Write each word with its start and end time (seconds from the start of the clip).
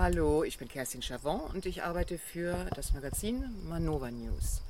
Hallo, 0.00 0.44
ich 0.44 0.58
bin 0.58 0.68
Kerstin 0.68 1.02
Chavon 1.02 1.40
und 1.52 1.66
ich 1.66 1.82
arbeite 1.82 2.18
für 2.18 2.54
das 2.76 2.94
Magazin 2.94 3.42
Manova 3.68 4.12
News. 4.12 4.62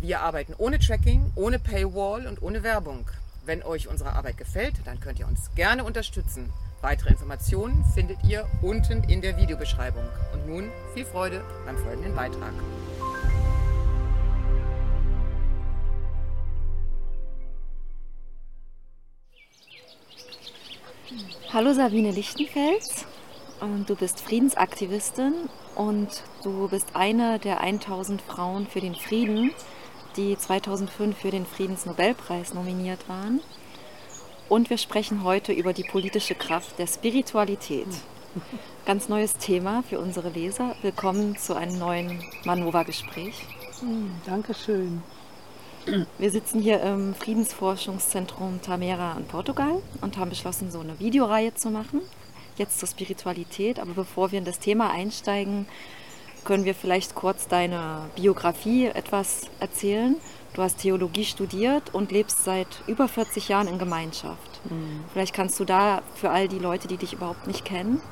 Wir 0.00 0.20
arbeiten 0.20 0.54
ohne 0.56 0.78
Tracking, 0.78 1.30
ohne 1.34 1.58
Paywall 1.58 2.26
und 2.26 2.40
ohne 2.40 2.62
Werbung. 2.62 3.04
Wenn 3.44 3.62
euch 3.62 3.88
unsere 3.88 4.14
Arbeit 4.14 4.38
gefällt, 4.38 4.76
dann 4.86 4.98
könnt 4.98 5.18
ihr 5.18 5.28
uns 5.28 5.54
gerne 5.54 5.84
unterstützen. 5.84 6.50
Weitere 6.80 7.10
Informationen 7.10 7.84
findet 7.92 8.16
ihr 8.24 8.46
unten 8.62 9.04
in 9.04 9.20
der 9.20 9.36
Videobeschreibung. 9.36 10.04
Und 10.32 10.48
nun 10.48 10.72
viel 10.94 11.04
Freude 11.04 11.44
beim 11.66 11.76
folgenden 11.76 12.14
Beitrag. 12.14 12.54
Hallo 21.52 21.74
Sabine 21.74 22.10
Lichtenfels. 22.10 23.04
Du 23.86 23.94
bist 23.94 24.20
Friedensaktivistin 24.20 25.34
und 25.76 26.08
du 26.42 26.66
bist 26.66 26.96
eine 26.96 27.38
der 27.38 27.60
1000 27.60 28.20
Frauen 28.20 28.66
für 28.66 28.80
den 28.80 28.96
Frieden, 28.96 29.52
die 30.16 30.36
2005 30.36 31.16
für 31.16 31.30
den 31.30 31.46
Friedensnobelpreis 31.46 32.54
nominiert 32.54 33.08
waren. 33.08 33.40
Und 34.48 34.68
wir 34.68 34.78
sprechen 34.78 35.22
heute 35.22 35.52
über 35.52 35.72
die 35.72 35.84
politische 35.84 36.34
Kraft 36.34 36.80
der 36.80 36.88
Spiritualität. 36.88 37.86
Ganz 38.84 39.08
neues 39.08 39.36
Thema 39.36 39.84
für 39.88 40.00
unsere 40.00 40.30
Leser. 40.30 40.74
Willkommen 40.82 41.36
zu 41.36 41.54
einem 41.54 41.78
neuen 41.78 42.20
Manova-Gespräch. 42.44 43.46
Hm, 43.78 44.10
Dankeschön. 44.26 45.04
Wir 46.18 46.30
sitzen 46.32 46.60
hier 46.60 46.82
im 46.82 47.14
Friedensforschungszentrum 47.14 48.60
Tamera 48.60 49.16
in 49.16 49.26
Portugal 49.26 49.80
und 50.00 50.16
haben 50.16 50.30
beschlossen, 50.30 50.72
so 50.72 50.80
eine 50.80 50.98
Videoreihe 50.98 51.54
zu 51.54 51.70
machen 51.70 52.00
jetzt 52.56 52.78
zur 52.78 52.88
Spiritualität. 52.88 53.78
Aber 53.78 53.92
bevor 53.92 54.32
wir 54.32 54.38
in 54.38 54.44
das 54.44 54.58
Thema 54.58 54.90
einsteigen, 54.90 55.66
können 56.44 56.64
wir 56.64 56.74
vielleicht 56.74 57.14
kurz 57.14 57.48
deine 57.48 58.10
Biografie 58.16 58.86
etwas 58.86 59.42
erzählen. 59.60 60.16
Du 60.54 60.62
hast 60.62 60.78
Theologie 60.78 61.24
studiert 61.24 61.94
und 61.94 62.12
lebst 62.12 62.44
seit 62.44 62.68
über 62.86 63.08
40 63.08 63.48
Jahren 63.48 63.68
in 63.68 63.78
Gemeinschaft. 63.78 64.60
Mhm. 64.68 65.04
Vielleicht 65.12 65.34
kannst 65.34 65.58
du 65.58 65.64
da 65.64 66.02
für 66.14 66.30
all 66.30 66.48
die 66.48 66.58
Leute, 66.58 66.88
die 66.88 66.98
dich 66.98 67.14
überhaupt 67.14 67.46
nicht 67.46 67.64
kennen, 67.64 68.02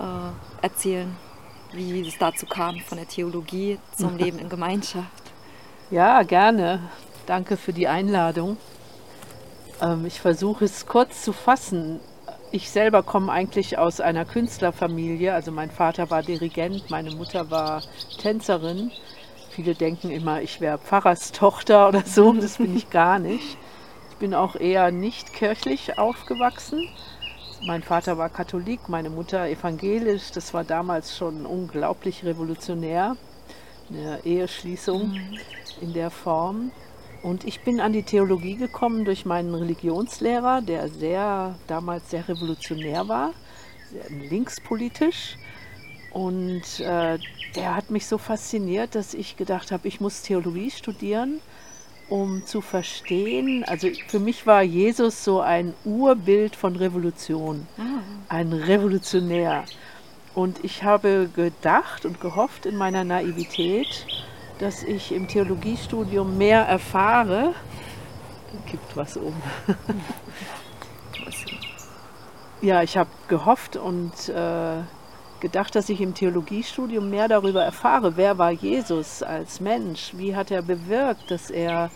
äh, 0.00 0.62
erzählen, 0.64 1.14
wie 1.72 2.00
es 2.00 2.18
dazu 2.18 2.46
kam, 2.46 2.80
von 2.80 2.98
der 2.98 3.06
Theologie 3.06 3.78
zum 3.96 4.16
Leben 4.18 4.38
in 4.38 4.48
Gemeinschaft. 4.48 5.22
Ja, 5.90 6.22
gerne. 6.22 6.90
Danke 7.26 7.56
für 7.56 7.72
die 7.72 7.86
Einladung. 7.86 8.56
Ähm, 9.80 10.04
ich 10.06 10.20
versuche 10.20 10.64
es 10.64 10.86
kurz 10.86 11.22
zu 11.22 11.32
fassen. 11.32 12.00
Ich 12.50 12.70
selber 12.70 13.02
komme 13.02 13.30
eigentlich 13.30 13.76
aus 13.76 14.00
einer 14.00 14.24
Künstlerfamilie. 14.24 15.34
Also 15.34 15.52
mein 15.52 15.70
Vater 15.70 16.10
war 16.10 16.22
Dirigent, 16.22 16.88
meine 16.88 17.10
Mutter 17.10 17.50
war 17.50 17.82
Tänzerin. 18.18 18.90
Viele 19.50 19.74
denken 19.74 20.10
immer, 20.10 20.40
ich 20.40 20.60
wäre 20.60 20.78
Pfarrerstochter 20.78 21.88
oder 21.88 22.02
so. 22.06 22.32
Das 22.40 22.56
bin 22.56 22.74
ich 22.74 22.88
gar 22.88 23.18
nicht. 23.18 23.58
Ich 24.10 24.16
bin 24.16 24.34
auch 24.34 24.56
eher 24.56 24.90
nicht 24.90 25.34
kirchlich 25.34 25.98
aufgewachsen. 25.98 26.88
Mein 27.66 27.82
Vater 27.82 28.16
war 28.16 28.30
Katholik, 28.30 28.88
meine 28.88 29.10
Mutter 29.10 29.48
evangelisch. 29.48 30.30
Das 30.32 30.54
war 30.54 30.64
damals 30.64 31.16
schon 31.16 31.44
unglaublich 31.44 32.24
revolutionär. 32.24 33.16
Eine 33.90 34.24
Eheschließung 34.24 35.10
mhm. 35.10 35.38
in 35.82 35.92
der 35.92 36.10
Form. 36.10 36.70
Und 37.22 37.44
ich 37.44 37.60
bin 37.60 37.80
an 37.80 37.92
die 37.92 38.02
Theologie 38.02 38.56
gekommen 38.56 39.04
durch 39.04 39.24
meinen 39.24 39.54
Religionslehrer, 39.54 40.62
der 40.62 40.88
sehr 40.88 41.56
damals 41.66 42.10
sehr 42.10 42.28
revolutionär 42.28 43.08
war, 43.08 43.32
sehr 43.90 44.08
linkspolitisch. 44.30 45.36
Und 46.12 46.80
äh, 46.80 47.18
der 47.54 47.76
hat 47.76 47.90
mich 47.90 48.06
so 48.06 48.18
fasziniert, 48.18 48.94
dass 48.94 49.14
ich 49.14 49.36
gedacht 49.36 49.72
habe, 49.72 49.88
ich 49.88 50.00
muss 50.00 50.22
Theologie 50.22 50.70
studieren, 50.70 51.40
um 52.08 52.46
zu 52.46 52.60
verstehen. 52.60 53.64
Also 53.64 53.88
für 54.06 54.18
mich 54.18 54.46
war 54.46 54.62
Jesus 54.62 55.24
so 55.24 55.40
ein 55.40 55.74
Urbild 55.84 56.56
von 56.56 56.76
Revolution, 56.76 57.66
ah. 57.78 58.00
ein 58.28 58.52
Revolutionär. 58.52 59.64
Und 60.34 60.64
ich 60.64 60.84
habe 60.84 61.28
gedacht 61.34 62.04
und 62.04 62.20
gehofft 62.20 62.64
in 62.64 62.76
meiner 62.76 63.04
Naivität, 63.04 64.06
dass 64.58 64.82
ich 64.82 65.12
im 65.12 65.28
Theologiestudium 65.28 66.36
mehr 66.36 66.62
erfahre. 66.62 67.54
Da 68.52 68.70
kippt 68.70 68.96
was 68.96 69.16
um. 69.16 69.34
ja, 72.60 72.82
ich 72.82 72.96
habe 72.96 73.10
gehofft 73.28 73.76
und 73.76 74.28
äh, 74.28 74.82
gedacht, 75.40 75.74
dass 75.74 75.88
ich 75.88 76.00
im 76.00 76.14
Theologiestudium 76.14 77.08
mehr 77.10 77.28
darüber 77.28 77.62
erfahre, 77.62 78.16
wer 78.16 78.38
war 78.38 78.50
Jesus 78.50 79.22
als 79.22 79.60
Mensch, 79.60 80.12
wie 80.14 80.34
hat 80.34 80.50
er 80.50 80.62
bewirkt, 80.62 81.30
dass 81.30 81.50
er 81.50 81.90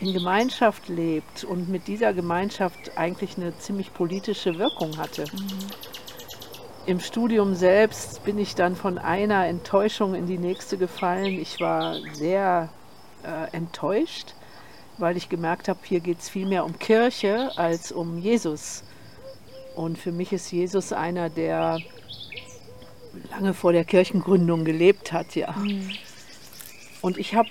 in 0.00 0.12
Gemeinschaft 0.12 0.88
lebt 0.88 1.44
und 1.44 1.68
mit 1.68 1.88
dieser 1.88 2.12
Gemeinschaft 2.12 2.96
eigentlich 2.96 3.36
eine 3.36 3.56
ziemlich 3.58 3.92
politische 3.92 4.58
Wirkung 4.58 4.96
hatte. 4.98 5.24
Mhm. 5.32 5.95
Im 6.86 7.00
Studium 7.00 7.56
selbst 7.56 8.24
bin 8.24 8.38
ich 8.38 8.54
dann 8.54 8.76
von 8.76 8.96
einer 8.96 9.46
Enttäuschung 9.46 10.14
in 10.14 10.28
die 10.28 10.38
nächste 10.38 10.78
gefallen. 10.78 11.40
Ich 11.40 11.60
war 11.60 11.96
sehr 12.12 12.68
äh, 13.24 13.50
enttäuscht, 13.56 14.34
weil 14.96 15.16
ich 15.16 15.28
gemerkt 15.28 15.66
habe, 15.66 15.80
hier 15.82 15.98
geht 15.98 16.20
es 16.20 16.28
viel 16.28 16.46
mehr 16.46 16.64
um 16.64 16.78
Kirche 16.78 17.50
als 17.56 17.90
um 17.90 18.18
Jesus. 18.18 18.84
Und 19.74 19.98
für 19.98 20.12
mich 20.12 20.32
ist 20.32 20.52
Jesus 20.52 20.92
einer, 20.92 21.28
der 21.28 21.80
lange 23.32 23.52
vor 23.52 23.72
der 23.72 23.84
Kirchengründung 23.84 24.64
gelebt 24.64 25.12
hat, 25.12 25.34
ja. 25.34 25.50
Mhm. 25.56 25.90
Und 27.02 27.18
ich 27.18 27.34
habe 27.34 27.48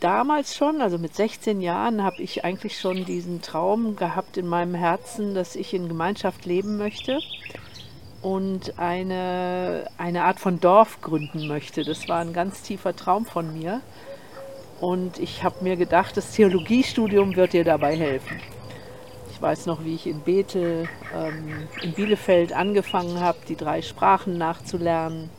damals 0.00 0.56
schon, 0.56 0.80
also 0.80 0.98
mit 0.98 1.14
16 1.14 1.60
Jahren, 1.60 2.02
habe 2.02 2.20
ich 2.20 2.44
eigentlich 2.44 2.80
schon 2.80 3.04
diesen 3.04 3.42
Traum 3.42 3.94
gehabt 3.94 4.36
in 4.36 4.48
meinem 4.48 4.74
Herzen, 4.74 5.36
dass 5.36 5.54
ich 5.54 5.72
in 5.72 5.86
Gemeinschaft 5.86 6.46
leben 6.46 6.78
möchte 6.78 7.20
und 8.22 8.78
eine, 8.78 9.88
eine 9.98 10.24
Art 10.24 10.40
von 10.40 10.60
Dorf 10.60 11.00
gründen 11.00 11.46
möchte. 11.46 11.84
Das 11.84 12.08
war 12.08 12.20
ein 12.20 12.32
ganz 12.32 12.62
tiefer 12.62 12.94
Traum 12.94 13.24
von 13.24 13.52
mir. 13.52 13.80
Und 14.80 15.18
ich 15.18 15.42
habe 15.42 15.62
mir 15.62 15.76
gedacht, 15.76 16.16
das 16.16 16.32
Theologiestudium 16.32 17.36
wird 17.36 17.52
dir 17.52 17.64
dabei 17.64 17.96
helfen. 17.96 18.40
Ich 19.30 19.40
weiß 19.40 19.66
noch, 19.66 19.84
wie 19.84 19.94
ich 19.94 20.06
in 20.06 20.20
Bethel, 20.20 20.88
ähm, 21.14 21.68
in 21.82 21.92
Bielefeld 21.92 22.52
angefangen 22.52 23.20
habe, 23.20 23.38
die 23.48 23.56
drei 23.56 23.82
Sprachen 23.82 24.38
nachzulernen. 24.38 25.30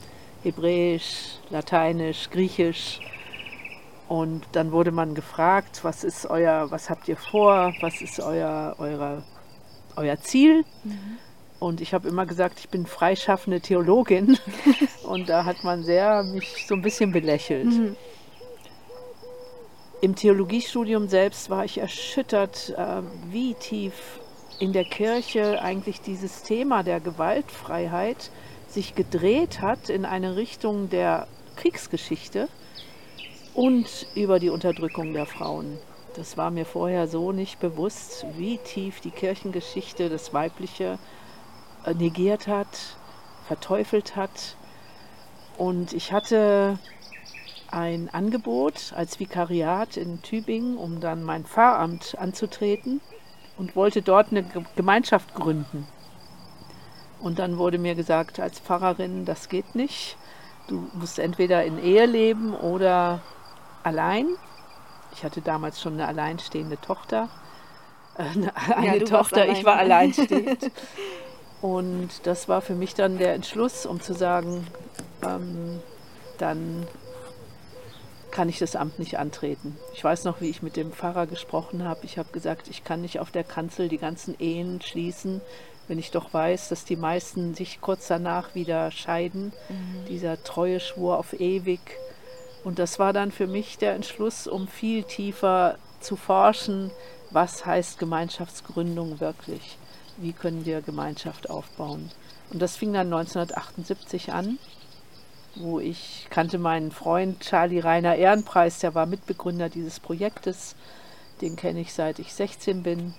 Hebräisch, 0.43 1.39
Lateinisch, 1.49 2.29
Griechisch. 2.29 2.99
Und 4.07 4.45
dann 4.53 4.71
wurde 4.71 4.91
man 4.91 5.15
gefragt, 5.15 5.79
was 5.83 6.03
ist 6.03 6.25
euer, 6.27 6.71
was 6.71 6.89
habt 6.89 7.07
ihr 7.07 7.17
vor, 7.17 7.73
was 7.81 8.01
ist 8.01 8.19
euer, 8.19 8.75
euer, 8.77 9.23
euer 9.95 10.17
Ziel? 10.21 10.63
Mhm. 10.83 11.17
Und 11.59 11.81
ich 11.81 11.93
habe 11.93 12.07
immer 12.07 12.25
gesagt, 12.25 12.59
ich 12.59 12.69
bin 12.69 12.85
freischaffende 12.85 13.61
Theologin. 13.61 14.37
Und 15.03 15.29
da 15.29 15.45
hat 15.45 15.63
man 15.63 15.83
sehr 15.83 16.23
mich 16.23 16.65
so 16.67 16.75
ein 16.75 16.81
bisschen 16.81 17.11
belächelt. 17.11 17.65
Mhm. 17.65 17.95
Im 19.99 20.15
Theologiestudium 20.15 21.07
selbst 21.07 21.49
war 21.49 21.65
ich 21.65 21.79
erschüttert, 21.79 22.75
äh, 22.77 23.01
wie 23.31 23.55
tief 23.55 23.93
in 24.59 24.71
der 24.71 24.85
Kirche 24.85 25.61
eigentlich 25.61 26.01
dieses 26.01 26.43
Thema 26.43 26.83
der 26.83 26.99
Gewaltfreiheit 26.99 28.29
sich 28.67 28.93
gedreht 28.93 29.61
hat 29.61 29.89
in 29.89 30.05
eine 30.05 30.35
Richtung 30.35 30.89
der 30.89 31.27
Kriegsgeschichte 31.55 32.47
und 33.55 34.07
über 34.13 34.39
die 34.39 34.49
Unterdrückung 34.49 35.13
der 35.13 35.25
Frauen. 35.25 35.79
Das 36.15 36.37
war 36.37 36.51
mir 36.51 36.65
vorher 36.65 37.07
so 37.07 37.31
nicht 37.31 37.59
bewusst, 37.59 38.25
wie 38.37 38.57
tief 38.57 39.01
die 39.01 39.11
Kirchengeschichte, 39.11 40.09
das 40.09 40.33
Weibliche, 40.33 40.99
negiert 41.93 42.47
hat, 42.47 42.67
verteufelt 43.47 44.15
hat. 44.15 44.55
Und 45.57 45.93
ich 45.93 46.11
hatte 46.11 46.77
ein 47.69 48.09
Angebot 48.11 48.93
als 48.95 49.19
Vikariat 49.19 49.97
in 49.97 50.21
Tübingen, 50.21 50.77
um 50.77 50.99
dann 50.99 51.23
mein 51.23 51.45
Pfarramt 51.45 52.17
anzutreten 52.17 53.01
und 53.57 53.75
wollte 53.75 54.01
dort 54.01 54.31
eine 54.31 54.45
Gemeinschaft 54.75 55.33
gründen. 55.33 55.87
Und 57.19 57.39
dann 57.39 57.57
wurde 57.57 57.77
mir 57.77 57.95
gesagt, 57.95 58.39
als 58.39 58.59
Pfarrerin, 58.59 59.25
das 59.25 59.49
geht 59.49 59.75
nicht. 59.75 60.17
Du 60.67 60.87
musst 60.93 61.17
entweder 61.17 61.63
in 61.63 61.81
Ehe 61.81 62.05
leben 62.05 62.53
oder 62.53 63.21
allein. 63.83 64.27
Ich 65.13 65.23
hatte 65.23 65.41
damals 65.41 65.81
schon 65.81 65.93
eine 65.93 66.07
alleinstehende 66.07 66.79
Tochter. 66.79 67.29
Äh, 68.17 68.23
eine, 68.23 68.55
eine 68.75 68.97
ja, 68.99 69.05
Tochter, 69.05 69.47
ich 69.47 69.65
war 69.65 69.77
alleinstehend. 69.77 70.71
Und 71.61 72.09
das 72.23 72.47
war 72.47 72.61
für 72.61 72.75
mich 72.75 72.93
dann 72.93 73.17
der 73.17 73.33
Entschluss, 73.33 73.85
um 73.85 73.99
zu 73.99 74.13
sagen, 74.13 74.67
ähm, 75.23 75.79
dann 76.37 76.87
kann 78.31 78.49
ich 78.49 78.59
das 78.59 78.75
Amt 78.75 78.99
nicht 78.99 79.17
antreten. 79.17 79.77
Ich 79.93 80.03
weiß 80.03 80.23
noch, 80.23 80.41
wie 80.41 80.49
ich 80.49 80.61
mit 80.61 80.75
dem 80.75 80.91
Pfarrer 80.91 81.25
gesprochen 81.25 81.83
habe. 81.83 82.01
Ich 82.03 82.19
habe 82.19 82.29
gesagt, 82.31 82.67
ich 82.69 82.83
kann 82.83 83.01
nicht 83.01 83.19
auf 83.19 83.31
der 83.31 83.43
Kanzel 83.43 83.89
die 83.89 83.97
ganzen 83.97 84.35
Ehen 84.39 84.79
schließen, 84.81 85.41
wenn 85.87 85.97
ich 85.97 86.11
doch 86.11 86.33
weiß, 86.33 86.69
dass 86.69 86.85
die 86.85 86.97
meisten 86.97 87.55
sich 87.55 87.81
kurz 87.81 88.07
danach 88.07 88.53
wieder 88.53 88.91
scheiden. 88.91 89.53
Mhm. 89.69 90.05
Dieser 90.07 90.43
treue 90.43 90.79
Schwur 90.79 91.17
auf 91.17 91.39
ewig. 91.39 91.79
Und 92.63 92.77
das 92.77 92.99
war 92.99 93.13
dann 93.13 93.31
für 93.31 93.47
mich 93.47 93.77
der 93.77 93.95
Entschluss, 93.95 94.45
um 94.45 94.67
viel 94.67 95.03
tiefer 95.03 95.77
zu 95.99 96.15
forschen, 96.15 96.91
was 97.31 97.65
heißt 97.65 97.97
Gemeinschaftsgründung 97.97 99.19
wirklich? 99.19 99.77
Wie 100.17 100.33
können 100.33 100.65
wir 100.65 100.81
Gemeinschaft 100.81 101.49
aufbauen? 101.49 102.09
Und 102.51 102.61
das 102.61 102.75
fing 102.75 102.93
dann 102.93 103.13
1978 103.13 104.33
an, 104.33 104.57
wo 105.55 105.79
ich 105.79 106.27
kannte 106.29 106.57
meinen 106.57 106.91
Freund 106.91 107.39
Charlie 107.41 107.79
Rainer 107.79 108.15
Ehrenpreis, 108.15 108.79
der 108.79 108.95
war 108.95 109.05
Mitbegründer 109.05 109.69
dieses 109.69 109.99
Projektes. 109.99 110.75
Den 111.41 111.55
kenne 111.55 111.81
ich 111.81 111.93
seit 111.93 112.19
ich 112.19 112.33
16 112.33 112.83
bin. 112.83 113.13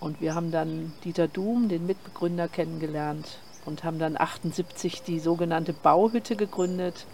Und 0.00 0.20
wir 0.20 0.34
haben 0.34 0.50
dann 0.50 0.92
Dieter 1.04 1.28
Doom, 1.28 1.68
den 1.68 1.86
Mitbegründer, 1.86 2.48
kennengelernt 2.48 3.38
und 3.64 3.84
haben 3.84 3.98
dann 3.98 4.18
78 4.18 5.02
die 5.02 5.18
sogenannte 5.20 5.72
Bauhütte 5.72 6.36
gegründet. 6.36 7.06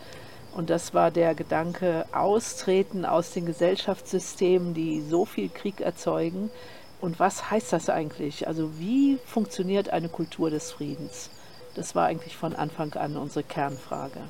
Und 0.55 0.71
das 0.71 0.95
war 0.95 1.11
der 1.11 1.35
Gedanke, 1.35 2.07
austreten 2.13 3.05
aus 3.05 3.33
den 3.33 3.47
Gesellschaftssystemen, 3.47 4.73
die 4.75 5.03
so 5.03 5.25
viel 5.25 5.49
Krieg 5.49 5.81
erzeugen. 5.81 6.51
Und 7.05 7.21
was 7.21 7.51
heißt 7.51 7.71
das 7.75 7.91
eigentlich? 7.91 8.49
Also 8.49 8.79
wie 8.79 9.19
funktioniert 9.27 9.91
eine 9.91 10.09
Kultur 10.09 10.49
des 10.49 10.73
Friedens? 10.73 11.29
Das 11.75 11.95
war 11.95 12.07
eigentlich 12.07 12.35
von 12.35 12.57
Anfang 12.57 12.95
an 12.95 13.19
unsere 13.19 13.43
Kernfrage. 13.43 14.21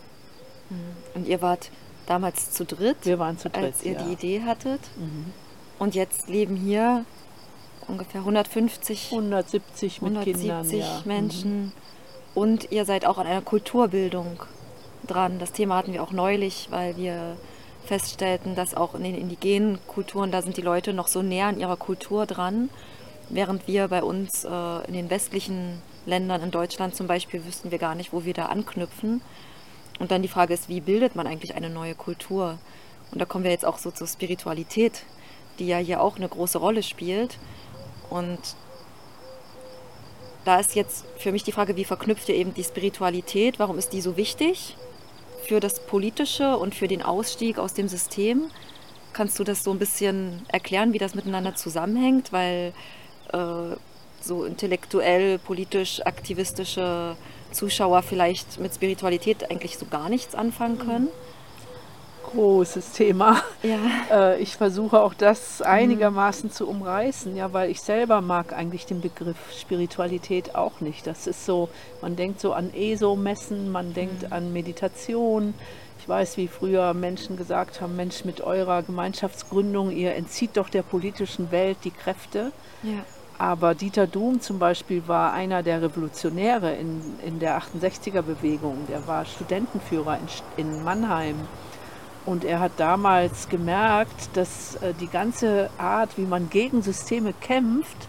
Mhm. 0.71 0.97
Und 1.15 1.29
ihr 1.29 1.41
wart 1.41 1.71
damals 2.06 2.50
zu 2.50 2.65
dritt? 2.65 2.97
Wir 3.05 3.21
waren 3.21 3.38
zu 3.38 3.49
dritt, 3.49 3.62
als 3.62 3.85
ihr 3.85 3.93
ja. 3.93 4.03
die 4.03 4.12
Idee 4.15 4.43
hattet. 4.43 4.81
Mhm. 4.97 5.26
Und 5.79 5.94
jetzt 5.94 6.29
leben 6.29 6.56
hier 6.56 7.05
ungefähr 7.87 8.23
150, 8.23 9.12
170 9.12 10.03
mit 10.03 10.11
170 10.11 10.43
Kindern, 10.43 10.71
ja. 10.71 11.03
Menschen. 11.05 11.62
Mhm. 11.67 11.73
Und 12.35 12.73
ihr 12.73 12.87
seid 12.87 13.06
auch 13.06 13.19
an 13.19 13.29
einer 13.29 13.43
Kulturbildung 13.43 14.43
dran. 15.06 15.38
Das 15.38 15.53
Thema 15.53 15.76
hatten 15.76 15.93
wir 15.93 16.03
auch 16.03 16.11
neulich, 16.11 16.67
weil 16.73 16.97
wir 16.97 17.37
feststellten, 17.84 18.54
dass 18.54 18.75
auch 18.75 18.94
in 18.94 19.04
den 19.04 19.14
indigenen 19.14 19.78
Kulturen, 19.86 20.31
da 20.31 20.42
sind 20.42 20.56
die 20.56 20.62
Leute 20.62 20.92
noch 20.92 21.08
so 21.08 21.22
näher 21.22 21.46
an 21.46 21.60
ihrer 21.60 21.76
Kultur 21.76 22.26
dran, 22.26 22.70
während 23.28 23.66
wir 23.66 23.88
bei 23.88 24.02
uns 24.02 24.44
äh, 24.44 24.86
in 24.86 24.94
den 24.94 25.10
westlichen 25.10 25.82
Ländern, 26.06 26.42
in 26.42 26.50
Deutschland 26.50 26.94
zum 26.94 27.06
Beispiel, 27.06 27.44
wüssten 27.44 27.70
wir 27.70 27.78
gar 27.78 27.94
nicht, 27.94 28.12
wo 28.12 28.25
wir 28.25 28.34
da 28.34 28.46
anknüpfen. 28.46 29.22
Und 29.98 30.10
dann 30.10 30.22
die 30.22 30.28
Frage 30.28 30.54
ist, 30.54 30.69
wie 30.69 30.81
bildet 30.81 31.14
man 31.14 31.26
eigentlich 31.26 31.54
eine 31.54 31.70
neue 31.70 31.94
Kultur? 31.94 32.58
Und 33.12 33.20
da 33.20 33.25
kommen 33.25 33.44
wir 33.44 33.50
jetzt 33.50 33.64
auch 33.64 33.78
so 33.78 33.90
zur 33.90 34.06
Spiritualität, 34.06 35.04
die 35.58 35.66
ja 35.66 35.78
hier 35.78 36.02
auch 36.02 36.16
eine 36.16 36.28
große 36.28 36.58
Rolle 36.58 36.82
spielt. 36.82 37.38
Und 38.10 38.40
da 40.44 40.58
ist 40.58 40.75
jetzt 40.75 41.04
für 41.19 41.32
mich 41.32 41.44
die 41.44 41.52
Frage, 41.52 41.76
wie 41.76 41.84
verknüpft 41.84 42.28
ihr 42.28 42.34
eben 42.34 42.54
die 42.54 42.64
Spiritualität? 42.64 43.58
Warum 43.58 43.78
ist 43.78 43.92
die 43.92 44.00
so 44.00 44.16
wichtig? 44.16 44.76
Für 45.44 45.61
das 45.61 45.87
Politische 45.87 46.56
und 46.56 46.75
für 46.75 46.88
den 46.88 47.02
Ausstieg 47.02 47.58
aus 47.58 47.75
dem 47.75 47.88
System. 47.88 48.50
Kannst 49.12 49.38
du 49.38 49.44
das 49.44 49.62
so 49.62 49.70
ein 49.70 49.79
bisschen 49.79 50.43
erklären, 50.49 50.93
wie 50.93 50.99
das 50.99 51.14
miteinander 51.14 51.55
zusammenhängt? 51.55 52.32
Weil 52.32 52.73
äh, 53.32 53.76
so 54.20 54.44
intellektuell, 54.44 55.38
politisch, 55.38 56.05
aktivistische 56.05 57.17
Zuschauer 57.52 58.02
vielleicht 58.02 58.58
mit 58.58 58.75
Spiritualität 58.75 59.50
eigentlich 59.50 59.79
so 59.79 59.87
gar 59.87 60.08
nichts 60.08 60.35
anfangen 60.35 60.79
können 60.79 61.08
großes 62.32 62.93
Thema. 62.93 63.41
Ja. 63.62 63.79
Äh, 64.11 64.43
ich 64.43 64.56
versuche 64.56 65.00
auch 65.00 65.15
das 65.15 65.62
einigermaßen 65.62 66.49
mhm. 66.49 66.53
zu 66.53 66.69
umreißen, 66.69 67.37
ja, 67.37 67.53
weil 67.53 67.71
ich 67.71 67.81
selber 67.81 68.21
mag 68.21 68.53
eigentlich 68.53 68.87
den 68.87 69.00
Begriff 69.00 69.37
Spiritualität 69.59 70.55
auch 70.55 70.81
nicht. 70.81 71.06
Das 71.06 71.26
ist 71.26 71.47
so, 71.47 71.69
man 72.03 72.17
denkt 72.17 72.41
so 72.41 72.53
an 72.53 72.73
ESO-Messen, 72.75 73.73
man 73.73 73.94
denkt 73.94 74.23
mhm. 74.23 74.32
an 74.32 74.53
Meditation. 74.53 75.55
Ich 75.99 76.09
weiß, 76.09 76.37
wie 76.37 76.49
früher 76.49 76.93
Menschen 76.93 77.37
gesagt 77.38 77.81
haben, 77.81 77.97
Mensch, 77.97 78.26
mit 78.26 78.43
eurer 78.43 78.82
Gemeinschaftsgründung, 78.82 79.91
ihr 79.91 80.15
entzieht 80.15 80.56
doch 80.59 80.69
der 80.69 80.82
politischen 80.82 81.50
Welt 81.50 81.79
die 81.85 81.91
Kräfte. 81.91 82.53
Ja. 82.82 83.05
Aber 83.38 83.75
Dieter 83.75 84.06
Doom 84.06 84.41
zum 84.41 84.59
Beispiel 84.59 85.09
war 85.09 85.32
einer 85.32 85.62
der 85.62 85.82
Revolutionäre 85.82 86.75
in, 86.75 87.00
in 87.25 87.41
der 87.41 87.59
68er-Bewegung. 87.59 88.87
Der 88.88 89.06
war 89.06 89.25
Studentenführer 89.25 90.19
in, 90.56 90.65
in 90.65 90.85
Mannheim. 90.85 91.37
Und 92.26 92.44
er 92.44 92.61
hat 92.61 92.73
damals 92.79 93.49
gemerkt, 93.49 94.31
dass 94.35 94.76
äh, 94.76 94.94
die 94.99 95.09
ganze 95.09 95.69
Art, 95.76 96.17
wie 96.17 96.25
man 96.25 96.49
gegen 96.49 96.82
Systeme 96.82 97.35
kämpft, 97.35 98.09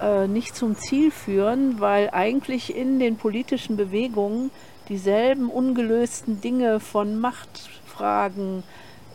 äh, 0.00 0.26
nicht 0.26 0.54
zum 0.54 0.76
Ziel 0.76 1.10
führen, 1.10 1.80
weil 1.80 2.10
eigentlich 2.10 2.76
in 2.76 2.98
den 2.98 3.16
politischen 3.16 3.76
Bewegungen 3.76 4.50
dieselben 4.88 5.48
ungelösten 5.48 6.40
Dinge 6.40 6.80
von 6.80 7.18
Machtfragen, 7.18 8.62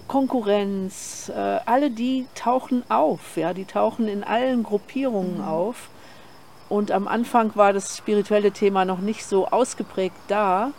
Konkurrenz, 0.07 1.30
äh, 1.30 1.60
alle 1.66 1.92
die 1.92 2.27
tauchen 2.36 2.83
auf, 2.89 3.38
ja, 3.38 3.54
die 3.54 3.66
tauchen 3.66 4.07
in 4.07 4.24
allen 4.24 4.63
Gruppierungen 4.63 5.38
mhm. 5.38 5.44
auf. 5.44 5.89
Und 6.69 6.92
am 6.92 7.07
Anfang 7.07 7.56
war 7.56 7.74
das 7.74 7.98
spirituelle 7.98 8.51
Thema 8.51 8.86
noch 8.86 9.00
nicht 9.00 9.25
so 9.25 9.48
ausgeprägt 9.48 10.18
da. 10.27 10.72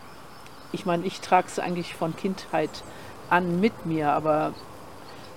Ich 0.73 0.85
meine, 0.85 1.05
ich 1.05 1.21
trage 1.21 1.47
es 1.47 1.59
eigentlich 1.59 1.95
von 1.95 2.15
Kindheit 2.15 2.83
an 3.29 3.59
mit 3.59 3.85
mir, 3.85 4.11
aber 4.11 4.53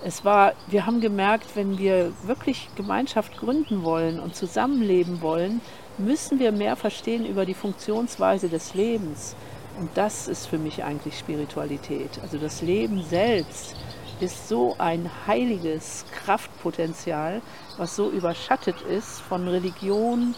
es 0.03 0.25
war, 0.25 0.55
wir 0.67 0.87
haben 0.87 1.01
gemerkt, 1.01 1.57
wenn 1.57 1.79
wir 1.79 2.13
wirklich 2.23 2.69
Gemeinschaft 2.75 3.37
gründen 3.37 3.83
wollen 3.83 4.19
und 4.19 4.35
zusammenleben 4.35 5.21
wollen, 5.21 5.61
müssen 5.99 6.39
wir 6.39 6.53
mehr 6.53 6.77
verstehen 6.77 7.27
über 7.27 7.45
die 7.45 7.55
Funktionsweise 7.55 8.49
des 8.49 8.75
Lebens. 8.75 9.37
Und 9.79 9.91
das 9.95 10.29
ist 10.29 10.47
für 10.47 10.59
mich 10.59 10.85
eigentlich 10.85 11.19
Spiritualität. 11.19 12.19
Also 12.23 12.39
das 12.39 12.63
Leben 12.63 13.03
selbst 13.03 13.77
ist 14.21 14.49
so 14.49 14.75
ein 14.79 15.11
heiliges 15.27 16.05
Kraftpotenzial, 16.13 17.41
was 17.77 17.97
so 17.97 18.11
überschattet 18.11 18.83
ist 18.83 19.21
von 19.21 19.49
Religion. 19.49 20.35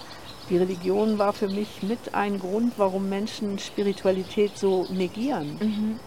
Die 0.50 0.58
Religion 0.58 1.18
war 1.18 1.32
für 1.32 1.48
mich 1.48 1.82
mit 1.82 2.14
ein 2.14 2.38
Grund, 2.38 2.74
warum 2.76 3.08
Menschen 3.08 3.58
Spiritualität 3.58 4.56
so 4.56 4.86
negieren. 4.90 5.58
Mhm. 5.60 6.00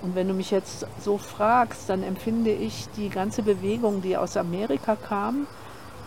Und 0.00 0.14
wenn 0.14 0.28
du 0.28 0.34
mich 0.34 0.50
jetzt 0.50 0.86
so 1.00 1.18
fragst, 1.18 1.88
dann 1.88 2.02
empfinde 2.02 2.52
ich 2.52 2.88
die 2.96 3.08
ganze 3.08 3.42
Bewegung, 3.42 4.00
die 4.00 4.16
aus 4.16 4.36
Amerika 4.36 4.96
kam, 4.96 5.46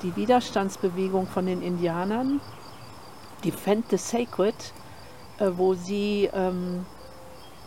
die 0.03 0.15
Widerstandsbewegung 0.15 1.27
von 1.27 1.45
den 1.45 1.61
Indianern, 1.61 2.39
Defend 3.43 3.85
the 3.89 3.97
Sacred, 3.97 4.55
äh, 5.39 5.49
wo 5.55 5.73
sie 5.73 6.29
ähm, 6.33 6.85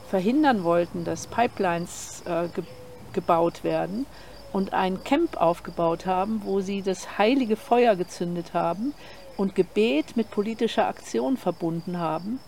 verhindern 0.08 0.64
wollten, 0.64 1.04
dass 1.04 1.26
Pipelines 1.26 2.22
äh, 2.26 2.48
ge 2.48 2.64
gebaut 3.12 3.62
werden 3.62 4.06
und 4.52 4.72
ein 4.72 5.04
Camp 5.04 5.40
aufgebaut 5.40 6.04
haben, 6.04 6.42
wo 6.44 6.60
sie 6.60 6.82
das 6.82 7.16
heilige 7.16 7.54
Feuer 7.54 7.94
gezündet 7.94 8.54
haben 8.54 8.92
und 9.36 9.54
Gebet 9.54 10.16
mit 10.16 10.32
politischer 10.32 10.88
Aktion 10.88 11.36
verbunden 11.36 12.00
haben 12.00 12.40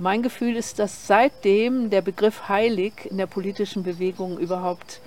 mein 0.00 0.22
Gefühl 0.22 0.56
ist, 0.56 0.78
dass 0.78 1.06
seitdem 1.06 1.90
der 1.90 2.00
Begriff 2.00 2.48
heilig 2.48 3.06
in 3.10 3.18
der 3.18 3.26
politischen 3.26 3.82
Bewegung 3.82 4.38
überhaupt 4.38 5.00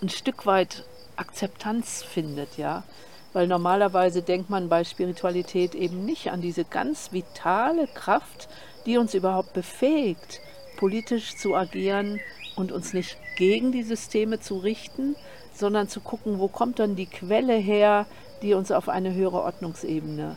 ein 0.00 0.08
Stück 0.08 0.46
weit 0.46 0.84
Akzeptanz 1.16 2.04
findet, 2.04 2.56
ja. 2.56 2.84
Weil 3.32 3.48
normalerweise 3.48 4.22
denkt 4.22 4.48
man 4.48 4.68
bei 4.68 4.84
Spiritualität 4.84 5.74
eben 5.74 6.04
nicht 6.04 6.30
an 6.30 6.40
diese 6.40 6.64
ganz 6.64 7.12
vitale 7.12 7.88
Kraft, 7.88 8.48
die 8.86 8.98
uns 8.98 9.14
überhaupt 9.14 9.52
befähigt, 9.52 10.40
politisch 10.76 11.36
zu 11.36 11.56
agieren 11.56 12.20
und 12.54 12.70
uns 12.70 12.92
nicht 12.92 13.16
gegen 13.36 13.72
die 13.72 13.82
Systeme 13.82 14.38
zu 14.38 14.58
richten, 14.58 15.16
sondern 15.52 15.88
zu 15.88 16.00
gucken, 16.00 16.38
wo 16.38 16.46
kommt 16.46 16.78
dann 16.78 16.94
die 16.94 17.06
Quelle 17.06 17.56
her, 17.56 18.06
die 18.42 18.54
uns 18.54 18.70
auf 18.70 18.88
eine 18.88 19.12
höhere 19.12 19.42
Ordnungsebene 19.42 20.36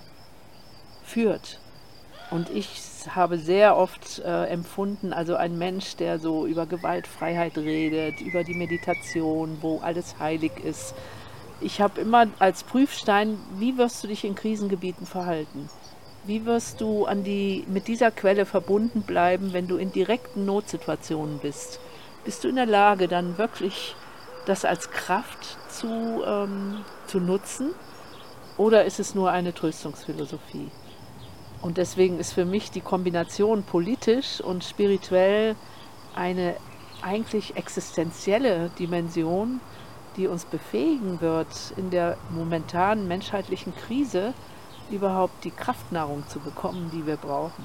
führt. 1.03 1.59
Und 2.31 2.49
ich 2.49 2.69
habe 3.09 3.37
sehr 3.37 3.77
oft 3.77 4.19
äh, 4.19 4.45
empfunden, 4.45 5.13
also 5.13 5.35
ein 5.35 5.57
Mensch, 5.57 5.95
der 5.97 6.19
so 6.19 6.47
über 6.47 6.65
Gewaltfreiheit 6.65 7.57
redet, 7.57 8.21
über 8.21 8.43
die 8.43 8.53
Meditation, 8.53 9.57
wo 9.61 9.79
alles 9.79 10.17
heilig 10.19 10.53
ist. 10.63 10.95
Ich 11.61 11.79
habe 11.79 12.01
immer 12.01 12.27
als 12.39 12.63
Prüfstein, 12.63 13.37
wie 13.57 13.77
wirst 13.77 14.03
du 14.03 14.07
dich 14.07 14.23
in 14.25 14.35
Krisengebieten 14.35 15.05
verhalten? 15.05 15.69
Wie 16.25 16.45
wirst 16.45 16.81
du 16.81 17.05
an 17.05 17.23
die, 17.23 17.65
mit 17.67 17.87
dieser 17.87 18.09
Quelle 18.09 18.45
verbunden 18.45 19.03
bleiben, 19.03 19.53
wenn 19.53 19.67
du 19.67 19.75
in 19.77 19.91
direkten 19.91 20.45
Notsituationen 20.45 21.39
bist? 21.39 21.79
Bist 22.23 22.43
du 22.43 22.47
in 22.47 22.55
der 22.55 22.65
Lage, 22.65 23.07
dann 23.07 23.37
wirklich 23.37 23.95
das 24.45 24.65
als 24.65 24.89
Kraft 24.91 25.57
zu, 25.69 26.23
ähm, 26.25 26.83
zu 27.07 27.19
nutzen? 27.19 27.71
Oder 28.57 28.85
ist 28.85 28.99
es 28.99 29.15
nur 29.15 29.31
eine 29.31 29.53
Tröstungsphilosophie? 29.53 30.69
Und 31.63 31.77
deswegen 31.77 32.19
ist 32.19 32.33
für 32.33 32.43
mich 32.43 32.71
die 32.71 32.81
Kombination 32.81 33.63
politisch 33.63 34.41
und 34.41 34.65
spirituell 34.65 35.55
eine 36.13 36.57
eigentlich 37.01 37.55
existenzielle 37.55 38.69
Dimension, 38.77 39.61
die 40.17 40.27
uns 40.27 40.43
befähigen 40.43 41.21
wird, 41.21 41.47
in 41.77 41.89
der 41.89 42.17
momentanen 42.31 43.07
menschheitlichen 43.07 43.73
Krise 43.77 44.33
überhaupt 44.91 45.45
die 45.45 45.51
Kraftnahrung 45.51 46.27
zu 46.27 46.41
bekommen, 46.41 46.91
die 46.93 47.07
wir 47.07 47.15
brauchen. 47.15 47.63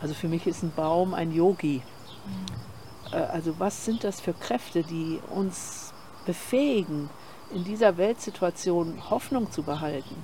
Also 0.00 0.14
für 0.14 0.28
mich 0.28 0.46
ist 0.46 0.62
ein 0.62 0.72
Baum 0.72 1.14
ein 1.14 1.32
Yogi. 1.32 1.82
Mhm. 2.24 3.12
Also 3.12 3.58
was 3.58 3.86
sind 3.86 4.04
das 4.04 4.20
für 4.20 4.34
Kräfte, 4.34 4.84
die 4.84 5.18
uns 5.34 5.92
befähigen, 6.26 7.10
in 7.52 7.64
dieser 7.64 7.96
Weltsituation 7.96 9.10
Hoffnung 9.10 9.50
zu 9.50 9.64
behalten? 9.64 10.14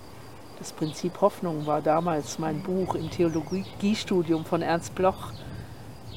Das 0.58 0.72
Prinzip 0.72 1.20
Hoffnung 1.20 1.66
war 1.66 1.82
damals 1.82 2.38
mein 2.38 2.62
Buch 2.62 2.94
im 2.94 3.10
Theologiestudium 3.10 4.44
von 4.44 4.62
Ernst 4.62 4.94
Bloch 4.94 5.32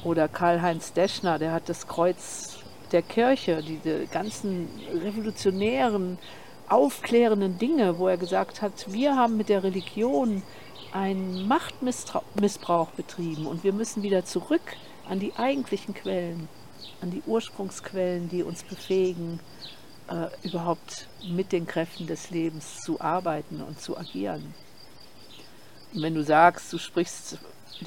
oder 0.04 0.28
Karl-Heinz 0.28 0.92
Deschner, 0.92 1.38
der 1.38 1.52
hat 1.52 1.68
das 1.68 1.86
Kreuz 1.88 2.60
der 2.92 3.02
Kirche, 3.02 3.62
diese 3.62 4.06
ganzen 4.06 4.68
revolutionären, 5.02 6.18
aufklärenden 6.68 7.58
Dinge, 7.58 7.98
wo 7.98 8.08
er 8.08 8.16
gesagt 8.16 8.62
hat, 8.62 8.92
wir 8.92 9.16
haben 9.16 9.36
mit 9.36 9.48
der 9.48 9.64
Religion 9.64 10.42
einen 10.92 11.46
Machtmissbrauch 11.48 12.90
betrieben 12.90 13.46
und 13.46 13.64
wir 13.64 13.72
müssen 13.72 14.02
wieder 14.02 14.24
zurück 14.24 14.76
an 15.08 15.18
die 15.18 15.34
eigentlichen 15.36 15.94
Quellen, 15.94 16.48
an 17.00 17.10
die 17.10 17.22
Ursprungsquellen, 17.26 18.28
die 18.28 18.42
uns 18.42 18.62
befähigen, 18.62 19.40
äh, 20.08 20.46
überhaupt 20.46 21.08
mit 21.28 21.52
den 21.52 21.66
Kräften 21.66 22.06
des 22.06 22.30
Lebens 22.30 22.82
zu 22.82 23.00
arbeiten 23.00 23.62
und 23.62 23.80
zu 23.80 23.96
agieren. 23.96 24.54
Und 25.94 26.02
wenn 26.02 26.14
du 26.14 26.22
sagst, 26.22 26.72
du 26.72 26.78
sprichst 26.78 27.38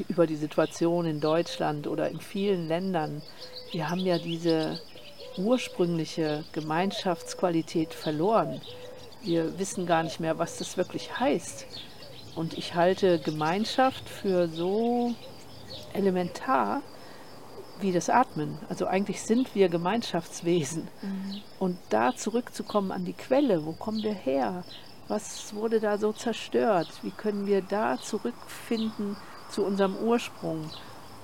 über 0.07 0.25
die 0.25 0.35
Situation 0.35 1.05
in 1.05 1.19
Deutschland 1.19 1.87
oder 1.87 2.09
in 2.09 2.19
vielen 2.19 2.67
Ländern, 2.67 3.21
wir 3.71 3.89
haben 3.89 4.01
ja 4.01 4.17
diese 4.17 4.79
ursprüngliche 5.37 6.43
Gemeinschaftsqualität 6.51 7.93
verloren. 7.93 8.61
Wir 9.23 9.57
wissen 9.59 9.85
gar 9.85 10.03
nicht 10.03 10.19
mehr, 10.19 10.37
was 10.39 10.57
das 10.57 10.77
wirklich 10.77 11.19
heißt. 11.19 11.65
Und 12.35 12.57
ich 12.57 12.75
halte 12.75 13.19
Gemeinschaft 13.19 14.07
für 14.09 14.47
so 14.47 15.13
elementar, 15.93 16.81
wie 17.81 17.91
das 17.91 18.09
Atmen. 18.09 18.57
Also 18.69 18.87
eigentlich 18.87 19.21
sind 19.21 19.55
wir 19.55 19.69
Gemeinschaftswesen. 19.69 20.87
Mhm. 21.01 21.41
Und 21.59 21.77
da 21.89 22.15
zurückzukommen 22.15 22.91
an 22.91 23.05
die 23.05 23.13
Quelle, 23.13 23.65
wo 23.65 23.73
kommen 23.73 24.03
wir 24.03 24.13
her? 24.13 24.63
Was 25.07 25.53
wurde 25.53 25.79
da 25.79 25.97
so 25.97 26.13
zerstört? 26.13 26.87
Wie 27.01 27.11
können 27.11 27.45
wir 27.45 27.61
da 27.61 27.97
zurückfinden 27.99 29.17
zu 29.49 29.65
unserem 29.65 29.95
Ursprung? 29.95 30.69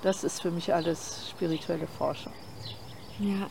Das 0.01 0.23
ist 0.23 0.41
für 0.41 0.51
mich 0.51 0.73
alles 0.73 1.29
spirituelle 1.29 1.87
Forschung. 1.87 2.33
Ja, 3.19 3.49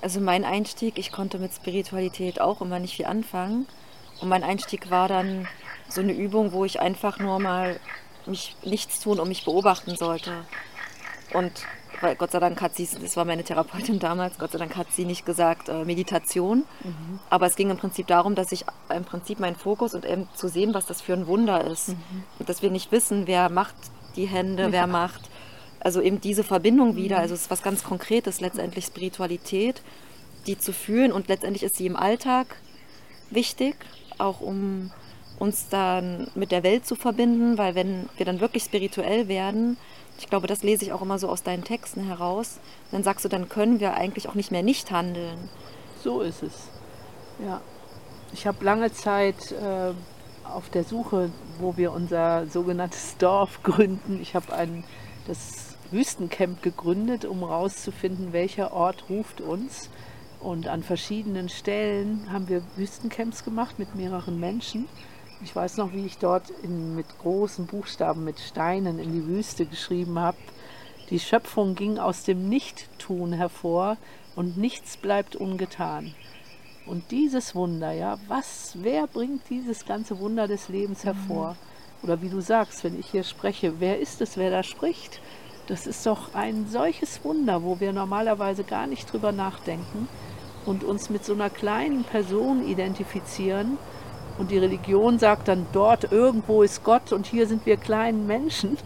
also 0.00 0.20
mein 0.20 0.44
Einstieg, 0.44 0.98
ich 0.98 1.12
konnte 1.12 1.38
mit 1.38 1.52
Spiritualität 1.52 2.40
auch 2.40 2.60
immer 2.60 2.78
nicht 2.78 2.96
viel 2.96 3.06
anfangen. 3.06 3.66
Und 4.20 4.28
mein 4.28 4.44
Einstieg 4.44 4.90
war 4.90 5.08
dann 5.08 5.48
so 5.88 6.00
eine 6.00 6.12
Übung, 6.12 6.52
wo 6.52 6.64
ich 6.64 6.80
einfach 6.80 7.18
nur 7.18 7.38
mal 7.38 7.80
mich 8.26 8.56
nichts 8.64 9.00
tun 9.00 9.18
und 9.18 9.28
mich 9.28 9.44
beobachten 9.44 9.96
sollte. 9.96 10.44
Und 11.32 11.52
weil 12.02 12.16
Gott 12.16 12.32
sei 12.32 12.40
Dank 12.40 12.60
hat 12.60 12.74
sie, 12.76 12.88
das 13.00 13.16
war 13.16 13.24
meine 13.24 13.44
Therapeutin 13.44 13.98
damals, 13.98 14.38
Gott 14.38 14.52
sei 14.52 14.58
Dank 14.58 14.76
hat 14.76 14.92
sie 14.92 15.04
nicht 15.04 15.24
gesagt 15.24 15.68
äh, 15.68 15.84
Meditation, 15.84 16.64
mhm. 16.84 17.20
aber 17.30 17.46
es 17.46 17.56
ging 17.56 17.70
im 17.70 17.76
Prinzip 17.76 18.06
darum, 18.06 18.34
dass 18.34 18.52
ich 18.52 18.64
im 18.94 19.04
Prinzip 19.04 19.40
meinen 19.40 19.56
Fokus 19.56 19.94
und 19.94 20.04
eben 20.04 20.28
zu 20.34 20.48
sehen, 20.48 20.74
was 20.74 20.86
das 20.86 21.00
für 21.00 21.14
ein 21.14 21.26
Wunder 21.26 21.64
ist. 21.64 21.90
Mhm. 21.90 22.24
Und 22.38 22.48
dass 22.48 22.62
wir 22.62 22.70
nicht 22.70 22.92
wissen, 22.92 23.26
wer 23.26 23.48
macht 23.48 23.74
die 24.16 24.26
Hände, 24.26 24.72
wer 24.72 24.86
macht. 24.86 25.30
Also 25.80 26.00
eben 26.00 26.20
diese 26.20 26.44
Verbindung 26.44 26.96
wieder, 26.96 27.16
mhm. 27.16 27.22
also 27.22 27.34
es 27.34 27.42
ist 27.42 27.50
was 27.50 27.62
ganz 27.62 27.84
Konkretes, 27.84 28.40
letztendlich 28.40 28.86
Spiritualität, 28.86 29.82
die 30.46 30.58
zu 30.58 30.72
fühlen 30.72 31.12
und 31.12 31.28
letztendlich 31.28 31.62
ist 31.62 31.76
sie 31.76 31.86
im 31.86 31.96
Alltag 31.96 32.56
wichtig, 33.30 33.76
auch 34.18 34.40
um 34.40 34.90
uns 35.38 35.68
dann 35.68 36.28
mit 36.34 36.52
der 36.52 36.62
Welt 36.62 36.86
zu 36.86 36.94
verbinden, 36.94 37.58
weil 37.58 37.74
wenn 37.74 38.08
wir 38.16 38.26
dann 38.26 38.40
wirklich 38.40 38.64
spirituell 38.64 39.28
werden, 39.28 39.76
ich 40.18 40.28
glaube, 40.28 40.46
das 40.46 40.62
lese 40.62 40.84
ich 40.84 40.92
auch 40.92 41.02
immer 41.02 41.18
so 41.18 41.28
aus 41.28 41.42
deinen 41.42 41.64
Texten 41.64 42.04
heraus. 42.04 42.58
Dann 42.90 43.02
sagst 43.02 43.24
du, 43.24 43.28
dann 43.28 43.48
können 43.48 43.80
wir 43.80 43.94
eigentlich 43.94 44.28
auch 44.28 44.34
nicht 44.34 44.52
mehr 44.52 44.62
nicht 44.62 44.90
handeln. 44.90 45.48
So 46.02 46.20
ist 46.20 46.42
es. 46.42 46.68
Ja. 47.44 47.60
Ich 48.32 48.46
habe 48.46 48.64
lange 48.64 48.92
Zeit 48.92 49.52
äh, 49.52 49.92
auf 50.44 50.70
der 50.70 50.84
Suche, 50.84 51.30
wo 51.58 51.76
wir 51.76 51.92
unser 51.92 52.46
sogenanntes 52.46 53.16
Dorf 53.18 53.62
gründen. 53.62 54.20
Ich 54.22 54.34
habe 54.34 54.46
das 55.26 55.76
Wüstencamp 55.90 56.62
gegründet, 56.62 57.24
um 57.24 57.40
herauszufinden, 57.40 58.32
welcher 58.32 58.72
Ort 58.72 59.04
ruft 59.10 59.40
uns. 59.40 59.90
Und 60.40 60.66
an 60.66 60.82
verschiedenen 60.82 61.48
Stellen 61.48 62.32
haben 62.32 62.48
wir 62.48 62.62
Wüstencamps 62.76 63.44
gemacht 63.44 63.78
mit 63.78 63.94
mehreren 63.94 64.40
Menschen. 64.40 64.88
Ich 65.44 65.56
weiß 65.56 65.76
noch, 65.78 65.92
wie 65.92 66.06
ich 66.06 66.18
dort 66.18 66.50
in, 66.62 66.94
mit 66.94 67.06
großen 67.18 67.66
Buchstaben, 67.66 68.24
mit 68.24 68.38
Steinen 68.38 68.98
in 68.98 69.12
die 69.12 69.26
Wüste 69.26 69.66
geschrieben 69.66 70.18
habe. 70.18 70.36
Die 71.10 71.18
Schöpfung 71.18 71.74
ging 71.74 71.98
aus 71.98 72.22
dem 72.22 72.48
Nichttun 72.48 73.32
hervor 73.32 73.96
und 74.36 74.56
nichts 74.56 74.96
bleibt 74.96 75.34
ungetan. 75.34 76.14
Und 76.86 77.10
dieses 77.10 77.54
Wunder, 77.54 77.92
ja, 77.92 78.18
was, 78.28 78.76
wer 78.80 79.06
bringt 79.06 79.42
dieses 79.50 79.84
ganze 79.84 80.18
Wunder 80.20 80.46
des 80.46 80.68
Lebens 80.68 81.04
hervor? 81.04 81.50
Mhm. 81.50 82.04
Oder 82.04 82.22
wie 82.22 82.28
du 82.28 82.40
sagst, 82.40 82.84
wenn 82.84 82.98
ich 82.98 83.10
hier 83.10 83.24
spreche, 83.24 83.74
wer 83.80 84.00
ist 84.00 84.20
es, 84.20 84.36
wer 84.36 84.50
da 84.50 84.62
spricht? 84.62 85.20
Das 85.66 85.86
ist 85.86 86.06
doch 86.06 86.34
ein 86.34 86.66
solches 86.68 87.24
Wunder, 87.24 87.62
wo 87.62 87.78
wir 87.80 87.92
normalerweise 87.92 88.64
gar 88.64 88.86
nicht 88.86 89.12
drüber 89.12 89.32
nachdenken 89.32 90.08
und 90.66 90.84
uns 90.84 91.10
mit 91.10 91.24
so 91.24 91.32
einer 91.34 91.50
kleinen 91.50 92.04
Person 92.04 92.66
identifizieren 92.66 93.78
und 94.38 94.50
die 94.50 94.58
Religion 94.58 95.18
sagt 95.18 95.48
dann, 95.48 95.66
dort 95.72 96.10
irgendwo 96.10 96.62
ist 96.62 96.84
Gott 96.84 97.12
und 97.12 97.26
hier 97.26 97.46
sind 97.46 97.66
wir 97.66 97.76
kleinen 97.76 98.26
Menschen. 98.26 98.78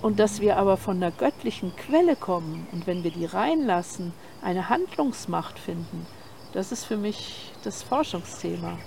Und 0.00 0.18
dass 0.18 0.40
wir 0.40 0.56
aber 0.56 0.76
von 0.76 0.98
der 0.98 1.12
göttlichen 1.12 1.76
Quelle 1.76 2.16
kommen 2.16 2.66
und 2.72 2.88
wenn 2.88 3.04
wir 3.04 3.12
die 3.12 3.24
reinlassen, 3.24 4.12
eine 4.42 4.68
Handlungsmacht 4.68 5.60
finden, 5.60 6.06
das 6.52 6.72
ist 6.72 6.84
für 6.84 6.96
mich 6.96 7.52
das 7.62 7.84
Forschungsthema. 7.84 8.78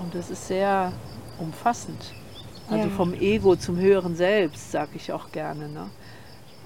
Und 0.00 0.14
das 0.14 0.30
ist 0.30 0.48
sehr 0.48 0.92
umfassend. 1.38 2.12
Also 2.68 2.88
ja. 2.88 2.94
vom 2.94 3.14
Ego 3.14 3.54
zum 3.54 3.76
höheren 3.76 4.16
Selbst, 4.16 4.72
sage 4.72 4.90
ich 4.96 5.12
auch 5.12 5.30
gerne. 5.30 5.68
Ne? 5.68 5.88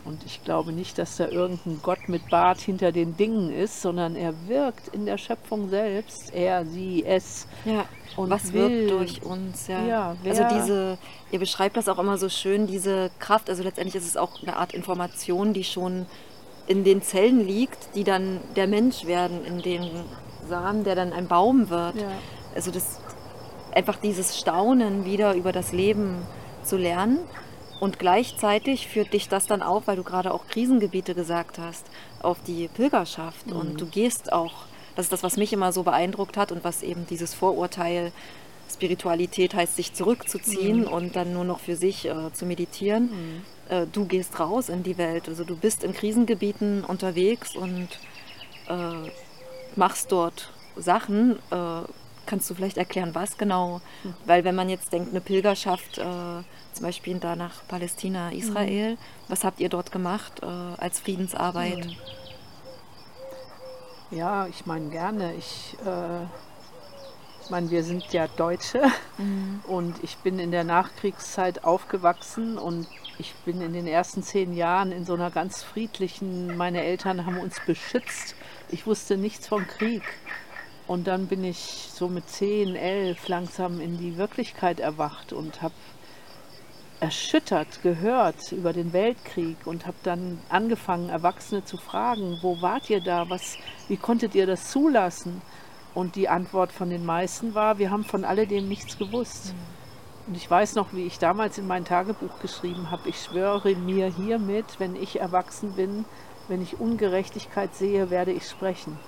Und 0.05 0.25
ich 0.25 0.43
glaube 0.43 0.73
nicht, 0.73 0.99
dass 0.99 1.19
da 1.19 1.29
irgendein 1.29 1.81
Gott 1.83 2.09
mit 2.09 2.29
Bart 2.31 2.61
hinter 2.61 2.91
den 2.91 3.17
Dingen 3.17 3.53
ist, 3.53 3.83
sondern 3.83 4.17
er 4.17 4.33
wirkt 4.49 4.89
in 4.89 5.05
der 5.05 5.19
Schöpfung 5.19 5.69
selbst. 5.69 6.35
Er, 6.35 6.65
sie, 6.65 7.05
es. 7.05 7.47
Ja. 7.65 7.85
Und 8.25 8.31
was 8.31 8.53
will. 8.53 8.89
wirkt 8.89 8.91
durch 8.91 9.23
uns, 9.23 9.67
ja. 9.69 9.85
ja 9.85 10.17
also 10.25 10.45
diese, 10.55 10.99
ihr 11.31 11.39
beschreibt 11.39 11.77
das 11.77 11.89
auch 11.89 11.99
immer 11.99 12.19
so 12.19 12.29
schön, 12.29 12.67
diese 12.67 13.11
Kraft, 13.19 13.49
also 13.49 13.63
letztendlich 13.63 13.95
ist 13.95 14.07
es 14.07 14.17
auch 14.17 14.43
eine 14.43 14.57
Art 14.57 14.73
Information, 14.75 15.53
die 15.53 15.65
schon 15.65 16.07
in 16.67 16.85
den 16.85 17.03
Zellen 17.03 17.47
liegt, 17.47 17.95
die 17.95 18.05
dann 18.05 18.41
der 18.57 18.67
Mensch 18.67 19.05
werden, 19.05 19.45
in 19.45 19.63
den 19.63 19.91
Samen, 20.49 20.85
der 20.85 20.95
dann 20.95 21.13
ein 21.13 21.27
Baum 21.27 21.71
wird. 21.71 21.97
Ja. 21.97 22.09
Also 22.55 22.71
das 22.71 23.01
einfach 23.73 23.97
dieses 23.97 24.39
Staunen 24.39 25.05
wieder 25.05 25.35
über 25.35 25.53
das 25.53 25.73
Leben 25.73 26.23
zu 26.63 26.77
lernen 26.77 27.19
und 27.81 27.99
gleichzeitig 27.99 28.89
führt 28.89 29.15
dich 29.15 29.29
das 29.29 29.47
dann 29.47 29.63
auch, 29.63 29.87
weil 29.87 29.97
du 29.97 30.05
gerade 30.05 30.35
auch 30.35 30.47
Krisengebiete 30.47 31.15
gesagt 31.15 31.59
hast, 31.59 31.87
auf 32.23 32.37
die 32.47 32.69
Pilgerschaft. 32.69 33.47
Mhm. 33.47 33.57
Und 33.57 33.81
du 33.81 33.87
gehst 33.87 34.33
auch, 34.33 34.53
das 34.97 35.07
ist 35.07 35.13
das, 35.13 35.23
was 35.23 35.37
mich 35.37 35.53
immer 35.53 35.73
so 35.73 35.83
beeindruckt 35.83 36.37
hat 36.37 36.53
und 36.53 36.65
was 36.65 36.83
eben 36.83 37.07
dieses 37.07 37.35
Vorurteil, 37.35 38.13
Spiritualität 38.73 39.55
heißt, 39.55 39.77
sich 39.77 39.95
zurückzuziehen 39.95 40.83
mhm. 40.83 40.89
und 40.89 41.17
dann 41.17 41.33
nur 41.33 41.45
noch 41.45 41.59
für 41.61 41.77
sich 41.77 42.07
äh, 42.07 42.33
zu 42.33 42.47
meditieren. 42.47 43.05
Mhm. 43.05 43.43
Äh, 43.69 43.87
du 43.93 44.05
gehst 44.05 44.39
raus 44.39 44.69
in 44.69 44.83
die 44.83 44.97
Welt. 44.97 45.29
Also 45.29 45.45
du 45.45 45.57
bist 45.57 45.83
in 45.83 45.93
Krisengebieten 45.93 46.85
unterwegs 46.85 47.57
und 47.57 47.89
äh, 48.69 49.11
machst 49.75 50.13
dort 50.13 50.53
Sachen. 50.77 51.39
Äh, 51.51 51.83
kannst 52.27 52.49
du 52.49 52.55
vielleicht 52.55 52.79
erklären, 52.79 53.15
was 53.15 53.39
genau? 53.39 53.81
Mhm. 54.05 54.15
Weil 54.25 54.45
wenn 54.45 54.55
man 54.55 54.69
jetzt 54.69 54.93
denkt, 54.93 55.11
eine 55.11 55.21
Pilgerschaft 55.21 55.99
äh, 55.99 56.05
zum 56.73 56.87
Beispiel 56.87 57.19
da 57.19 57.37
nach 57.37 57.67
Palästina, 57.69 58.31
Israel. 58.33 58.93
Mhm. 58.93 58.99
Was 59.29 59.45
habt 59.45 59.61
ihr 59.61 59.69
dort 59.69 59.93
gemacht 59.93 60.41
äh, 60.43 60.47
als 60.47 61.01
Friedensarbeit? 61.01 61.89
Ja, 64.11 64.47
ich 64.47 64.67
meine 64.67 64.91
gerne. 64.91 65.35
Ich 65.35 65.77
äh, 65.85 66.27
meine, 67.51 67.71
wir 67.71 67.83
sind 67.83 68.13
ja 68.13 68.29
Deutsche 68.29 68.83
mhm. 69.19 69.61
und 69.67 70.03
ich 70.03 70.17
bin 70.19 70.39
in 70.39 70.51
der 70.51 70.65
Nachkriegszeit 70.65 71.65
aufgewachsen 71.65 72.59
und 72.59 72.87
ich 73.19 73.35
bin 73.45 73.61
in 73.61 73.73
den 73.73 73.87
ersten 73.87 74.23
zehn 74.23 74.55
Jahren 74.55 74.93
in 74.93 75.05
so 75.05 75.15
einer 75.15 75.31
ganz 75.31 75.63
friedlichen, 75.63 76.57
meine 76.57 76.83
Eltern 76.83 77.27
haben 77.27 77.39
uns 77.39 77.61
beschützt. 77.67 78.35
Ich 78.71 78.87
wusste 78.87 79.17
nichts 79.17 79.49
vom 79.49 79.67
Krieg. 79.67 80.03
Und 80.87 81.07
dann 81.07 81.27
bin 81.27 81.45
ich 81.45 81.89
so 81.93 82.09
mit 82.09 82.29
zehn, 82.29 82.75
elf 82.75 83.29
langsam 83.29 83.81
in 83.81 83.99
die 83.99 84.17
Wirklichkeit 84.17 84.81
erwacht 84.81 85.33
und 85.33 85.63
habe 85.63 85.75
erschüttert 87.01 87.83
gehört 87.83 88.53
über 88.53 88.73
den 88.73 88.93
Weltkrieg 88.93 89.57
und 89.65 89.87
habe 89.87 89.97
dann 90.03 90.39
angefangen, 90.51 91.09
Erwachsene 91.09 91.65
zu 91.65 91.79
fragen, 91.79 92.39
wo 92.43 92.61
wart 92.61 92.91
ihr 92.91 93.01
da, 93.01 93.29
was, 93.31 93.57
wie 93.89 93.97
konntet 93.97 94.35
ihr 94.35 94.47
das 94.47 94.71
zulassen? 94.71 95.41
Und 95.95 96.15
die 96.15 96.29
Antwort 96.29 96.71
von 96.71 96.91
den 96.91 97.05
meisten 97.05 97.55
war, 97.55 97.79
wir 97.79 97.91
haben 97.91 98.05
von 98.05 98.25
alledem 98.25 98.69
nichts 98.69 98.99
gewusst. 98.99 99.55
Und 100.27 100.37
ich 100.37 100.49
weiß 100.49 100.77
noch, 100.77 100.93
wie 100.93 101.07
ich 101.07 101.19
damals 101.19 101.59
in 101.59 101.67
mein 101.67 101.85
Tagebuch 101.85 102.39
geschrieben 102.41 102.91
habe, 102.91 103.09
ich 103.09 103.21
schwöre 103.21 103.75
mir 103.75 104.07
hiermit, 104.07 104.67
wenn 104.79 104.95
ich 104.95 105.19
erwachsen 105.19 105.73
bin, 105.73 106.05
wenn 106.49 106.63
ich 106.63 106.79
Ungerechtigkeit 106.79 107.75
sehe, 107.75 108.11
werde 108.11 108.33
ich 108.33 108.49
sprechen. 108.49 108.99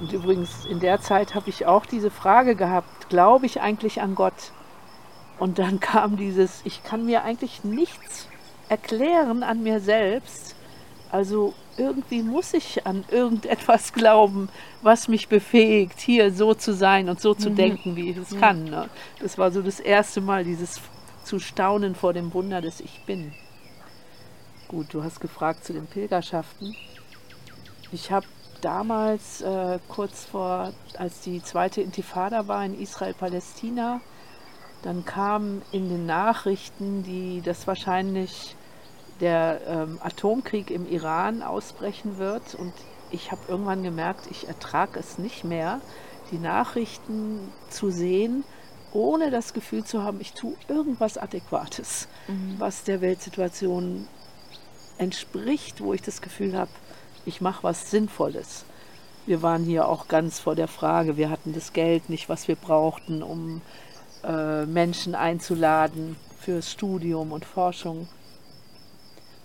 Und 0.00 0.12
übrigens, 0.12 0.64
in 0.66 0.80
der 0.80 1.00
Zeit 1.00 1.34
habe 1.34 1.48
ich 1.48 1.66
auch 1.66 1.86
diese 1.86 2.10
Frage 2.10 2.56
gehabt, 2.56 3.08
glaube 3.08 3.46
ich 3.46 3.60
eigentlich 3.60 4.02
an 4.02 4.14
Gott? 4.14 4.52
Und 5.40 5.58
dann 5.58 5.80
kam 5.80 6.16
dieses, 6.16 6.60
ich 6.64 6.84
kann 6.84 7.04
mir 7.04 7.24
eigentlich 7.24 7.64
nichts 7.64 8.28
erklären 8.68 9.42
an 9.42 9.64
mir 9.64 9.80
selbst. 9.80 10.54
Also 11.10 11.54
irgendwie 11.76 12.22
muss 12.22 12.54
ich 12.54 12.86
an 12.86 13.04
irgendetwas 13.10 13.92
glauben, 13.94 14.48
was 14.82 15.08
mich 15.08 15.26
befähigt, 15.26 15.98
hier 15.98 16.32
so 16.32 16.54
zu 16.54 16.72
sein 16.72 17.08
und 17.08 17.20
so 17.20 17.34
zu 17.34 17.50
mhm. 17.50 17.56
denken, 17.56 17.96
wie 17.96 18.10
ich 18.10 18.16
es 18.16 18.30
mhm. 18.30 18.40
kann. 18.40 18.64
Ne? 18.64 18.88
Das 19.18 19.38
war 19.38 19.50
so 19.50 19.62
das 19.62 19.80
erste 19.80 20.20
Mal, 20.20 20.44
dieses 20.44 20.80
zu 21.24 21.40
staunen 21.40 21.96
vor 21.96 22.12
dem 22.12 22.32
Wunder, 22.32 22.60
dass 22.60 22.80
ich 22.80 23.04
bin. 23.06 23.32
Gut, 24.68 24.94
du 24.94 25.02
hast 25.02 25.20
gefragt 25.20 25.64
zu 25.64 25.72
den 25.72 25.86
Pilgerschaften. 25.86 26.76
Ich 27.90 28.12
habe 28.12 28.26
damals, 28.60 29.40
äh, 29.40 29.78
kurz 29.88 30.26
vor, 30.26 30.72
als 30.96 31.22
die 31.22 31.42
zweite 31.42 31.80
Intifada 31.80 32.46
war 32.46 32.64
in 32.64 32.80
Israel-Palästina, 32.80 34.00
dann 34.82 35.04
kam 35.04 35.62
in 35.72 35.88
den 35.88 36.06
Nachrichten, 36.06 37.02
die 37.02 37.42
das 37.42 37.66
wahrscheinlich 37.66 38.56
der 39.20 39.60
ähm, 39.66 39.98
Atomkrieg 40.02 40.70
im 40.70 40.90
Iran 40.90 41.42
ausbrechen 41.42 42.18
wird. 42.18 42.54
Und 42.54 42.72
ich 43.10 43.30
habe 43.30 43.42
irgendwann 43.48 43.82
gemerkt, 43.82 44.28
ich 44.30 44.48
ertrage 44.48 44.98
es 44.98 45.18
nicht 45.18 45.44
mehr, 45.44 45.80
die 46.30 46.38
Nachrichten 46.38 47.52
zu 47.68 47.90
sehen, 47.90 48.44
ohne 48.92 49.30
das 49.30 49.52
Gefühl 49.52 49.84
zu 49.84 50.02
haben, 50.02 50.20
ich 50.20 50.32
tue 50.32 50.54
irgendwas 50.68 51.18
Adäquates, 51.18 52.08
mhm. 52.26 52.56
was 52.58 52.82
der 52.84 53.00
Weltsituation 53.00 54.08
entspricht, 54.98 55.80
wo 55.80 55.92
ich 55.92 56.02
das 56.02 56.22
Gefühl 56.22 56.56
habe, 56.56 56.70
ich 57.24 57.40
mache 57.40 57.62
was 57.62 57.90
Sinnvolles. 57.90 58.64
Wir 59.26 59.42
waren 59.42 59.64
hier 59.64 59.86
auch 59.86 60.08
ganz 60.08 60.40
vor 60.40 60.54
der 60.54 60.66
Frage, 60.66 61.16
wir 61.16 61.30
hatten 61.30 61.52
das 61.52 61.72
Geld 61.72 62.08
nicht, 62.08 62.28
was 62.28 62.48
wir 62.48 62.56
brauchten, 62.56 63.22
um 63.22 63.60
äh, 64.24 64.66
Menschen 64.66 65.14
einzuladen 65.14 66.16
fürs 66.38 66.70
Studium 66.70 67.32
und 67.32 67.44
Forschung. 67.44 68.08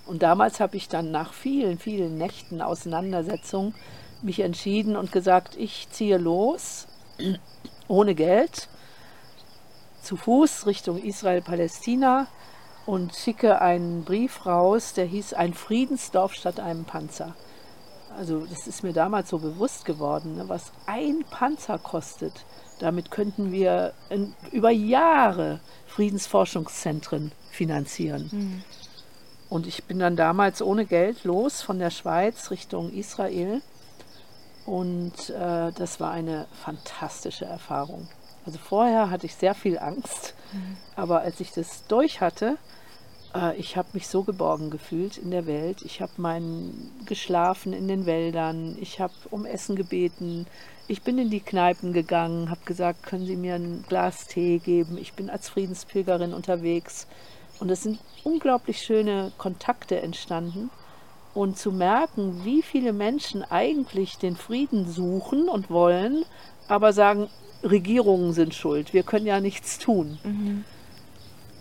Und 0.06 0.24
damals 0.24 0.60
habe 0.60 0.78
ich 0.78 0.88
dann 0.88 1.12
nach 1.12 1.34
vielen, 1.34 1.80
vielen 1.80 2.18
Nächten 2.18 2.62
Auseinandersetzung 2.62 3.74
mich 4.22 4.40
entschieden 4.40 4.96
und 4.96 5.12
gesagt, 5.12 5.56
ich 5.58 5.88
ziehe 5.90 6.18
los, 6.18 6.88
ohne 7.88 8.16
Geld, 8.16 8.70
zu 10.02 10.18
Fuß 10.18 10.68
Richtung 10.68 11.02
Israel-Palästina 11.02 12.28
und 12.86 13.16
schicke 13.16 13.62
einen 13.62 14.04
Brief 14.04 14.46
raus, 14.46 14.94
der 14.94 15.06
hieß 15.06 15.34
Ein 15.34 15.54
Friedensdorf 15.54 16.34
statt 16.34 16.60
einem 16.60 16.86
Panzer. 16.86 17.36
Also 18.18 18.46
das 18.46 18.68
ist 18.68 18.84
mir 18.84 18.94
damals 18.94 19.30
so 19.30 19.40
bewusst 19.40 19.86
geworden, 19.86 20.38
ne, 20.38 20.48
was 20.48 20.72
ein 20.86 21.24
Panzer 21.30 21.78
kostet. 21.78 22.46
Damit 22.80 23.12
könnten 23.12 23.52
wir 23.52 23.94
in, 24.10 24.34
über 24.52 24.70
Jahre 24.70 25.60
Friedensforschungszentren 25.88 27.32
finanzieren. 27.52 28.30
Mhm. 28.32 28.64
Und 29.50 29.68
ich 29.68 29.84
bin 29.86 30.00
dann 30.00 30.16
damals 30.16 30.62
ohne 30.62 30.86
Geld 30.86 31.24
los 31.24 31.62
von 31.62 31.80
der 31.80 31.92
Schweiz 31.92 32.52
Richtung 32.52 32.92
Israel. 32.92 33.62
Und 34.66 35.30
äh, 35.30 35.72
das 35.72 36.00
war 36.00 36.12
eine 36.12 36.48
fantastische 36.64 37.46
Erfahrung. 37.46 38.08
Also 38.46 38.60
vorher 38.60 39.10
hatte 39.10 39.26
ich 39.26 39.36
sehr 39.36 39.56
viel 39.56 39.80
Angst, 39.80 40.36
mhm. 40.54 40.78
aber 40.96 41.22
als 41.22 41.40
ich 41.40 41.52
das 41.52 41.86
durch 41.88 42.22
hatte, 42.22 42.58
ich 43.58 43.76
habe 43.76 43.90
mich 43.94 44.08
so 44.08 44.24
geborgen 44.24 44.70
gefühlt 44.70 45.18
in 45.18 45.32
der 45.32 45.46
Welt. 45.46 45.82
Ich 45.82 46.02
habe 46.02 46.14
mein 46.18 46.74
geschlafen 47.06 47.74
in 47.74 47.88
den 47.88 48.06
Wäldern, 48.06 48.78
ich 48.80 49.00
habe 49.00 49.14
um 49.30 49.46
Essen 49.46 49.76
gebeten, 49.76 50.48
ich 50.88 51.02
bin 51.02 51.18
in 51.18 51.30
die 51.30 51.40
Kneipen 51.40 51.94
gegangen, 51.94 52.50
habe 52.50 52.62
gesagt, 52.66 53.04
können 53.04 53.26
Sie 53.26 53.36
mir 53.36 53.56
ein 53.56 53.84
Glas 53.88 54.28
Tee 54.28 54.60
geben? 54.60 54.98
Ich 55.00 55.14
bin 55.14 55.30
als 55.30 55.50
Friedenspilgerin 55.50 56.34
unterwegs. 56.34 57.08
Und 57.60 57.72
es 57.72 57.84
sind 57.84 58.00
unglaublich 58.24 58.82
schöne 58.82 59.32
Kontakte 59.38 60.02
entstanden. 60.02 60.70
Und 61.34 61.58
zu 61.58 61.72
merken, 61.72 62.46
wie 62.46 62.62
viele 62.62 62.94
Menschen 62.94 63.44
eigentlich 63.44 64.18
den 64.18 64.36
Frieden 64.36 64.88
suchen 64.88 65.50
und 65.50 65.70
wollen, 65.70 66.24
aber 66.68 66.94
sagen, 66.94 67.30
Regierungen 67.64 68.34
sind 68.34 68.54
schuld, 68.54 68.94
wir 68.94 69.04
können 69.04 69.26
ja 69.26 69.42
nichts 69.42 69.80
tun. 69.80 70.20
Mhm. 70.24 70.66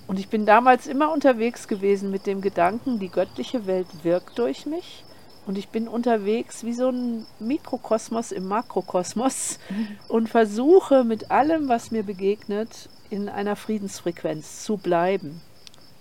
Und 0.06 0.18
ich 0.18 0.28
bin 0.28 0.46
damals 0.46 0.86
immer 0.86 1.12
unterwegs 1.12 1.66
gewesen 1.68 2.10
mit 2.10 2.26
dem 2.26 2.40
Gedanken, 2.40 2.98
die 2.98 3.08
göttliche 3.08 3.66
Welt 3.66 3.86
wirkt 4.02 4.38
durch 4.38 4.66
mich. 4.66 5.04
Und 5.46 5.58
ich 5.58 5.68
bin 5.68 5.88
unterwegs 5.88 6.64
wie 6.64 6.72
so 6.72 6.88
ein 6.88 7.26
Mikrokosmos 7.38 8.32
im 8.32 8.46
Makrokosmos 8.46 9.58
und 10.08 10.28
versuche 10.28 11.04
mit 11.04 11.30
allem, 11.30 11.68
was 11.68 11.90
mir 11.90 12.02
begegnet, 12.02 12.88
in 13.10 13.28
einer 13.28 13.56
Friedensfrequenz 13.56 14.64
zu 14.64 14.76
bleiben 14.76 15.40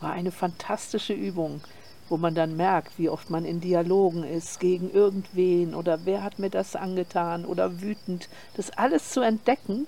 war 0.04 0.12
eine 0.12 0.32
fantastische 0.32 1.14
Übung, 1.14 1.62
wo 2.10 2.18
man 2.18 2.36
dann 2.36 2.56
merkt, 2.56 3.00
wie 3.00 3.10
oft 3.10 3.32
man 3.32 3.46
in 3.46 3.62
Dialogen 3.62 4.24
ist 4.24 4.60
gegen 4.60 4.92
irgendwen 4.92 5.74
oder 5.74 6.06
wer 6.06 6.24
hat 6.24 6.38
mir 6.38 6.52
das 6.52 6.76
angetan 6.76 7.46
oder 7.46 7.82
wütend, 7.82 8.30
das 8.56 8.70
alles 8.70 9.10
zu 9.10 9.22
entdecken 9.22 9.88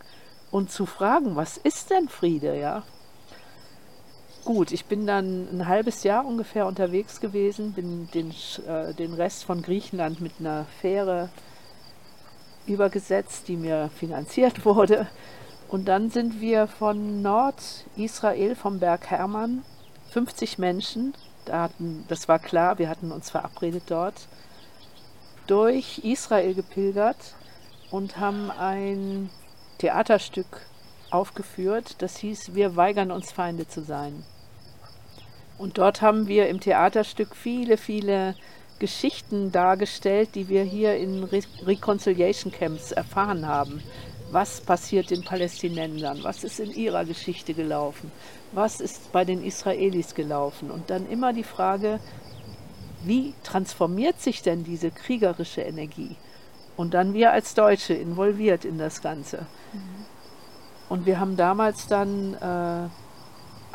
und 0.50 0.72
zu 0.72 0.88
fragen, 0.88 1.36
was 1.36 1.58
ist 1.58 1.92
denn 1.92 2.10
Friede, 2.10 2.58
ja? 2.58 2.84
Gut, 4.46 4.72
ich 4.72 4.86
bin 4.86 5.08
dann 5.08 5.48
ein 5.52 5.68
halbes 5.68 6.04
Jahr 6.04 6.24
ungefähr 6.24 6.68
unterwegs 6.68 7.20
gewesen, 7.20 7.74
bin 7.74 8.08
den, 8.14 8.30
äh, 8.68 8.94
den 8.94 9.16
Rest 9.16 9.44
von 9.44 9.64
Griechenland 9.64 10.22
mit 10.22 10.34
einer 10.40 10.66
Fähre 10.82 11.30
übergesetzt, 12.68 13.48
die 13.48 13.58
mir 13.58 13.90
finanziert 13.98 14.64
wurde. 14.66 15.08
Und 15.68 15.88
dann 15.88 16.12
sind 16.12 16.42
wir 16.42 16.68
von 16.68 17.24
Nordisrael, 17.24 18.56
vom 18.56 18.78
Berg 18.78 19.08
Hermann, 19.08 19.64
50 20.12 20.60
Menschen, 20.60 21.16
da 21.46 21.64
hatten, 21.64 22.06
das 22.08 22.28
war 22.28 22.38
klar, 22.38 22.78
wir 22.78 22.88
hatten 22.88 23.12
uns 23.12 23.32
verabredet 23.32 23.86
dort, 23.88 24.28
durch 25.48 26.02
Israel 26.04 26.54
gepilgert 26.54 27.34
und 27.90 28.20
haben 28.20 28.52
ein 28.52 29.32
Theaterstück 29.80 30.62
aufgeführt, 31.10 31.96
das 31.98 32.18
hieß 32.18 32.54
Wir 32.54 32.76
weigern 32.76 33.10
uns 33.10 33.32
Feinde 33.32 33.68
zu 33.68 33.82
sein. 33.82 34.24
Und 35.58 35.78
dort 35.78 36.02
haben 36.02 36.28
wir 36.28 36.48
im 36.50 36.60
Theaterstück 36.60 37.36
viele, 37.36 37.78
viele 37.78 38.36
Geschichten 38.80 39.52
dargestellt, 39.52 40.30
die 40.36 40.50
wir 40.50 40.64
hier 40.64 40.98
in 40.98 41.24
Re 41.24 41.42
Reconciliation 41.66 42.52
Camps 42.52 42.92
erfahren 42.92 43.48
haben. 43.48 43.82
Was 44.32 44.60
passiert 44.60 45.12
den 45.12 45.24
Palästinensern? 45.24 46.24
Was 46.24 46.44
ist 46.44 46.60
in 46.60 46.72
ihrer 46.74 47.06
Geschichte 47.06 47.54
gelaufen? 47.54 48.12
was 48.56 48.80
ist 48.80 49.12
bei 49.12 49.26
den 49.26 49.44
Israelis 49.44 50.16
gelaufen? 50.16 50.72
Und 50.72 50.90
dann 50.90 51.08
immer 51.10 51.34
die 51.34 51.44
Frage, 51.44 52.00
wie 53.04 53.34
transformiert 53.44 54.22
sich 54.22 54.42
denn 54.42 54.64
diese 54.64 54.92
kriegerische 54.92 55.62
Energie? 55.62 56.16
Und 56.78 56.94
dann 56.94 57.14
wir 57.14 57.32
als 57.32 57.54
Deutsche 57.54 57.94
involviert 57.94 58.66
in 58.66 58.78
das 58.78 59.02
Ganze. 59.02 59.46
Mhm. 59.74 60.06
Und 60.90 61.06
wir 61.06 61.20
haben 61.20 61.36
damals 61.36 61.88
dann 61.88 62.34
äh, 62.36 62.90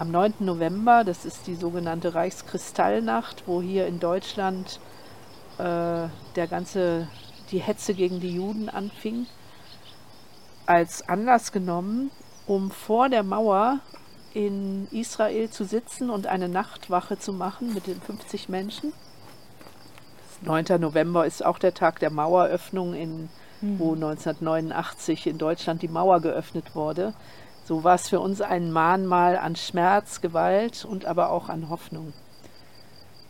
am 0.01 0.11
9. 0.11 0.37
November, 0.39 1.05
das 1.05 1.27
ist 1.27 1.47
die 1.47 1.55
sogenannte 1.55 2.15
Reichskristallnacht, 2.15 3.43
wo 3.47 3.61
hier 3.61 3.87
in 3.87 4.01
Deutschland 4.01 4.81
äh, 5.59 6.09
der 6.37 6.47
ganze, 6.49 7.07
die 7.51 7.59
Hetze 7.59 7.93
gegen 7.93 8.19
die 8.19 8.35
Juden 8.35 8.71
anfing, 8.71 9.27
als 10.65 11.07
Anlass 11.07 11.53
genommen, 11.53 12.11
um 12.47 12.71
vor 12.71 13.11
der 13.11 13.23
Mauer 13.23 13.81
in 14.33 14.89
Israel 14.91 15.51
zu 15.51 15.65
sitzen 15.65 16.09
und 16.09 16.27
eine 16.27 16.49
Nachtwache 16.49 17.19
zu 17.19 17.35
machen 17.35 17.75
mit 17.75 17.87
den 17.87 18.01
50 18.01 18.49
Menschen. 18.49 18.95
9. 20.41 20.81
November 20.81 21.27
ist 21.27 21.45
auch 21.45 21.59
der 21.59 21.75
Tag 21.75 21.99
der 21.99 22.11
Maueröffnung, 22.11 22.95
in, 22.95 23.29
mhm. 23.61 23.79
wo 23.79 23.93
1989 23.93 25.27
in 25.27 25.37
Deutschland 25.37 25.83
die 25.83 25.89
Mauer 25.89 26.21
geöffnet 26.21 26.75
wurde. 26.75 27.13
So 27.71 27.85
war 27.85 27.95
es 27.95 28.09
für 28.09 28.19
uns 28.19 28.41
ein 28.41 28.73
Mahnmal 28.73 29.39
an 29.39 29.55
Schmerz, 29.55 30.21
Gewalt 30.21 30.85
und 30.85 31.05
aber 31.05 31.31
auch 31.31 31.49
an 31.49 31.69
Hoffnung. 31.69 32.13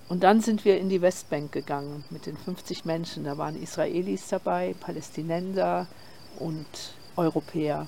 Und 0.09 0.22
dann 0.22 0.40
sind 0.40 0.64
wir 0.64 0.79
in 0.79 0.88
die 0.88 1.03
Westbank 1.03 1.53
gegangen 1.53 2.05
mit 2.09 2.24
den 2.24 2.38
50 2.38 2.87
Menschen. 2.87 3.24
Da 3.24 3.37
waren 3.37 3.62
Israelis 3.62 4.29
dabei, 4.29 4.74
Palästinenser 4.81 5.88
und 6.38 6.64
Europäer 7.16 7.87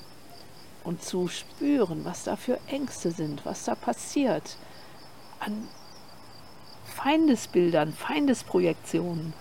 und 0.83 1.01
zu 1.01 1.27
spüren, 1.27 2.05
was 2.05 2.23
da 2.23 2.35
für 2.35 2.59
Ängste 2.67 3.09
sind, 3.09 3.43
was 3.47 3.65
da 3.65 3.73
passiert, 3.73 4.55
an 5.39 5.67
Feindesbildern, 6.85 7.93
Feindesprojektionen. 7.93 9.33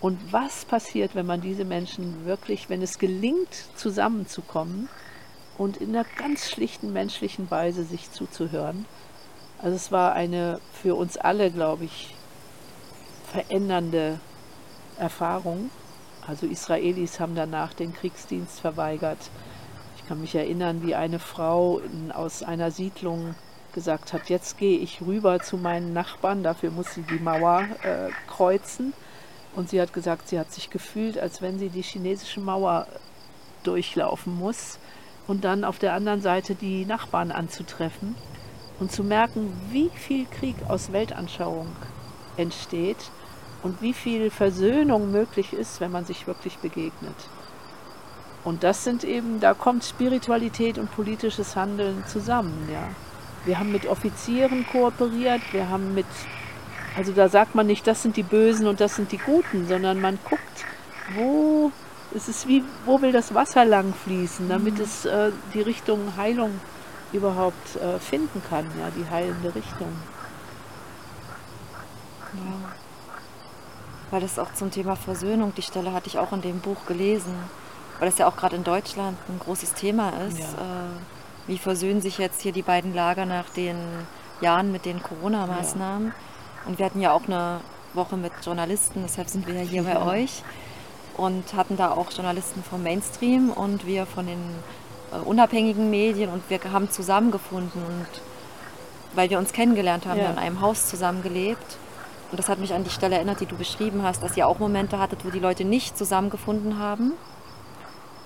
Und 0.00 0.32
was 0.32 0.64
passiert, 0.64 1.14
wenn 1.14 1.26
man 1.26 1.42
diese 1.42 1.66
Menschen 1.66 2.24
wirklich, 2.24 2.70
wenn 2.70 2.80
es 2.80 2.98
gelingt, 2.98 3.52
zusammenzukommen, 3.76 4.88
und 5.58 5.76
in 5.78 5.90
einer 5.90 6.04
ganz 6.16 6.50
schlichten 6.50 6.92
menschlichen 6.92 7.50
Weise 7.50 7.84
sich 7.84 8.10
zuzuhören. 8.10 8.86
Also 9.58 9.76
es 9.76 9.92
war 9.92 10.12
eine 10.12 10.60
für 10.72 10.94
uns 10.94 11.16
alle, 11.16 11.50
glaube 11.50 11.84
ich, 11.84 12.14
verändernde 13.30 14.18
Erfahrung. 14.98 15.70
Also 16.26 16.46
Israelis 16.46 17.20
haben 17.20 17.34
danach 17.34 17.72
den 17.74 17.94
Kriegsdienst 17.94 18.60
verweigert. 18.60 19.18
Ich 19.96 20.06
kann 20.06 20.20
mich 20.20 20.34
erinnern, 20.34 20.82
wie 20.84 20.94
eine 20.94 21.18
Frau 21.18 21.78
in, 21.78 22.12
aus 22.12 22.42
einer 22.42 22.70
Siedlung 22.70 23.34
gesagt 23.72 24.12
hat, 24.12 24.28
jetzt 24.28 24.58
gehe 24.58 24.78
ich 24.78 25.02
rüber 25.02 25.40
zu 25.40 25.56
meinen 25.56 25.92
Nachbarn, 25.92 26.44
dafür 26.44 26.70
muss 26.70 26.94
sie 26.94 27.02
die 27.02 27.18
Mauer 27.18 27.66
äh, 27.82 28.10
kreuzen. 28.28 28.92
Und 29.56 29.70
sie 29.70 29.80
hat 29.80 29.92
gesagt, 29.92 30.28
sie 30.28 30.38
hat 30.38 30.52
sich 30.52 30.70
gefühlt, 30.70 31.18
als 31.18 31.42
wenn 31.42 31.58
sie 31.58 31.68
die 31.68 31.82
chinesische 31.82 32.40
Mauer 32.40 32.86
durchlaufen 33.62 34.36
muss 34.36 34.78
und 35.26 35.44
dann 35.44 35.64
auf 35.64 35.78
der 35.78 35.94
anderen 35.94 36.20
Seite 36.20 36.54
die 36.54 36.84
Nachbarn 36.84 37.30
anzutreffen 37.32 38.14
und 38.80 38.92
zu 38.92 39.04
merken, 39.04 39.52
wie 39.70 39.90
viel 39.94 40.26
Krieg 40.26 40.56
aus 40.68 40.92
Weltanschauung 40.92 41.68
entsteht 42.36 43.10
und 43.62 43.80
wie 43.80 43.94
viel 43.94 44.30
Versöhnung 44.30 45.10
möglich 45.10 45.52
ist, 45.52 45.80
wenn 45.80 45.92
man 45.92 46.04
sich 46.04 46.26
wirklich 46.26 46.58
begegnet. 46.58 47.16
Und 48.44 48.62
das 48.62 48.84
sind 48.84 49.04
eben, 49.04 49.40
da 49.40 49.54
kommt 49.54 49.84
Spiritualität 49.84 50.78
und 50.78 50.94
politisches 50.94 51.56
Handeln 51.56 52.04
zusammen, 52.06 52.68
ja. 52.70 52.90
Wir 53.46 53.58
haben 53.58 53.72
mit 53.72 53.86
Offizieren 53.86 54.66
kooperiert, 54.70 55.40
wir 55.52 55.68
haben 55.68 55.94
mit, 55.94 56.06
also 56.96 57.12
da 57.12 57.28
sagt 57.28 57.54
man 57.54 57.66
nicht, 57.66 57.86
das 57.86 58.02
sind 58.02 58.16
die 58.16 58.22
Bösen 58.22 58.66
und 58.66 58.80
das 58.80 58.96
sind 58.96 59.12
die 59.12 59.18
Guten, 59.18 59.66
sondern 59.66 60.00
man 60.00 60.18
guckt, 60.24 60.64
wo, 61.14 61.70
es 62.14 62.28
ist 62.28 62.46
wie, 62.46 62.62
wo 62.86 63.00
will 63.02 63.12
das 63.12 63.34
Wasser 63.34 63.64
lang 63.64 63.92
fließen, 63.92 64.48
damit 64.48 64.74
mhm. 64.74 64.84
es 64.84 65.04
äh, 65.04 65.32
die 65.52 65.60
Richtung 65.60 66.16
Heilung 66.16 66.60
überhaupt 67.12 67.76
äh, 67.76 67.98
finden 67.98 68.42
kann, 68.48 68.66
ja, 68.78 68.90
die 68.90 69.08
heilende 69.08 69.54
Richtung. 69.54 69.92
Ja. 72.34 72.74
Weil 74.10 74.20
das 74.20 74.38
auch 74.38 74.52
zum 74.54 74.70
Thema 74.70 74.96
Versöhnung, 74.96 75.52
die 75.56 75.62
Stelle 75.62 75.92
hatte 75.92 76.08
ich 76.08 76.18
auch 76.18 76.32
in 76.32 76.42
dem 76.42 76.60
Buch 76.60 76.86
gelesen, 76.86 77.34
weil 77.98 78.08
das 78.08 78.18
ja 78.18 78.26
auch 78.26 78.36
gerade 78.36 78.56
in 78.56 78.64
Deutschland 78.64 79.16
ein 79.28 79.38
großes 79.38 79.74
Thema 79.74 80.12
ist. 80.28 80.38
Ja. 80.38 80.44
Äh, 80.44 81.46
wie 81.46 81.58
versöhnen 81.58 82.00
sich 82.00 82.18
jetzt 82.18 82.40
hier 82.40 82.52
die 82.52 82.62
beiden 82.62 82.94
Lager 82.94 83.26
nach 83.26 83.50
den 83.50 83.76
Jahren 84.40 84.72
mit 84.72 84.86
den 84.86 85.02
Corona-Maßnahmen. 85.02 86.08
Ja. 86.08 86.14
Und 86.66 86.78
wir 86.78 86.86
hatten 86.86 87.00
ja 87.00 87.12
auch 87.12 87.26
eine 87.26 87.60
Woche 87.92 88.16
mit 88.16 88.32
Journalisten, 88.42 89.02
deshalb 89.02 89.28
sind 89.28 89.46
wir 89.46 89.54
ja 89.54 89.60
hier 89.60 89.82
bei 89.82 90.00
euch 90.00 90.42
und 91.16 91.54
hatten 91.54 91.76
da 91.76 91.92
auch 91.92 92.10
Journalisten 92.10 92.62
vom 92.62 92.82
Mainstream 92.82 93.50
und 93.50 93.86
wir 93.86 94.06
von 94.06 94.26
den 94.26 94.40
äh, 95.12 95.16
unabhängigen 95.16 95.90
Medien 95.90 96.30
und 96.30 96.48
wir 96.48 96.60
haben 96.72 96.90
zusammengefunden 96.90 97.82
und 97.82 98.06
weil 99.14 99.30
wir 99.30 99.38
uns 99.38 99.52
kennengelernt 99.52 100.06
haben, 100.06 100.18
ja. 100.18 100.30
in 100.30 100.38
einem 100.38 100.60
Haus 100.60 100.88
zusammengelebt. 100.88 101.78
Und 102.32 102.38
das 102.38 102.48
hat 102.48 102.58
mich 102.58 102.74
an 102.74 102.82
die 102.82 102.90
Stelle 102.90 103.14
erinnert, 103.14 103.40
die 103.40 103.46
du 103.46 103.54
beschrieben 103.54 104.02
hast, 104.02 104.24
dass 104.24 104.36
ihr 104.36 104.48
auch 104.48 104.58
Momente 104.58 104.98
hattet, 104.98 105.24
wo 105.24 105.30
die 105.30 105.38
Leute 105.38 105.64
nicht 105.64 105.96
zusammengefunden 105.96 106.78
haben 106.80 107.12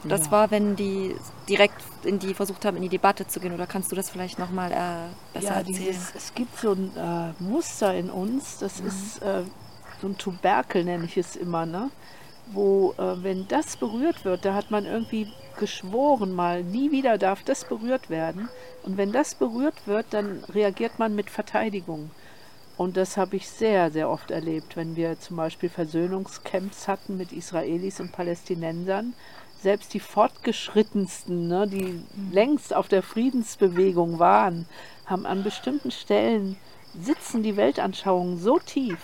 das 0.04 0.26
ja. 0.26 0.30
war, 0.30 0.50
wenn 0.50 0.76
die 0.76 1.16
direkt 1.48 1.82
in 2.04 2.18
die 2.18 2.34
versucht 2.34 2.64
haben, 2.64 2.76
in 2.76 2.82
die 2.84 2.88
Debatte 2.88 3.26
zu 3.26 3.40
gehen. 3.40 3.52
Oder 3.52 3.66
kannst 3.66 3.90
du 3.90 3.96
das 3.96 4.10
vielleicht 4.10 4.38
nochmal 4.38 4.70
äh, 4.70 5.34
besser 5.34 5.46
ja, 5.46 5.54
erzählen? 5.54 5.76
Dieses, 5.76 6.14
es 6.14 6.34
gibt 6.34 6.56
so 6.58 6.72
ein 6.72 6.96
äh, 6.96 7.42
Muster 7.42 7.94
in 7.94 8.10
uns, 8.10 8.58
das 8.58 8.80
mhm. 8.80 8.88
ist 8.88 9.22
äh, 9.22 9.42
so 10.00 10.08
ein 10.08 10.16
Tuberkel, 10.16 10.84
nenne 10.84 11.04
ich 11.04 11.16
es 11.16 11.34
immer, 11.34 11.66
ne? 11.66 11.90
Wo, 12.52 12.94
äh, 12.98 13.22
wenn 13.22 13.48
das 13.48 13.76
berührt 13.76 14.24
wird, 14.24 14.44
da 14.44 14.54
hat 14.54 14.70
man 14.70 14.86
irgendwie 14.86 15.28
geschworen 15.58 16.32
mal, 16.32 16.62
nie 16.62 16.90
wieder 16.90 17.18
darf 17.18 17.42
das 17.42 17.64
berührt 17.64 18.10
werden. 18.10 18.48
Und 18.82 18.96
wenn 18.96 19.12
das 19.12 19.34
berührt 19.34 19.86
wird, 19.86 20.06
dann 20.10 20.44
reagiert 20.52 20.98
man 20.98 21.14
mit 21.14 21.30
Verteidigung. 21.30 22.10
Und 22.76 22.96
das 22.96 23.16
habe 23.16 23.36
ich 23.36 23.48
sehr, 23.48 23.90
sehr 23.90 24.08
oft 24.08 24.30
erlebt, 24.30 24.76
wenn 24.76 24.94
wir 24.94 25.18
zum 25.18 25.36
Beispiel 25.36 25.68
Versöhnungscamps 25.68 26.86
hatten 26.86 27.16
mit 27.16 27.32
Israelis 27.32 27.98
und 27.98 28.12
Palästinensern 28.12 29.14
selbst 29.60 29.92
die 29.94 30.00
fortgeschrittensten, 30.00 31.48
ne, 31.48 31.66
die 31.66 32.02
längst 32.32 32.74
auf 32.74 32.88
der 32.88 33.02
Friedensbewegung 33.02 34.18
waren, 34.18 34.66
haben 35.06 35.26
an 35.26 35.42
bestimmten 35.42 35.90
Stellen 35.90 36.56
sitzen 36.98 37.42
die 37.42 37.56
Weltanschauungen 37.56 38.38
so 38.38 38.58
tief, 38.58 38.98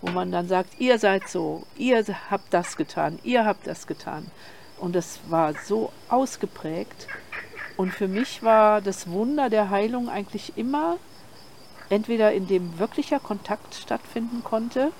wo 0.00 0.10
man 0.10 0.30
dann 0.30 0.48
sagt, 0.48 0.78
ihr 0.80 0.98
seid 0.98 1.28
so, 1.28 1.64
ihr 1.76 2.04
habt 2.30 2.52
das 2.52 2.76
getan, 2.76 3.18
ihr 3.22 3.44
habt 3.44 3.66
das 3.66 3.86
getan. 3.86 4.30
Und 4.78 4.94
das 4.94 5.20
war 5.28 5.54
so 5.54 5.92
ausgeprägt. 6.08 7.08
Und 7.76 7.92
für 7.92 8.08
mich 8.08 8.42
war 8.42 8.80
das 8.80 9.10
Wunder 9.10 9.50
der 9.50 9.70
Heilung 9.70 10.08
eigentlich 10.08 10.56
immer 10.56 10.96
entweder 11.88 12.32
in 12.32 12.46
dem 12.46 12.78
wirklicher 12.78 13.20
Kontakt 13.20 13.74
stattfinden 13.74 14.42
konnte, 14.42 14.92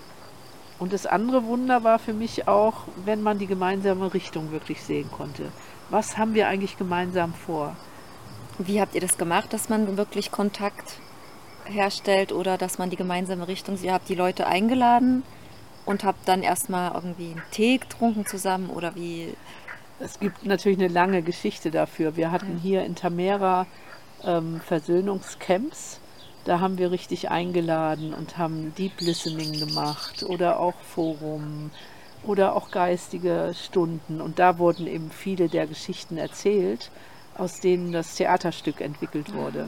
und 0.78 0.92
das 0.92 1.06
andere 1.06 1.44
Wunder 1.44 1.84
war 1.84 1.98
für 1.98 2.12
mich 2.12 2.48
auch, 2.48 2.84
wenn 3.04 3.22
man 3.22 3.38
die 3.38 3.46
gemeinsame 3.46 4.12
Richtung 4.12 4.50
wirklich 4.52 4.82
sehen 4.82 5.10
konnte. 5.10 5.50
Was 5.88 6.18
haben 6.18 6.34
wir 6.34 6.48
eigentlich 6.48 6.76
gemeinsam 6.76 7.32
vor? 7.32 7.76
Wie 8.58 8.80
habt 8.80 8.94
ihr 8.94 9.00
das 9.00 9.16
gemacht, 9.16 9.52
dass 9.52 9.68
man 9.68 9.96
wirklich 9.96 10.30
Kontakt 10.30 10.98
herstellt 11.68 12.32
oder 12.32 12.58
dass 12.58 12.78
man 12.78 12.90
die 12.90 12.96
gemeinsame 12.96 13.48
Richtung, 13.48 13.78
ihr 13.82 13.92
habt 13.92 14.08
die 14.08 14.14
Leute 14.14 14.46
eingeladen 14.46 15.22
und 15.84 16.04
habt 16.04 16.28
dann 16.28 16.42
erstmal 16.42 16.92
irgendwie 16.94 17.32
einen 17.32 17.42
Tee 17.50 17.78
getrunken 17.78 18.26
zusammen 18.26 18.70
oder 18.70 18.94
wie? 18.94 19.34
Es 19.98 20.20
gibt 20.20 20.44
natürlich 20.44 20.78
eine 20.78 20.88
lange 20.88 21.22
Geschichte 21.22 21.70
dafür. 21.70 22.16
Wir 22.16 22.30
hatten 22.30 22.58
hier 22.62 22.84
in 22.84 22.94
Tamera 22.94 23.66
ähm, 24.24 24.60
Versöhnungscamps 24.60 26.00
da 26.46 26.60
haben 26.60 26.78
wir 26.78 26.92
richtig 26.92 27.28
eingeladen 27.28 28.14
und 28.14 28.38
haben 28.38 28.72
Deep 28.78 29.00
Listening 29.00 29.58
gemacht 29.58 30.22
oder 30.22 30.60
auch 30.60 30.76
Forum 30.80 31.72
oder 32.22 32.54
auch 32.54 32.70
geistige 32.70 33.52
Stunden. 33.60 34.20
Und 34.20 34.38
da 34.38 34.56
wurden 34.58 34.86
eben 34.86 35.10
viele 35.10 35.48
der 35.48 35.66
Geschichten 35.66 36.16
erzählt, 36.16 36.92
aus 37.36 37.58
denen 37.58 37.90
das 37.90 38.14
Theaterstück 38.14 38.80
entwickelt 38.80 39.34
wurde. 39.34 39.66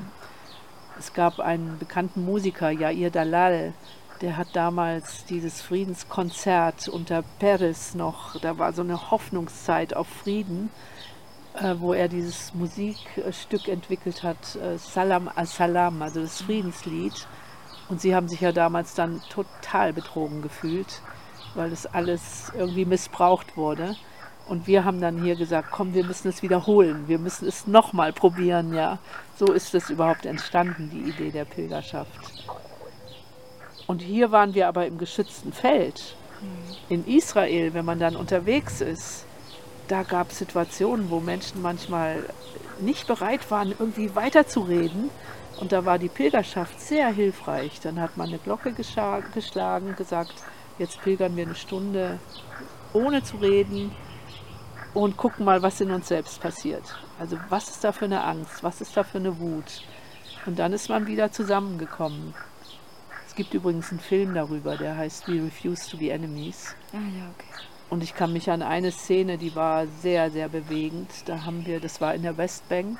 Es 0.98 1.12
gab 1.12 1.38
einen 1.38 1.78
bekannten 1.78 2.24
Musiker, 2.24 2.70
Jair 2.70 3.11
Dalal, 3.11 3.72
der 4.20 4.37
hat 4.37 4.48
damals 4.54 5.24
dieses 5.26 5.62
Friedenskonzert 5.62 6.88
unter 6.88 7.22
Peres 7.38 7.94
noch, 7.94 8.38
da 8.40 8.58
war 8.58 8.72
so 8.72 8.82
eine 8.82 9.11
Hoffnungszeit 9.11 9.94
auf 9.94 10.08
Frieden 10.08 10.70
äh, 11.61 11.74
wo 11.78 11.92
er 11.92 12.08
dieses 12.08 12.54
Musikstück 12.54 13.68
entwickelt 13.68 14.22
hat, 14.22 14.56
äh, 14.56 14.78
Salam 14.78 15.28
al-Salam, 15.34 16.02
also 16.02 16.20
das 16.20 16.42
Friedenslied. 16.42 17.26
Und 17.88 18.00
sie 18.00 18.14
haben 18.14 18.28
sich 18.28 18.40
ja 18.40 18.52
damals 18.52 18.94
dann 18.94 19.20
total 19.30 19.92
betrogen 19.92 20.42
gefühlt, 20.42 21.00
weil 21.54 21.70
das 21.70 21.87
alles 21.87 22.52
irgendwie 22.56 22.84
missbraucht 22.84 23.56
wurde. 23.56 23.96
Und 24.48 24.66
wir 24.66 24.84
haben 24.84 25.00
dann 25.00 25.22
hier 25.22 25.37
gesagt, 25.37 25.68
komm, 25.70 25.92
wir 25.92 26.04
müssen 26.04 26.28
es 26.28 26.42
wiederholen, 26.42 27.06
wir 27.06 27.18
müssen 27.18 27.46
es 27.46 27.66
nochmal 27.66 28.14
probieren, 28.14 28.72
ja. 28.72 28.98
So 29.37 29.52
ist 29.52 29.74
es 29.74 29.90
überhaupt 29.90 30.24
entstanden, 30.24 30.90
die 30.90 31.11
Idee 31.11 31.30
der 31.30 31.44
Pilgerschaft. 31.44 32.46
Und 33.87 34.00
hier 34.00 34.32
waren 34.32 34.54
wir 34.54 34.66
aber 34.68 34.87
im 34.87 34.96
geschützten 34.96 35.52
Feld. 35.52 36.16
In 36.88 37.06
Israel, 37.06 37.74
wenn 37.74 37.84
man 37.84 37.98
dann 37.98 38.16
unterwegs 38.16 38.80
ist, 38.80 39.26
da 39.88 40.02
gab 40.02 40.30
es 40.30 40.38
Situationen, 40.38 41.11
wo 41.11 41.20
Menschen 41.20 41.61
manchmal 41.61 42.24
nicht 42.80 43.06
bereit 43.06 43.50
waren, 43.50 43.74
irgendwie 43.78 44.14
weiterzureden. 44.14 45.11
Und 45.61 45.72
da 45.72 45.84
war 45.84 45.98
die 45.98 46.08
Pilgerschaft 46.08 46.80
sehr 46.80 47.08
hilfreich. 47.08 47.80
Dann 47.80 48.00
hat 48.00 48.16
man 48.16 48.28
eine 48.28 48.38
Glocke 48.38 48.72
geschlagen, 48.72 49.94
gesagt, 49.96 50.34
jetzt 50.78 51.02
pilgern 51.02 51.37
wir 51.37 51.44
eine 51.44 51.54
Stunde 51.54 52.18
ohne 52.94 53.22
zu 53.22 53.37
reden 53.38 53.90
und 54.94 55.16
gucken 55.16 55.44
mal, 55.44 55.62
was 55.62 55.81
in 55.81 55.90
uns 55.90 56.09
selbst 56.09 56.40
passiert. 56.40 56.83
Also 57.18 57.38
was 57.48 57.68
ist 57.68 57.85
da 57.85 57.92
für 57.92 58.07
eine 58.07 58.24
Angst, 58.24 58.62
was 58.62 58.81
ist 58.81 58.96
da 58.96 59.05
für 59.05 59.18
eine 59.18 59.38
Wut. 59.38 59.83
Und 60.46 60.59
dann 60.59 60.72
ist 60.72 60.88
man 60.88 61.07
wieder 61.07 61.31
zusammengekommen. 61.31 62.35
Es 63.27 63.35
gibt 63.35 63.55
übrigens 63.55 63.90
einen 63.90 64.01
Film 64.01 64.35
darüber, 64.35 64.77
der 64.77 64.96
heißt 64.96 65.29
We 65.29 65.44
Refuse 65.44 65.90
to 65.90 65.96
be 65.96 66.11
Enemies. 66.11 66.74
Ah 66.92 66.96
ja, 66.96 67.31
okay. 67.35 67.64
Und 67.90 68.03
ich 68.03 68.14
kann 68.14 68.33
mich 68.33 68.51
an 68.51 68.62
eine 68.62 68.92
Szene, 68.92 69.38
die 69.38 69.55
war 69.55 69.87
sehr, 69.87 70.31
sehr 70.31 70.48
bewegend. 70.48 71.11
Da 71.27 71.44
haben 71.44 71.64
wir, 71.64 71.81
das 71.81 72.01
war 72.01 72.14
in 72.14 72.22
der 72.22 72.37
Westbank, 72.37 72.98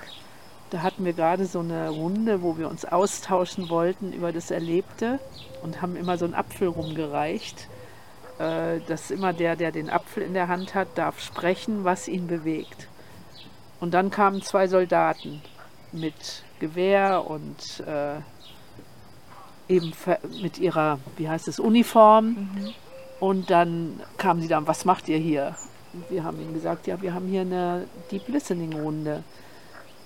da 0.71 0.83
hatten 0.83 1.05
wir 1.05 1.15
gerade 1.15 1.47
so 1.47 1.61
eine 1.61 1.89
Runde, 1.89 2.43
wo 2.43 2.59
wir 2.59 2.69
uns 2.69 2.85
austauschen 2.85 3.71
wollten 3.71 4.13
über 4.13 4.33
das 4.33 4.51
Erlebte 4.51 5.19
und 5.63 5.81
haben 5.81 5.97
immer 5.97 6.19
so 6.19 6.27
einen 6.27 6.35
Apfel 6.35 6.69
rumgereicht. 6.69 7.69
Äh, 8.39 8.81
dass 8.87 9.11
immer 9.11 9.33
der, 9.33 9.57
der 9.57 9.73
den 9.73 9.91
Apfel 9.91 10.23
in 10.23 10.35
der 10.35 10.49
Hand 10.49 10.75
hat, 10.75 10.97
darf 10.97 11.21
sprechen, 11.21 11.85
was 11.85 12.09
ihn 12.09 12.27
bewegt. 12.27 12.89
Und 13.81 13.95
dann 13.95 14.11
kamen 14.11 14.43
zwei 14.43 14.69
Soldaten 14.69 15.43
mit 15.93 16.43
Gewehr 16.61 17.25
und 17.27 17.81
äh, 17.87 18.17
eben 19.69 19.93
mit 20.41 20.59
ihrer, 20.59 20.99
wie 21.17 21.29
heißt 21.29 21.49
es, 21.49 21.59
Uniform. 21.59 22.27
Mhm 22.27 22.75
und 23.21 23.51
dann 23.51 24.01
kamen 24.17 24.41
sie 24.41 24.49
dann, 24.49 24.67
was 24.67 24.85
macht 24.85 25.09
ihr 25.09 25.19
hier? 25.19 25.57
Und 25.93 26.11
wir 26.11 26.25
haben 26.25 26.41
ihnen 26.41 26.55
gesagt, 26.55 26.87
ja, 26.87 27.01
wir 27.03 27.15
haben 27.15 27.27
hier 27.27 27.41
eine 27.41 27.87
Deep 28.11 28.29
Listening 28.29 28.75
Runde. 28.75 29.25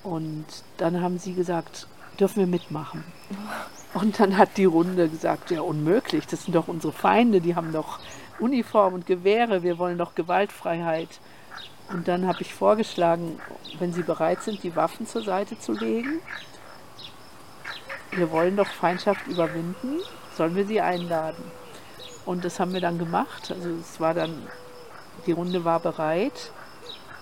Und 0.02 0.46
dann 0.78 1.02
haben 1.02 1.18
sie 1.18 1.34
gesagt, 1.34 1.86
dürfen 2.18 2.40
wir 2.40 2.46
mitmachen? 2.46 3.04
Und 3.94 4.18
dann 4.18 4.38
hat 4.38 4.56
die 4.56 4.64
Runde 4.64 5.10
gesagt, 5.10 5.50
ja 5.50 5.60
unmöglich, 5.60 6.26
das 6.26 6.44
sind 6.44 6.54
doch 6.54 6.66
unsere 6.66 6.94
Feinde, 6.94 7.42
die 7.42 7.54
haben 7.54 7.72
doch 7.72 7.98
Uniform 8.38 8.94
und 8.94 9.06
Gewehre, 9.06 9.62
wir 9.62 9.78
wollen 9.78 9.98
doch 9.98 10.14
Gewaltfreiheit. 10.14 11.20
Und 11.90 12.08
dann 12.08 12.26
habe 12.26 12.42
ich 12.42 12.54
vorgeschlagen, 12.54 13.40
wenn 13.78 13.92
Sie 13.92 14.02
bereit 14.02 14.42
sind, 14.42 14.62
die 14.62 14.74
Waffen 14.76 15.06
zur 15.06 15.22
Seite 15.22 15.58
zu 15.58 15.72
legen, 15.72 16.20
wir 18.14 18.30
wollen 18.30 18.56
doch 18.56 18.66
Feindschaft 18.66 19.26
überwinden, 19.26 20.00
sollen 20.36 20.54
wir 20.54 20.66
sie 20.66 20.82
einladen. 20.82 21.42
Und 22.26 22.44
das 22.44 22.60
haben 22.60 22.74
wir 22.74 22.80
dann 22.80 22.98
gemacht. 22.98 23.50
Also 23.50 23.70
es 23.70 24.00
war 24.00 24.12
dann, 24.12 24.46
die 25.26 25.32
Runde 25.32 25.64
war 25.64 25.80
bereit. 25.80 26.52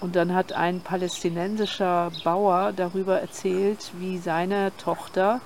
Und 0.01 0.17
dann 0.17 0.35
hat 0.35 0.53
ein 0.53 0.81
palästinensischer 0.81 2.11
Bauer 2.25 2.73
darüber 2.75 3.21
erzählt, 3.21 3.93
wie 3.99 4.19
seine 4.19 4.73
Tochter 4.79 5.41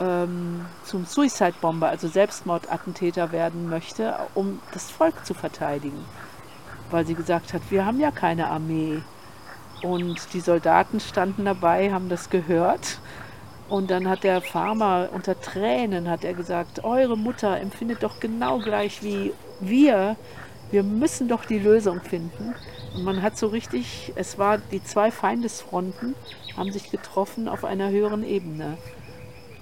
ähm, 0.00 0.66
zum 0.84 1.04
Suicide-Bomber, 1.04 1.88
also 1.88 2.08
Selbstmordattentäter 2.08 3.32
werden 3.32 3.68
möchte, 3.68 4.14
um 4.34 4.60
das 4.72 4.90
Volk 4.90 5.24
zu 5.24 5.34
verteidigen. 5.34 6.04
Weil 6.90 7.06
sie 7.06 7.14
gesagt 7.14 7.52
hat, 7.54 7.62
wir 7.70 7.86
haben 7.86 8.00
ja 8.00 8.10
keine 8.10 8.48
Armee. 8.48 9.02
Und 9.82 10.32
die 10.32 10.40
Soldaten 10.40 11.00
standen 11.00 11.44
dabei, 11.44 11.92
haben 11.92 12.08
das 12.08 12.30
gehört. 12.30 12.98
Und 13.68 13.90
dann 13.90 14.08
hat 14.08 14.24
der 14.24 14.40
Farmer 14.40 15.08
unter 15.12 15.40
Tränen 15.40 16.08
hat 16.08 16.24
er 16.24 16.34
gesagt, 16.34 16.84
eure 16.84 17.16
Mutter 17.16 17.58
empfindet 17.60 18.02
doch 18.02 18.20
genau 18.20 18.58
gleich 18.58 19.02
wie 19.02 19.32
wir. 19.60 20.16
Wir 20.70 20.82
müssen 20.82 21.28
doch 21.28 21.44
die 21.44 21.58
Lösung 21.58 22.00
finden. 22.00 22.54
Und 22.94 23.04
man 23.04 23.22
hat 23.22 23.38
so 23.38 23.46
richtig, 23.48 24.12
es 24.16 24.38
war 24.38 24.58
die 24.58 24.82
zwei 24.82 25.10
Feindesfronten 25.10 26.14
haben 26.56 26.72
sich 26.72 26.90
getroffen 26.90 27.48
auf 27.48 27.64
einer 27.64 27.90
höheren 27.90 28.24
Ebene. 28.24 28.78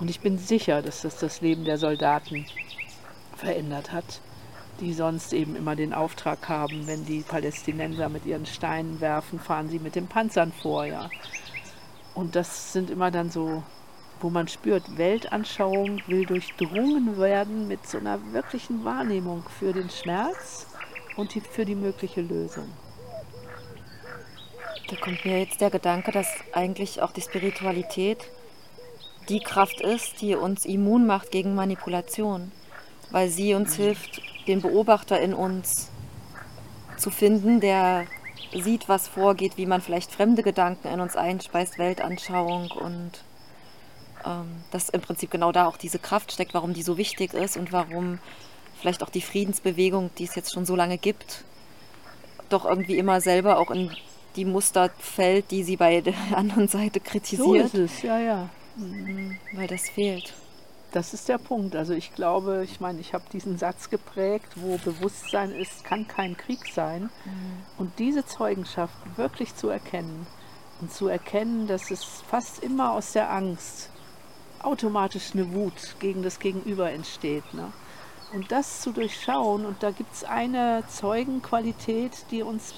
Und 0.03 0.11
ich 0.11 0.19
bin 0.19 0.37
sicher, 0.37 0.83
dass 0.83 1.03
das 1.03 1.19
das 1.19 1.43
Leben 1.43 1.65
der 1.65 1.79
Soldaten 1.79 2.45
verändert 3.37 3.93
hat, 3.93 4.21
die 4.81 4.95
sonst 4.95 5.33
eben 5.33 5.55
immer 5.55 5.77
den 5.77 5.95
Auftrag 5.95 6.49
haben, 6.49 6.89
wenn 6.89 7.05
die 7.05 7.21
Palästinenser 7.21 8.09
mit 8.09 8.27
ihren 8.27 8.45
Steinen 8.45 9.01
werfen, 9.01 9.39
fahren 9.39 9.69
sie 9.69 9.79
mit 9.79 9.95
den 9.95 10.09
Panzern 10.09 10.51
vor, 10.51 10.87
ja. 10.87 11.09
Und 12.17 12.35
das 12.35 12.73
sind 12.73 12.91
immer 12.91 13.13
dann 13.13 13.31
so, 13.31 13.63
wo 14.21 14.29
man 14.29 14.49
spürt, 14.49 14.99
Weltanschauung 14.99 16.03
will 16.09 16.27
durchdrungen 16.27 17.17
werden 17.17 17.69
mit 17.69 17.87
so 17.87 17.99
einer 17.99 18.19
wirklichen 18.33 18.85
Wahrnehmung 18.85 19.45
für 19.57 19.73
den 19.73 19.89
Schmerz 19.89 20.67
und 21.17 21.33
die, 21.33 21.41
für 21.41 21.65
die 21.65 21.77
mögliche 21.77 22.23
Lösung. 22.23 22.69
Da 24.91 24.97
kommt 24.97 25.25
mir 25.25 25.39
jetzt 25.39 25.61
der 25.61 25.71
Gedanke, 25.71 26.11
dass 26.11 26.27
eigentlich 26.53 27.01
auch 27.03 27.13
die 27.13 27.23
Spiritualität 27.23 28.29
die 29.29 29.41
Kraft 29.41 29.81
ist, 29.81 30.21
die 30.21 30.35
uns 30.35 30.65
immun 30.65 31.07
macht 31.07 31.31
gegen 31.31 31.55
Manipulation, 31.55 32.53
weil 33.11 33.29
sie 33.29 33.55
uns 33.55 33.75
hilft, 33.77 34.21
den 34.47 34.61
Beobachter 34.61 35.21
in 35.21 35.35
uns 35.35 35.89
zu 36.97 37.11
finden, 37.11 37.61
der 37.61 38.07
sieht, 38.55 38.89
was 38.89 39.09
vorgeht, 39.09 39.57
wie 39.57 39.67
man 39.67 39.81
vielleicht 39.81 40.13
fremde 40.13 40.43
Gedanken 40.43 40.89
in 40.89 41.01
uns 41.01 41.17
einspeist, 41.17 41.79
Weltanschauung 41.79 42.71
und 42.71 43.25
ähm, 44.25 44.49
dass 44.71 44.89
im 44.89 45.01
Prinzip 45.01 45.31
genau 45.31 45.53
da 45.53 45.67
auch 45.67 45.77
diese 45.77 45.99
Kraft 45.99 46.33
steckt, 46.33 46.55
warum 46.55 46.75
die 46.75 46.83
so 46.83 46.97
wichtig 46.97 47.35
ist 47.35 47.57
und 47.57 47.73
warum 47.73 48.19
vielleicht 48.79 49.03
auch 49.03 49.11
die 49.11 49.23
Friedensbewegung, 49.23 50.11
die 50.19 50.25
es 50.25 50.35
jetzt 50.35 50.53
schon 50.53 50.67
so 50.67 50.77
lange 50.77 50.99
gibt, 50.99 51.45
doch 52.49 52.65
irgendwie 52.65 52.99
immer 52.99 53.21
selber 53.21 53.59
auch 53.59 53.71
in 53.71 53.91
die 54.37 54.45
Muster 54.45 54.91
fällt, 54.99 55.51
die 55.51 55.63
sie 55.63 55.77
bei 55.77 56.01
der 56.01 56.15
anderen 56.35 56.69
Seite 56.69 57.01
kritisiert. 57.01 57.41
So 57.49 57.55
ist 57.55 57.75
es, 57.75 58.03
ja, 58.03 58.19
ja. 58.19 58.49
Mhm, 58.77 59.39
weil 59.55 59.67
das 59.67 59.89
fehlt. 59.89 60.35
Das 60.93 61.15
ist 61.15 61.29
der 61.29 61.39
Punkt. 61.39 61.75
Also 61.75 61.95
ich 61.95 62.15
glaube, 62.15 62.63
ich 62.65 62.81
meine, 62.81 63.01
ich 63.01 63.15
habe 63.15 63.25
diesen 63.33 63.57
Satz 63.57 63.89
geprägt, 63.89 64.49
wo 64.57 64.77
Bewusstsein 64.79 65.53
ist, 65.53 65.85
kann 65.85 66.07
kein 66.07 66.37
Krieg 66.37 66.61
sein. 66.73 67.05
Mhm. 67.25 67.63
Und 67.79 67.99
diese 67.99 68.27
Zeugenschaft 68.27 68.95
wirklich 69.17 69.55
zu 69.55 69.69
erkennen 69.69 70.27
und 70.81 70.93
zu 70.93 71.09
erkennen, 71.09 71.67
dass 71.67 71.91
es 71.91 72.05
fast 72.05 72.63
immer 72.63 72.93
aus 72.93 73.13
der 73.13 73.33
Angst 73.33 73.91
automatisch 74.63 75.33
eine 75.33 75.53
Wut 75.53 75.97
gegen 75.99 76.23
das 76.23 76.39
Gegenüber 76.39 76.91
entsteht. 76.91 77.55
Ne? 77.55 77.73
Und 78.35 78.53
das 78.53 78.81
zu 78.81 78.93
durchschauen, 78.93 79.65
und 79.67 79.83
da 79.83 79.91
gibt 79.91 80.13
es 80.13 80.25
eine 80.25 80.85
Zeugenqualität, 80.89 82.13
die 82.31 82.43
uns 82.43 82.75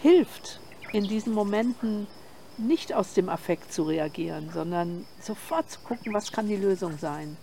hilft, 0.00 0.60
in 0.92 1.04
diesen 1.04 1.34
Momenten 1.34 2.06
nicht 2.58 2.92
aus 2.92 3.14
dem 3.14 3.28
Affekt 3.28 3.72
zu 3.72 3.84
reagieren, 3.84 4.50
sondern 4.52 5.06
sofort 5.20 5.70
zu 5.70 5.80
gucken, 5.80 6.12
was 6.12 6.32
kann 6.32 6.48
die 6.48 6.56
Lösung 6.56 6.98
sein. 6.98 7.36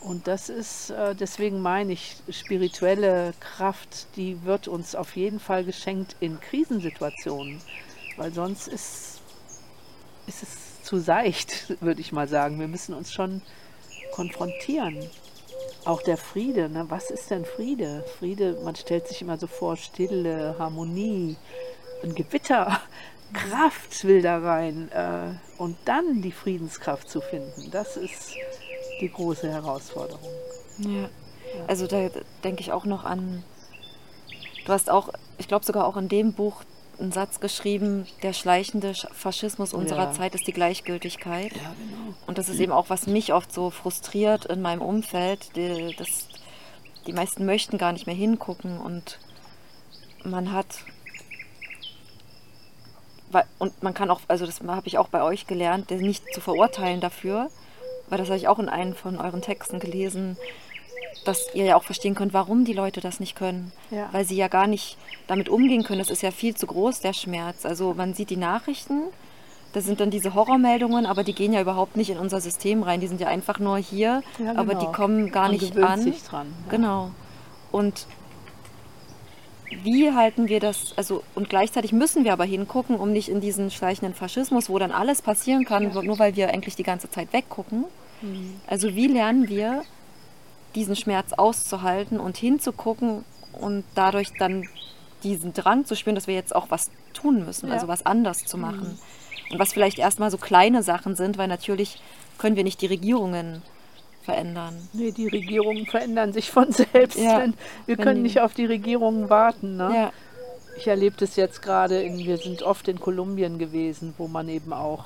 Und 0.00 0.26
das 0.26 0.48
ist, 0.48 0.90
äh, 0.90 1.14
deswegen 1.14 1.60
meine 1.60 1.92
ich, 1.92 2.16
spirituelle 2.28 3.34
Kraft, 3.38 4.08
die 4.16 4.42
wird 4.44 4.66
uns 4.66 4.96
auf 4.96 5.14
jeden 5.16 5.38
Fall 5.38 5.64
geschenkt 5.64 6.16
in 6.18 6.40
Krisensituationen, 6.40 7.60
weil 8.16 8.32
sonst 8.32 8.66
ist, 8.66 9.20
ist 10.26 10.42
es 10.42 10.82
zu 10.82 10.98
seicht, 10.98 11.76
würde 11.80 12.00
ich 12.00 12.10
mal 12.10 12.28
sagen. 12.28 12.58
Wir 12.58 12.68
müssen 12.68 12.94
uns 12.94 13.12
schon 13.12 13.42
konfrontieren. 14.12 15.08
Auch 15.84 16.02
der 16.02 16.16
Friede, 16.16 16.68
ne? 16.68 16.86
was 16.88 17.10
ist 17.10 17.30
denn 17.30 17.44
Friede? 17.44 18.04
Friede, 18.18 18.58
man 18.64 18.76
stellt 18.76 19.08
sich 19.08 19.22
immer 19.22 19.36
so 19.38 19.46
vor, 19.46 19.76
Stille, 19.76 20.56
Harmonie, 20.58 21.36
ein 22.02 22.14
Gewitter. 22.14 22.80
Kraft 23.32 24.04
will 24.04 24.22
da 24.22 24.38
rein 24.38 24.90
äh, 24.92 25.34
und 25.58 25.76
dann 25.84 26.22
die 26.22 26.32
Friedenskraft 26.32 27.08
zu 27.08 27.20
finden, 27.20 27.70
das 27.70 27.96
ist 27.96 28.34
die 29.00 29.10
große 29.10 29.50
Herausforderung. 29.50 30.30
Ja, 30.78 31.08
also 31.66 31.86
da 31.86 32.08
denke 32.44 32.60
ich 32.60 32.72
auch 32.72 32.84
noch 32.84 33.04
an, 33.04 33.42
du 34.64 34.72
hast 34.72 34.90
auch, 34.90 35.10
ich 35.38 35.48
glaube 35.48 35.64
sogar 35.64 35.86
auch 35.86 35.96
in 35.96 36.08
dem 36.08 36.32
Buch 36.32 36.62
einen 36.98 37.12
Satz 37.12 37.40
geschrieben, 37.40 38.06
der 38.22 38.32
schleichende 38.32 38.94
Faschismus 38.94 39.74
unserer 39.74 40.04
ja. 40.04 40.12
Zeit 40.12 40.34
ist 40.34 40.46
die 40.46 40.52
Gleichgültigkeit. 40.52 41.52
Ja, 41.52 41.74
genau. 41.78 42.14
Und 42.26 42.38
das 42.38 42.48
ist 42.48 42.60
eben 42.60 42.72
auch, 42.72 42.90
was 42.90 43.06
mich 43.06 43.32
oft 43.32 43.52
so 43.52 43.70
frustriert 43.70 44.44
in 44.46 44.62
meinem 44.62 44.82
Umfeld, 44.82 45.56
die, 45.56 45.94
das, 45.96 46.28
die 47.06 47.12
meisten 47.12 47.44
möchten 47.44 47.78
gar 47.78 47.92
nicht 47.92 48.06
mehr 48.06 48.14
hingucken 48.14 48.78
und 48.78 49.18
man 50.24 50.52
hat 50.52 50.84
und 53.58 53.82
man 53.82 53.94
kann 53.94 54.10
auch, 54.10 54.20
also 54.28 54.46
das 54.46 54.60
habe 54.60 54.86
ich 54.86 54.98
auch 54.98 55.08
bei 55.08 55.22
euch 55.22 55.46
gelernt, 55.46 55.90
nicht 55.90 56.22
zu 56.34 56.40
verurteilen 56.40 57.00
dafür, 57.00 57.50
weil 58.08 58.18
das 58.18 58.28
habe 58.28 58.38
ich 58.38 58.48
auch 58.48 58.58
in 58.58 58.68
einem 58.68 58.94
von 58.94 59.18
euren 59.18 59.42
Texten 59.42 59.78
gelesen, 59.80 60.36
dass 61.24 61.54
ihr 61.54 61.64
ja 61.64 61.76
auch 61.76 61.84
verstehen 61.84 62.14
könnt, 62.14 62.32
warum 62.32 62.64
die 62.64 62.72
Leute 62.72 63.00
das 63.00 63.20
nicht 63.20 63.36
können, 63.36 63.72
ja. 63.90 64.08
weil 64.12 64.24
sie 64.24 64.36
ja 64.36 64.48
gar 64.48 64.66
nicht 64.66 64.96
damit 65.26 65.48
umgehen 65.48 65.84
können. 65.84 66.00
Das 66.00 66.10
ist 66.10 66.22
ja 66.22 66.30
viel 66.30 66.54
zu 66.54 66.66
groß, 66.66 67.00
der 67.00 67.12
Schmerz. 67.12 67.64
Also 67.64 67.94
man 67.94 68.14
sieht 68.14 68.30
die 68.30 68.36
Nachrichten, 68.36 69.02
da 69.72 69.80
sind 69.80 70.00
dann 70.00 70.10
diese 70.10 70.34
Horrormeldungen, 70.34 71.06
aber 71.06 71.24
die 71.24 71.32
gehen 71.34 71.52
ja 71.52 71.60
überhaupt 71.60 71.96
nicht 71.96 72.10
in 72.10 72.18
unser 72.18 72.40
System 72.40 72.82
rein. 72.82 73.00
Die 73.00 73.06
sind 73.06 73.20
ja 73.20 73.28
einfach 73.28 73.58
nur 73.58 73.78
hier, 73.78 74.22
ja, 74.38 74.50
genau. 74.50 74.60
aber 74.60 74.74
die 74.74 74.80
genau. 74.80 74.92
kommen 74.92 75.30
gar 75.30 75.44
Man 75.44 75.52
nicht 75.52 75.76
an. 75.78 76.00
Sich 76.00 76.22
dran, 76.24 76.48
ja. 76.66 76.70
Genau. 76.70 77.10
Und 77.70 78.06
wie 79.82 80.12
halten 80.12 80.48
wir 80.48 80.60
das, 80.60 80.94
also 80.96 81.22
und 81.34 81.48
gleichzeitig 81.48 81.92
müssen 81.92 82.24
wir 82.24 82.32
aber 82.32 82.44
hingucken, 82.44 82.96
um 82.96 83.12
nicht 83.12 83.28
in 83.28 83.40
diesen 83.40 83.70
schleichenden 83.70 84.14
Faschismus, 84.14 84.68
wo 84.68 84.78
dann 84.78 84.92
alles 84.92 85.22
passieren 85.22 85.64
kann, 85.64 85.92
ja. 85.92 86.02
nur 86.02 86.18
weil 86.18 86.36
wir 86.36 86.48
eigentlich 86.48 86.76
die 86.76 86.82
ganze 86.82 87.10
Zeit 87.10 87.32
weggucken. 87.32 87.84
Mhm. 88.22 88.60
Also 88.66 88.94
wie 88.94 89.06
lernen 89.06 89.48
wir, 89.48 89.82
diesen 90.74 90.96
Schmerz 90.96 91.32
auszuhalten 91.34 92.18
und 92.18 92.36
hinzugucken 92.36 93.24
und 93.52 93.84
dadurch 93.94 94.32
dann 94.38 94.68
diesen 95.22 95.52
Drang 95.52 95.84
zu 95.84 95.94
spüren, 95.94 96.14
dass 96.14 96.26
wir 96.26 96.34
jetzt 96.34 96.54
auch 96.54 96.70
was 96.70 96.90
tun 97.12 97.44
müssen, 97.44 97.68
ja. 97.68 97.74
also 97.74 97.88
was 97.88 98.06
anders 98.06 98.44
zu 98.44 98.58
machen. 98.58 98.88
Mhm. 98.88 99.52
Und 99.52 99.58
was 99.58 99.72
vielleicht 99.72 99.98
erstmal 99.98 100.30
so 100.30 100.38
kleine 100.38 100.82
Sachen 100.82 101.14
sind, 101.14 101.36
weil 101.36 101.48
natürlich 101.48 102.00
können 102.38 102.56
wir 102.56 102.64
nicht 102.64 102.80
die 102.80 102.86
Regierungen 102.86 103.62
verändern. 104.22 104.76
Nee, 104.92 105.12
die 105.12 105.28
Regierungen 105.28 105.86
verändern 105.86 106.32
sich 106.32 106.50
von 106.50 106.72
selbst. 106.72 107.18
Ja, 107.18 107.46
wir 107.86 107.96
können 107.96 108.22
nicht 108.22 108.40
auf 108.40 108.54
die 108.54 108.66
Regierungen 108.66 109.28
warten. 109.30 109.76
Ne? 109.76 109.90
Ja. 109.94 110.12
Ich 110.76 110.86
erlebe 110.86 111.16
das 111.18 111.36
jetzt 111.36 111.62
gerade, 111.62 112.02
wir 112.02 112.38
sind 112.38 112.62
oft 112.62 112.88
in 112.88 112.98
Kolumbien 112.98 113.58
gewesen, 113.58 114.14
wo 114.16 114.28
man 114.28 114.48
eben 114.48 114.72
auch, 114.72 115.04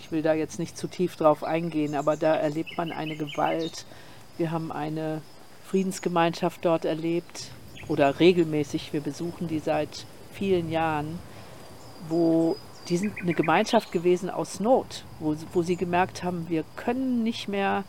ich 0.00 0.10
will 0.10 0.22
da 0.22 0.34
jetzt 0.34 0.58
nicht 0.58 0.76
zu 0.76 0.88
tief 0.88 1.16
drauf 1.16 1.44
eingehen, 1.44 1.94
aber 1.94 2.16
da 2.16 2.34
erlebt 2.34 2.76
man 2.76 2.90
eine 2.90 3.16
Gewalt. 3.16 3.84
Wir 4.38 4.50
haben 4.50 4.72
eine 4.72 5.22
Friedensgemeinschaft 5.66 6.64
dort 6.64 6.84
erlebt 6.84 7.50
oder 7.86 8.18
regelmäßig, 8.18 8.92
wir 8.92 9.00
besuchen 9.00 9.48
die 9.48 9.60
seit 9.60 10.06
vielen 10.32 10.70
Jahren, 10.70 11.18
wo 12.08 12.56
die 12.88 12.96
sind 12.96 13.20
eine 13.20 13.34
Gemeinschaft 13.34 13.92
gewesen 13.92 14.30
aus 14.30 14.60
Not, 14.60 15.04
wo, 15.20 15.36
wo 15.52 15.62
sie 15.62 15.76
gemerkt 15.76 16.24
haben, 16.24 16.46
wir 16.48 16.64
können 16.76 17.22
nicht 17.22 17.48
mehr 17.48 17.84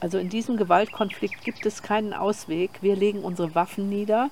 also 0.00 0.18
in 0.18 0.30
diesem 0.30 0.56
Gewaltkonflikt 0.56 1.44
gibt 1.44 1.66
es 1.66 1.82
keinen 1.82 2.14
Ausweg. 2.14 2.70
Wir 2.80 2.96
legen 2.96 3.22
unsere 3.22 3.54
Waffen 3.54 3.88
nieder 3.88 4.30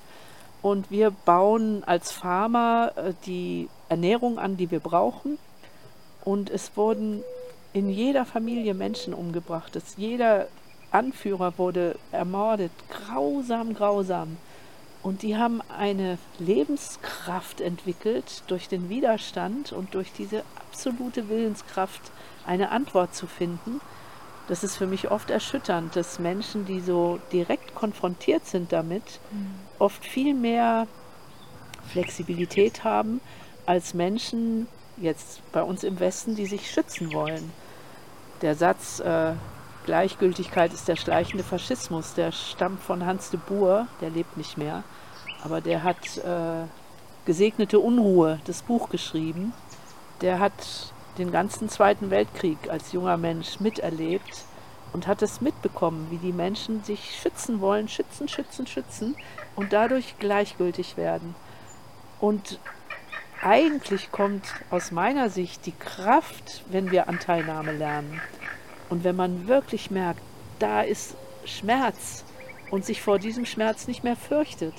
und 0.61 0.89
wir 0.91 1.11
bauen 1.11 1.83
als 1.85 2.11
Farmer 2.11 2.91
äh, 2.95 3.13
die 3.25 3.69
Ernährung 3.87 4.39
an, 4.39 4.57
die 4.57 4.71
wir 4.71 4.79
brauchen. 4.79 5.37
Und 6.25 6.49
es 6.49 6.75
wurden 6.75 7.23
in 7.71 7.89
jeder 7.89 8.25
Familie 8.25 8.73
Menschen 8.73 9.13
umgebracht. 9.13 9.75
Es, 9.75 9.95
jeder 9.97 10.47
Anführer 10.91 11.57
wurde 11.57 11.95
ermordet. 12.11 12.71
Grausam, 12.89 13.73
grausam. 13.73 14.37
Und 15.01 15.21
die 15.21 15.37
haben 15.37 15.61
eine 15.69 16.17
Lebenskraft 16.39 17.61
entwickelt 17.61 18.43
durch 18.47 18.67
den 18.67 18.89
Widerstand 18.89 19.71
und 19.71 19.93
durch 19.93 20.11
diese 20.11 20.43
absolute 20.67 21.29
Willenskraft, 21.29 22.11
eine 22.45 22.71
Antwort 22.71 23.15
zu 23.15 23.27
finden. 23.27 23.79
Das 24.49 24.63
ist 24.63 24.77
für 24.77 24.87
mich 24.87 25.11
oft 25.11 25.29
erschütternd, 25.29 25.95
dass 25.95 26.17
Menschen, 26.17 26.65
die 26.65 26.79
so 26.79 27.19
direkt 27.31 27.75
konfrontiert 27.75 28.47
sind 28.47 28.73
damit, 28.73 29.03
mhm. 29.31 29.51
oft 29.77 30.03
viel 30.03 30.33
mehr 30.33 30.87
Flexibilität 31.91 32.83
haben 32.83 33.21
als 33.67 33.93
Menschen 33.93 34.67
jetzt 34.97 35.41
bei 35.51 35.61
uns 35.61 35.83
im 35.83 35.99
Westen, 35.99 36.35
die 36.35 36.47
sich 36.47 36.69
schützen 36.69 37.13
wollen. 37.13 37.51
Der 38.41 38.55
Satz, 38.55 38.99
äh, 38.99 39.33
Gleichgültigkeit 39.85 40.73
ist 40.73 40.87
der 40.87 40.95
schleichende 40.95 41.43
Faschismus. 41.43 42.15
Der 42.15 42.31
stammt 42.31 42.81
von 42.81 43.05
Hans 43.05 43.29
de 43.29 43.39
Boer, 43.47 43.87
der 44.01 44.09
lebt 44.09 44.35
nicht 44.35 44.57
mehr, 44.57 44.83
aber 45.43 45.61
der 45.61 45.83
hat 45.83 46.17
äh, 46.17 46.65
Gesegnete 47.25 47.79
Unruhe, 47.79 48.39
das 48.45 48.63
Buch 48.63 48.89
geschrieben. 48.89 49.53
Der 50.21 50.39
hat 50.39 50.91
den 51.17 51.31
ganzen 51.31 51.69
Zweiten 51.69 52.09
Weltkrieg 52.09 52.69
als 52.69 52.91
junger 52.91 53.17
Mensch 53.17 53.59
miterlebt 53.59 54.45
und 54.93 55.07
hat 55.07 55.21
es 55.21 55.41
mitbekommen, 55.41 56.07
wie 56.09 56.17
die 56.17 56.33
Menschen 56.33 56.83
sich 56.83 57.19
schützen 57.21 57.61
wollen, 57.61 57.87
schützen, 57.87 58.27
schützen, 58.27 58.67
schützen 58.67 59.15
und 59.55 59.73
dadurch 59.73 60.17
gleichgültig 60.19 60.97
werden. 60.97 61.35
Und 62.19 62.59
eigentlich 63.41 64.11
kommt 64.11 64.43
aus 64.69 64.91
meiner 64.91 65.29
Sicht 65.29 65.65
die 65.65 65.71
Kraft, 65.73 66.63
wenn 66.69 66.91
wir 66.91 67.07
Anteilnahme 67.07 67.71
lernen. 67.71 68.21
Und 68.89 69.03
wenn 69.03 69.15
man 69.15 69.47
wirklich 69.47 69.91
merkt, 69.91 70.21
da 70.59 70.81
ist 70.81 71.15
Schmerz 71.45 72.25
und 72.71 72.85
sich 72.85 73.01
vor 73.01 73.19
diesem 73.19 73.45
Schmerz 73.45 73.87
nicht 73.87 74.03
mehr 74.03 74.17
fürchtet, 74.17 74.73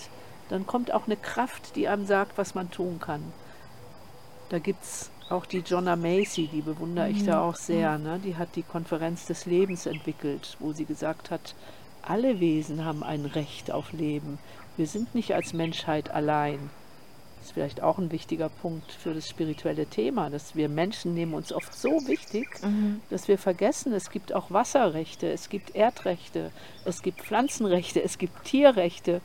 dann 0.49 0.67
kommt 0.67 0.93
auch 0.93 1.07
eine 1.07 1.17
Kraft, 1.17 1.77
die 1.77 1.89
einem 1.89 2.07
sagt, 2.07 2.37
was 2.37 2.55
man 2.55 2.71
tun 2.71 2.99
kann. 3.01 3.23
Da 4.51 4.59
gibt 4.59 4.83
es 4.83 5.11
auch 5.31 5.47
die 5.47 5.59
Jonna 5.59 5.97
Macy, 5.97 6.49
die 6.49 6.63
bewundere 6.63 7.09
ich 7.09 7.25
da 7.25 7.43
mhm. 7.43 7.49
auch 7.49 7.57
sehr. 7.57 7.99
Ne? 7.99 8.21
Die 8.25 8.37
hat 8.37 8.57
die 8.57 8.63
Konferenz 8.63 9.27
des 9.27 9.47
Lebens 9.47 9.87
entwickelt, 9.87 10.57
wo 10.61 10.73
sie 10.73 10.85
gesagt 10.85 11.31
hat, 11.31 11.55
alle 12.03 12.41
Wesen 12.41 12.85
haben 12.85 13.03
ein 13.03 13.27
Recht 13.27 13.71
auf 13.71 13.93
Leben. 13.93 14.39
Wir 14.77 14.87
sind 14.87 15.15
nicht 15.15 15.35
als 15.35 15.53
Menschheit 15.53 16.11
allein. 16.11 16.71
Das 17.37 17.47
ist 17.47 17.53
vielleicht 17.53 17.83
auch 17.83 17.99
ein 17.99 18.13
wichtiger 18.13 18.49
Punkt 18.49 18.93
für 18.93 19.15
das 19.15 19.29
spirituelle 19.29 19.87
Thema, 19.87 20.29
dass 20.29 20.57
wir 20.57 20.69
Menschen 20.69 21.15
nehmen 21.15 21.33
uns 21.33 21.53
oft 21.53 21.75
so 21.75 21.89
wichtig, 22.07 22.49
mhm. 22.63 23.01
dass 23.09 23.29
wir 23.29 23.39
vergessen, 23.39 23.95
es 23.95 24.11
gibt 24.11 24.35
auch 24.35 24.51
Wasserrechte, 24.51 25.31
es 25.31 25.49
gibt 25.49 25.75
Erdrechte, 25.75 26.51
es 26.85 27.03
gibt 27.03 27.21
Pflanzenrechte, 27.21 28.03
es 28.03 28.19
gibt 28.19 28.45
Tierrechte. 28.45 29.23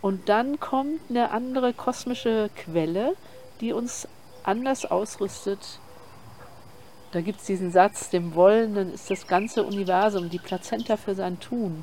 Und 0.00 0.28
dann 0.28 0.60
kommt 0.60 1.00
eine 1.08 1.30
andere 1.30 1.72
kosmische 1.72 2.50
Quelle, 2.54 3.16
die 3.60 3.72
uns 3.72 4.06
anders 4.46 4.86
ausrüstet. 4.86 5.80
Da 7.12 7.20
gibt 7.20 7.40
es 7.40 7.46
diesen 7.46 7.70
Satz, 7.70 8.10
dem 8.10 8.34
Wollenden 8.34 8.92
ist 8.92 9.10
das 9.10 9.26
ganze 9.26 9.64
Universum 9.64 10.28
die 10.28 10.38
Plazenta 10.38 10.96
für 10.96 11.14
sein 11.14 11.40
Tun. 11.40 11.82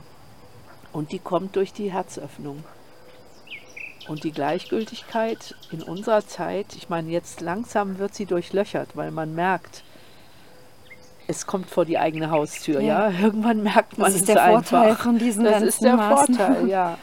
Und 0.91 1.11
die 1.11 1.19
kommt 1.19 1.55
durch 1.55 1.73
die 1.73 1.91
Herzöffnung. 1.91 2.63
Und 4.07 4.23
die 4.23 4.31
Gleichgültigkeit 4.31 5.55
in 5.71 5.81
unserer 5.81 6.25
Zeit, 6.27 6.75
ich 6.75 6.89
meine, 6.89 7.09
jetzt 7.09 7.41
langsam 7.41 7.99
wird 7.99 8.13
sie 8.13 8.25
durchlöchert, 8.25 8.95
weil 8.95 9.11
man 9.11 9.33
merkt, 9.33 9.83
es 11.27 11.47
kommt 11.47 11.69
vor 11.69 11.85
die 11.85 11.97
eigene 11.97 12.29
Haustür, 12.29 12.81
ja. 12.81 13.09
ja? 13.09 13.19
Irgendwann 13.23 13.63
merkt 13.63 13.97
man 13.97 14.07
das 14.07 14.15
ist 14.15 14.27
es 14.27 14.33
der 14.33 14.43
einfach. 14.43 14.69
Vorteil 14.69 14.95
von 14.95 15.17
diesen 15.17 15.45
Das 15.45 15.61
ist 15.61 15.81
der 15.81 15.95
Maßen. 15.95 16.35
Vorteil, 16.35 16.67
ja. 16.67 16.97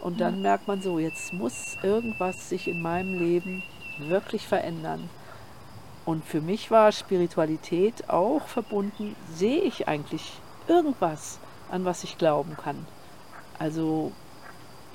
Und 0.00 0.20
dann 0.20 0.42
merkt 0.42 0.66
man 0.66 0.80
so, 0.80 0.98
jetzt 0.98 1.32
muss 1.32 1.76
irgendwas 1.82 2.48
sich 2.48 2.68
in 2.68 2.80
meinem 2.80 3.18
Leben 3.18 3.62
wirklich 4.08 4.46
verändern. 4.46 5.08
Und 6.04 6.24
für 6.24 6.40
mich 6.40 6.70
war 6.70 6.92
Spiritualität 6.92 8.08
auch 8.08 8.46
verbunden, 8.46 9.14
sehe 9.32 9.60
ich 9.62 9.86
eigentlich 9.86 10.32
irgendwas, 10.66 11.38
an 11.70 11.84
was 11.84 12.04
ich 12.04 12.18
glauben 12.18 12.56
kann. 12.56 12.86
Also 13.58 14.12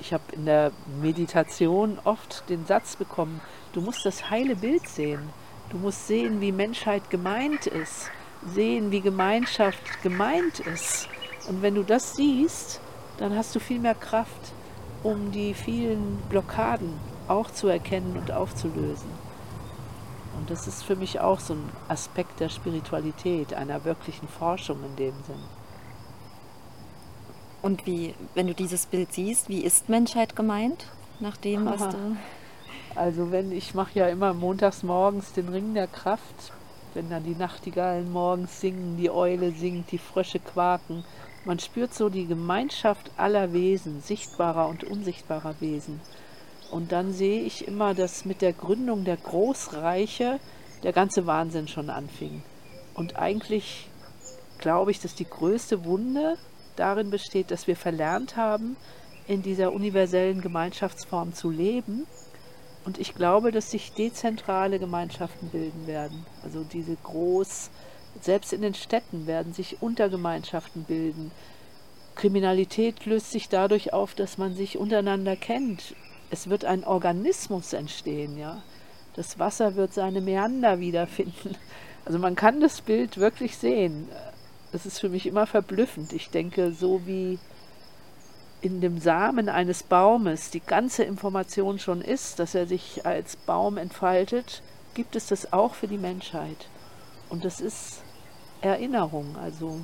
ich 0.00 0.12
habe 0.12 0.24
in 0.32 0.46
der 0.46 0.72
Meditation 1.00 1.98
oft 2.04 2.48
den 2.50 2.66
Satz 2.66 2.96
bekommen, 2.96 3.40
du 3.72 3.80
musst 3.80 4.04
das 4.04 4.30
heile 4.30 4.56
Bild 4.56 4.88
sehen. 4.88 5.30
Du 5.70 5.78
musst 5.78 6.06
sehen, 6.06 6.40
wie 6.40 6.52
Menschheit 6.52 7.10
gemeint 7.10 7.66
ist, 7.66 8.10
sehen, 8.46 8.92
wie 8.92 9.00
Gemeinschaft 9.00 10.02
gemeint 10.02 10.60
ist. 10.60 11.08
Und 11.48 11.62
wenn 11.62 11.74
du 11.74 11.82
das 11.82 12.14
siehst, 12.14 12.80
dann 13.18 13.36
hast 13.36 13.54
du 13.54 13.60
viel 13.60 13.80
mehr 13.80 13.94
Kraft, 13.94 14.52
um 15.02 15.32
die 15.32 15.54
vielen 15.54 16.18
Blockaden 16.28 17.15
auch 17.28 17.50
zu 17.50 17.68
erkennen 17.68 18.16
und 18.16 18.32
aufzulösen. 18.32 19.10
Und 20.36 20.50
das 20.50 20.66
ist 20.66 20.82
für 20.82 20.96
mich 20.96 21.20
auch 21.20 21.40
so 21.40 21.54
ein 21.54 21.70
Aspekt 21.88 22.40
der 22.40 22.48
Spiritualität, 22.48 23.54
einer 23.54 23.84
wirklichen 23.84 24.28
Forschung 24.28 24.78
in 24.84 24.96
dem 24.96 25.14
Sinn. 25.26 25.42
Und 27.62 27.86
wie, 27.86 28.14
wenn 28.34 28.46
du 28.46 28.54
dieses 28.54 28.86
Bild 28.86 29.12
siehst, 29.12 29.48
wie 29.48 29.60
ist 29.60 29.88
Menschheit 29.88 30.36
gemeint, 30.36 30.86
nach 31.20 31.36
dem, 31.36 31.66
was 31.66 31.88
du. 31.88 32.16
Also 32.94 33.30
wenn 33.30 33.52
ich 33.52 33.74
mache 33.74 33.98
ja 33.98 34.08
immer 34.08 34.32
montags 34.34 34.82
morgens 34.82 35.32
den 35.32 35.48
Ring 35.48 35.74
der 35.74 35.86
Kraft, 35.86 36.52
wenn 36.94 37.10
dann 37.10 37.24
die 37.24 37.34
Nachtigallen 37.34 38.10
morgens 38.10 38.60
singen, 38.60 38.96
die 38.96 39.10
Eule 39.10 39.50
singt, 39.52 39.90
die 39.92 39.98
Frösche 39.98 40.38
quaken. 40.38 41.04
Man 41.44 41.58
spürt 41.58 41.92
so 41.92 42.08
die 42.08 42.26
Gemeinschaft 42.26 43.10
aller 43.16 43.52
Wesen, 43.52 44.00
sichtbarer 44.00 44.68
und 44.68 44.82
unsichtbarer 44.82 45.54
Wesen. 45.60 46.00
Und 46.70 46.92
dann 46.92 47.12
sehe 47.12 47.42
ich 47.42 47.66
immer, 47.66 47.94
dass 47.94 48.24
mit 48.24 48.42
der 48.42 48.52
Gründung 48.52 49.04
der 49.04 49.16
Großreiche 49.16 50.40
der 50.82 50.92
ganze 50.92 51.26
Wahnsinn 51.26 51.68
schon 51.68 51.90
anfing. 51.90 52.42
Und 52.94 53.16
eigentlich 53.16 53.88
glaube 54.58 54.90
ich, 54.90 55.00
dass 55.00 55.14
die 55.14 55.28
größte 55.28 55.84
Wunde 55.84 56.36
darin 56.76 57.10
besteht, 57.10 57.50
dass 57.50 57.66
wir 57.66 57.76
verlernt 57.76 58.36
haben, 58.36 58.76
in 59.26 59.42
dieser 59.42 59.72
universellen 59.72 60.40
Gemeinschaftsform 60.40 61.34
zu 61.34 61.50
leben. 61.50 62.06
Und 62.84 62.98
ich 62.98 63.14
glaube, 63.14 63.50
dass 63.50 63.70
sich 63.70 63.92
dezentrale 63.92 64.78
Gemeinschaften 64.78 65.48
bilden 65.48 65.86
werden. 65.86 66.24
Also 66.44 66.62
diese 66.62 66.96
groß, 67.02 67.70
selbst 68.20 68.52
in 68.52 68.62
den 68.62 68.74
Städten 68.74 69.26
werden 69.26 69.52
sich 69.52 69.82
Untergemeinschaften 69.82 70.84
bilden. 70.84 71.32
Kriminalität 72.14 73.04
löst 73.04 73.32
sich 73.32 73.48
dadurch 73.48 73.92
auf, 73.92 74.14
dass 74.14 74.38
man 74.38 74.54
sich 74.54 74.78
untereinander 74.78 75.36
kennt, 75.36 75.94
es 76.30 76.48
wird 76.48 76.64
ein 76.64 76.84
Organismus 76.84 77.72
entstehen, 77.72 78.38
ja. 78.38 78.62
Das 79.14 79.38
Wasser 79.38 79.76
wird 79.76 79.94
seine 79.94 80.20
Meander 80.20 80.78
wiederfinden. 80.78 81.56
Also 82.04 82.18
man 82.18 82.36
kann 82.36 82.60
das 82.60 82.82
Bild 82.82 83.18
wirklich 83.18 83.56
sehen. 83.56 84.08
Das 84.72 84.86
ist 84.86 85.00
für 85.00 85.08
mich 85.08 85.26
immer 85.26 85.46
verblüffend. 85.46 86.12
Ich 86.12 86.30
denke, 86.30 86.72
so 86.72 87.06
wie 87.06 87.38
in 88.60 88.80
dem 88.80 89.00
Samen 89.00 89.48
eines 89.48 89.82
Baumes 89.82 90.50
die 90.50 90.60
ganze 90.60 91.04
Information 91.04 91.78
schon 91.78 92.02
ist, 92.02 92.38
dass 92.38 92.54
er 92.54 92.66
sich 92.66 93.06
als 93.06 93.36
Baum 93.36 93.76
entfaltet, 93.76 94.62
gibt 94.94 95.16
es 95.16 95.26
das 95.26 95.52
auch 95.52 95.74
für 95.74 95.88
die 95.88 95.98
Menschheit. 95.98 96.68
Und 97.28 97.44
das 97.44 97.60
ist 97.60 98.02
Erinnerung, 98.60 99.36
also 99.36 99.80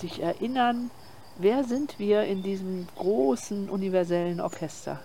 sich 0.00 0.20
erinnern, 0.20 0.90
wer 1.38 1.64
sind 1.64 1.98
wir 1.98 2.24
in 2.24 2.42
diesem 2.42 2.86
großen 2.96 3.68
universellen 3.68 4.40
Orchester. 4.40 5.00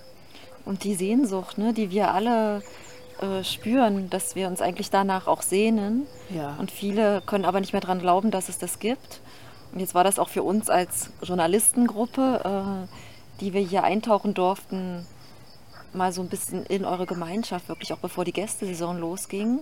Und 0.67 0.83
die 0.83 0.95
Sehnsucht, 0.95 1.57
ne, 1.57 1.73
die 1.73 1.91
wir 1.91 2.13
alle 2.13 2.61
äh, 3.21 3.43
spüren, 3.43 4.09
dass 4.09 4.35
wir 4.35 4.47
uns 4.47 4.61
eigentlich 4.61 4.89
danach 4.89 5.25
auch 5.27 5.41
sehnen. 5.41 6.05
Ja. 6.29 6.55
Und 6.59 6.71
viele 6.71 7.21
können 7.21 7.45
aber 7.45 7.61
nicht 7.61 7.71
mehr 7.71 7.81
daran 7.81 7.99
glauben, 7.99 8.31
dass 8.31 8.49
es 8.49 8.57
das 8.57 8.79
gibt. 8.79 9.21
Und 9.73 9.79
jetzt 9.79 9.95
war 9.95 10.03
das 10.03 10.19
auch 10.19 10.29
für 10.29 10.43
uns 10.43 10.69
als 10.69 11.09
Journalistengruppe, 11.23 12.41
äh, 12.43 13.39
die 13.39 13.53
wir 13.53 13.61
hier 13.61 13.85
eintauchen 13.85 14.33
durften, 14.33 15.05
mal 15.93 16.11
so 16.11 16.21
ein 16.21 16.27
bisschen 16.27 16.65
in 16.65 16.85
eure 16.85 17.05
Gemeinschaft, 17.05 17.69
wirklich 17.69 17.93
auch 17.93 17.99
bevor 17.99 18.25
die 18.25 18.33
Gästesaison 18.33 18.99
losging. 18.99 19.61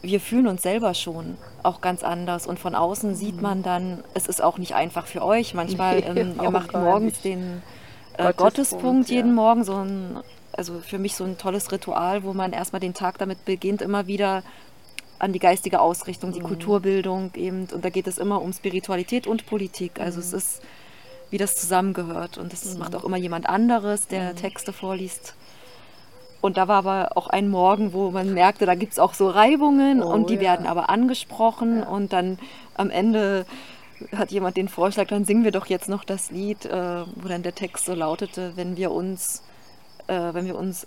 Wir 0.00 0.18
fühlen 0.18 0.48
uns 0.48 0.62
selber 0.62 0.94
schon 0.94 1.36
auch 1.62 1.80
ganz 1.80 2.02
anders 2.02 2.46
und 2.46 2.58
von 2.58 2.74
außen 2.74 3.14
sieht 3.14 3.40
man 3.40 3.62
dann, 3.62 4.02
es 4.14 4.26
ist 4.26 4.42
auch 4.42 4.58
nicht 4.58 4.74
einfach 4.74 5.06
für 5.06 5.22
euch. 5.22 5.54
Manchmal, 5.54 6.02
ähm, 6.02 6.40
ihr 6.42 6.50
macht 6.50 6.72
morgens 6.72 7.20
den 7.20 7.62
äh, 8.18 8.32
Gottespunkt 8.34 9.08
jeden 9.08 9.28
ja. 9.28 9.34
Morgen, 9.34 9.64
so 9.64 9.76
ein, 9.76 10.18
also 10.52 10.80
für 10.80 10.98
mich 10.98 11.16
so 11.16 11.24
ein 11.24 11.38
tolles 11.38 11.72
Ritual, 11.72 12.24
wo 12.24 12.32
man 12.32 12.52
erstmal 12.52 12.80
den 12.80 12.94
Tag 12.94 13.18
damit 13.18 13.44
beginnt, 13.44 13.82
immer 13.82 14.06
wieder 14.06 14.42
an 15.18 15.32
die 15.32 15.38
geistige 15.38 15.80
Ausrichtung, 15.80 16.32
die 16.32 16.40
mhm. 16.40 16.46
Kulturbildung 16.46 17.30
eben. 17.36 17.68
Und 17.72 17.84
da 17.84 17.90
geht 17.90 18.08
es 18.08 18.18
immer 18.18 18.42
um 18.42 18.52
Spiritualität 18.52 19.26
und 19.26 19.46
Politik. 19.46 20.00
Also 20.00 20.16
mhm. 20.18 20.24
es 20.24 20.32
ist, 20.32 20.62
wie 21.30 21.38
das 21.38 21.54
zusammengehört. 21.54 22.38
Und 22.38 22.52
das 22.52 22.64
mhm. 22.64 22.80
macht 22.80 22.96
auch 22.96 23.04
immer 23.04 23.16
jemand 23.16 23.48
anderes, 23.48 24.08
der 24.08 24.32
mhm. 24.32 24.36
Texte 24.36 24.72
vorliest. 24.72 25.34
Und 26.40 26.56
da 26.56 26.66
war 26.66 26.78
aber 26.78 27.16
auch 27.16 27.28
ein 27.28 27.48
Morgen, 27.48 27.92
wo 27.92 28.10
man 28.10 28.34
merkte, 28.34 28.66
da 28.66 28.74
gibt 28.74 28.94
es 28.94 28.98
auch 28.98 29.14
so 29.14 29.28
Reibungen 29.28 30.02
Oh, 30.02 30.12
und 30.12 30.28
die 30.28 30.34
ja. 30.34 30.40
werden 30.40 30.66
aber 30.66 30.90
angesprochen. 30.90 31.84
Und 31.84 32.12
dann 32.12 32.40
am 32.74 32.90
Ende 32.90 33.46
hat 34.14 34.30
jemand 34.30 34.56
den 34.56 34.68
Vorschlag, 34.68 35.08
dann 35.08 35.24
singen 35.24 35.44
wir 35.44 35.52
doch 35.52 35.66
jetzt 35.66 35.88
noch 35.88 36.04
das 36.04 36.30
Lied, 36.30 36.64
äh, 36.64 37.04
wo 37.16 37.28
dann 37.28 37.42
der 37.42 37.54
Text 37.54 37.84
so 37.86 37.94
lautete, 37.94 38.52
wenn 38.56 38.76
wir 38.76 38.90
uns, 38.90 39.42
äh, 40.06 40.34
wenn 40.34 40.46
wir 40.46 40.56
uns 40.56 40.86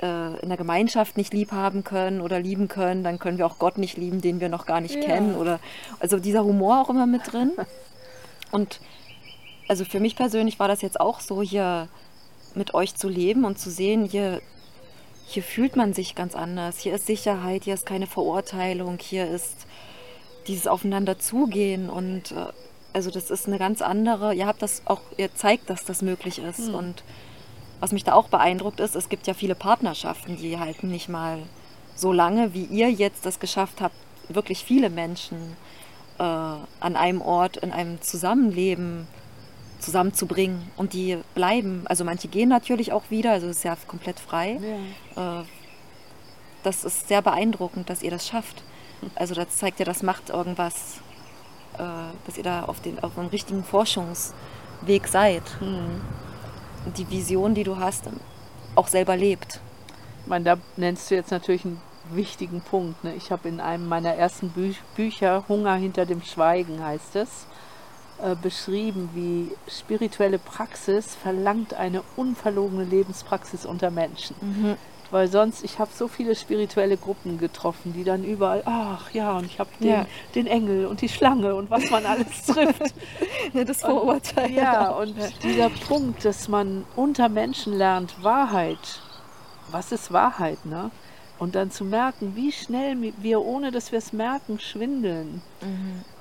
äh, 0.00 0.40
in 0.40 0.48
der 0.48 0.58
Gemeinschaft 0.58 1.16
nicht 1.16 1.32
lieb 1.32 1.52
haben 1.52 1.84
können 1.84 2.20
oder 2.20 2.40
lieben 2.40 2.68
können, 2.68 3.04
dann 3.04 3.18
können 3.18 3.38
wir 3.38 3.46
auch 3.46 3.58
Gott 3.58 3.78
nicht 3.78 3.96
lieben, 3.96 4.20
den 4.20 4.40
wir 4.40 4.48
noch 4.48 4.66
gar 4.66 4.80
nicht 4.80 4.96
Ja. 4.96 5.02
kennen. 5.02 5.36
Oder 5.36 5.60
also 6.00 6.18
dieser 6.18 6.44
Humor 6.44 6.80
auch 6.80 6.90
immer 6.90 7.06
mit 7.06 7.32
drin. 7.32 7.52
Und 8.50 8.80
also 9.68 9.84
für 9.84 10.00
mich 10.00 10.16
persönlich 10.16 10.58
war 10.58 10.68
das 10.68 10.82
jetzt 10.82 11.00
auch 11.00 11.20
so, 11.20 11.42
hier 11.42 11.88
mit 12.54 12.74
euch 12.74 12.94
zu 12.94 13.08
leben 13.08 13.44
und 13.44 13.58
zu 13.58 13.70
sehen, 13.70 14.04
hier, 14.04 14.40
hier 15.26 15.42
fühlt 15.42 15.76
man 15.76 15.92
sich 15.94 16.14
ganz 16.14 16.34
anders. 16.34 16.78
Hier 16.78 16.94
ist 16.94 17.06
Sicherheit, 17.06 17.64
hier 17.64 17.74
ist 17.74 17.86
keine 17.86 18.06
Verurteilung, 18.06 18.98
hier 19.00 19.28
ist 19.28 19.66
dieses 20.46 20.66
Aufeinander 20.66 21.18
zugehen 21.18 21.90
und 21.90 22.32
äh, 22.32 22.46
also 22.92 23.10
das 23.10 23.30
ist 23.30 23.46
eine 23.46 23.58
ganz 23.58 23.82
andere, 23.82 24.34
ihr 24.34 24.46
habt 24.46 24.62
das 24.62 24.82
auch, 24.84 25.00
ihr 25.16 25.34
zeigt, 25.34 25.68
dass 25.68 25.84
das 25.84 26.00
möglich 26.00 26.38
ist 26.38 26.68
und 26.68 27.02
was 27.80 27.92
mich 27.92 28.04
da 28.04 28.14
auch 28.14 28.28
beeindruckt 28.28 28.80
ist, 28.80 28.94
es 28.94 29.08
gibt 29.08 29.26
ja 29.26 29.34
viele 29.34 29.54
Partnerschaften, 29.54 30.36
die 30.36 30.58
halten 30.58 30.88
nicht 30.88 31.08
mal 31.08 31.42
so 31.96 32.12
lange, 32.12 32.54
wie 32.54 32.64
ihr 32.64 32.90
jetzt 32.90 33.26
das 33.26 33.40
geschafft 33.40 33.80
habt, 33.80 33.96
wirklich 34.28 34.64
viele 34.64 34.90
Menschen 34.90 35.56
äh, 36.18 36.22
an 36.22 36.96
einem 36.96 37.20
Ort, 37.20 37.56
in 37.56 37.72
einem 37.72 38.00
Zusammenleben 38.00 39.06
zusammenzubringen. 39.80 40.70
Und 40.76 40.92
die 40.92 41.18
bleiben. 41.34 41.82
Also 41.86 42.04
manche 42.04 42.28
gehen 42.28 42.48
natürlich 42.48 42.92
auch 42.92 43.10
wieder, 43.10 43.32
also 43.32 43.48
es 43.48 43.58
ist 43.58 43.64
ja 43.64 43.76
komplett 43.86 44.18
frei. 44.18 44.58
Ja. 45.16 45.40
Äh, 45.40 45.44
das 46.62 46.84
ist 46.84 47.08
sehr 47.08 47.20
beeindruckend, 47.20 47.90
dass 47.90 48.02
ihr 48.02 48.10
das 48.10 48.26
schafft. 48.26 48.62
Also 49.14 49.34
das 49.34 49.56
zeigt 49.56 49.78
ja, 49.78 49.84
das 49.84 50.02
macht 50.02 50.30
irgendwas, 50.30 51.00
äh, 51.74 51.82
dass 52.26 52.36
ihr 52.36 52.44
da 52.44 52.64
auf, 52.64 52.80
den, 52.80 52.98
auf 53.00 53.18
einem 53.18 53.28
richtigen 53.28 53.64
Forschungsweg 53.64 55.06
seid. 55.06 55.42
Und 55.60 56.98
die 56.98 57.08
Vision, 57.10 57.54
die 57.54 57.64
du 57.64 57.78
hast, 57.78 58.04
auch 58.74 58.88
selber 58.88 59.16
lebt. 59.16 59.60
Ich 60.22 60.26
meine, 60.26 60.44
da 60.44 60.56
nennst 60.76 61.10
du 61.10 61.14
jetzt 61.14 61.30
natürlich 61.30 61.64
einen 61.64 61.80
wichtigen 62.12 62.60
Punkt. 62.60 63.04
Ne? 63.04 63.14
Ich 63.14 63.30
habe 63.30 63.48
in 63.48 63.60
einem 63.60 63.88
meiner 63.88 64.14
ersten 64.14 64.50
Bü 64.50 64.74
Bücher, 64.94 65.44
Hunger 65.48 65.74
hinter 65.74 66.06
dem 66.06 66.22
Schweigen 66.22 66.82
heißt 66.82 67.16
es, 67.16 67.46
äh, 68.22 68.36
beschrieben, 68.36 69.10
wie 69.14 69.50
spirituelle 69.68 70.38
Praxis 70.38 71.14
verlangt 71.14 71.74
eine 71.74 72.02
unverlogene 72.16 72.84
Lebenspraxis 72.84 73.66
unter 73.66 73.90
Menschen. 73.90 74.36
Weil 75.10 75.28
sonst, 75.28 75.62
ich 75.64 75.78
habe 75.78 75.90
so 75.94 76.08
viele 76.08 76.34
spirituelle 76.34 76.96
Gruppen 76.96 77.38
getroffen, 77.38 77.92
die 77.92 78.02
dann 78.04 78.24
überall, 78.24 78.62
ach 78.64 79.10
ja, 79.12 79.36
und 79.36 79.44
ich 79.46 79.60
habe 79.60 79.70
den, 79.80 79.88
Ja. 79.88 80.06
den 80.34 80.46
Engel 80.46 80.86
und 80.86 81.00
die 81.02 81.08
Schlange 81.08 81.54
und 81.54 81.70
was 81.70 81.88
man 81.90 82.04
alles 82.06 82.42
trifft. 82.46 82.94
Das 83.52 83.80
Vorurteil. 83.82 84.50
Ja, 84.52 84.88
und 84.90 85.14
dieser 85.42 85.68
Punkt, 85.70 86.24
dass 86.24 86.48
man 86.48 86.84
unter 86.96 87.28
Menschen 87.28 87.74
lernt, 87.76 88.22
Wahrheit. 88.24 89.00
Was 89.70 89.92
ist 89.92 90.12
Wahrheit, 90.12 90.64
ne? 90.66 90.90
Und 91.38 91.54
dann 91.56 91.70
zu 91.70 91.84
merken, 91.84 92.34
wie 92.36 92.52
schnell 92.52 92.96
wir, 93.18 93.40
ohne 93.42 93.70
dass 93.72 93.90
wir 93.92 93.98
es 93.98 94.12
merken, 94.12 94.60
schwindeln. 94.60 95.42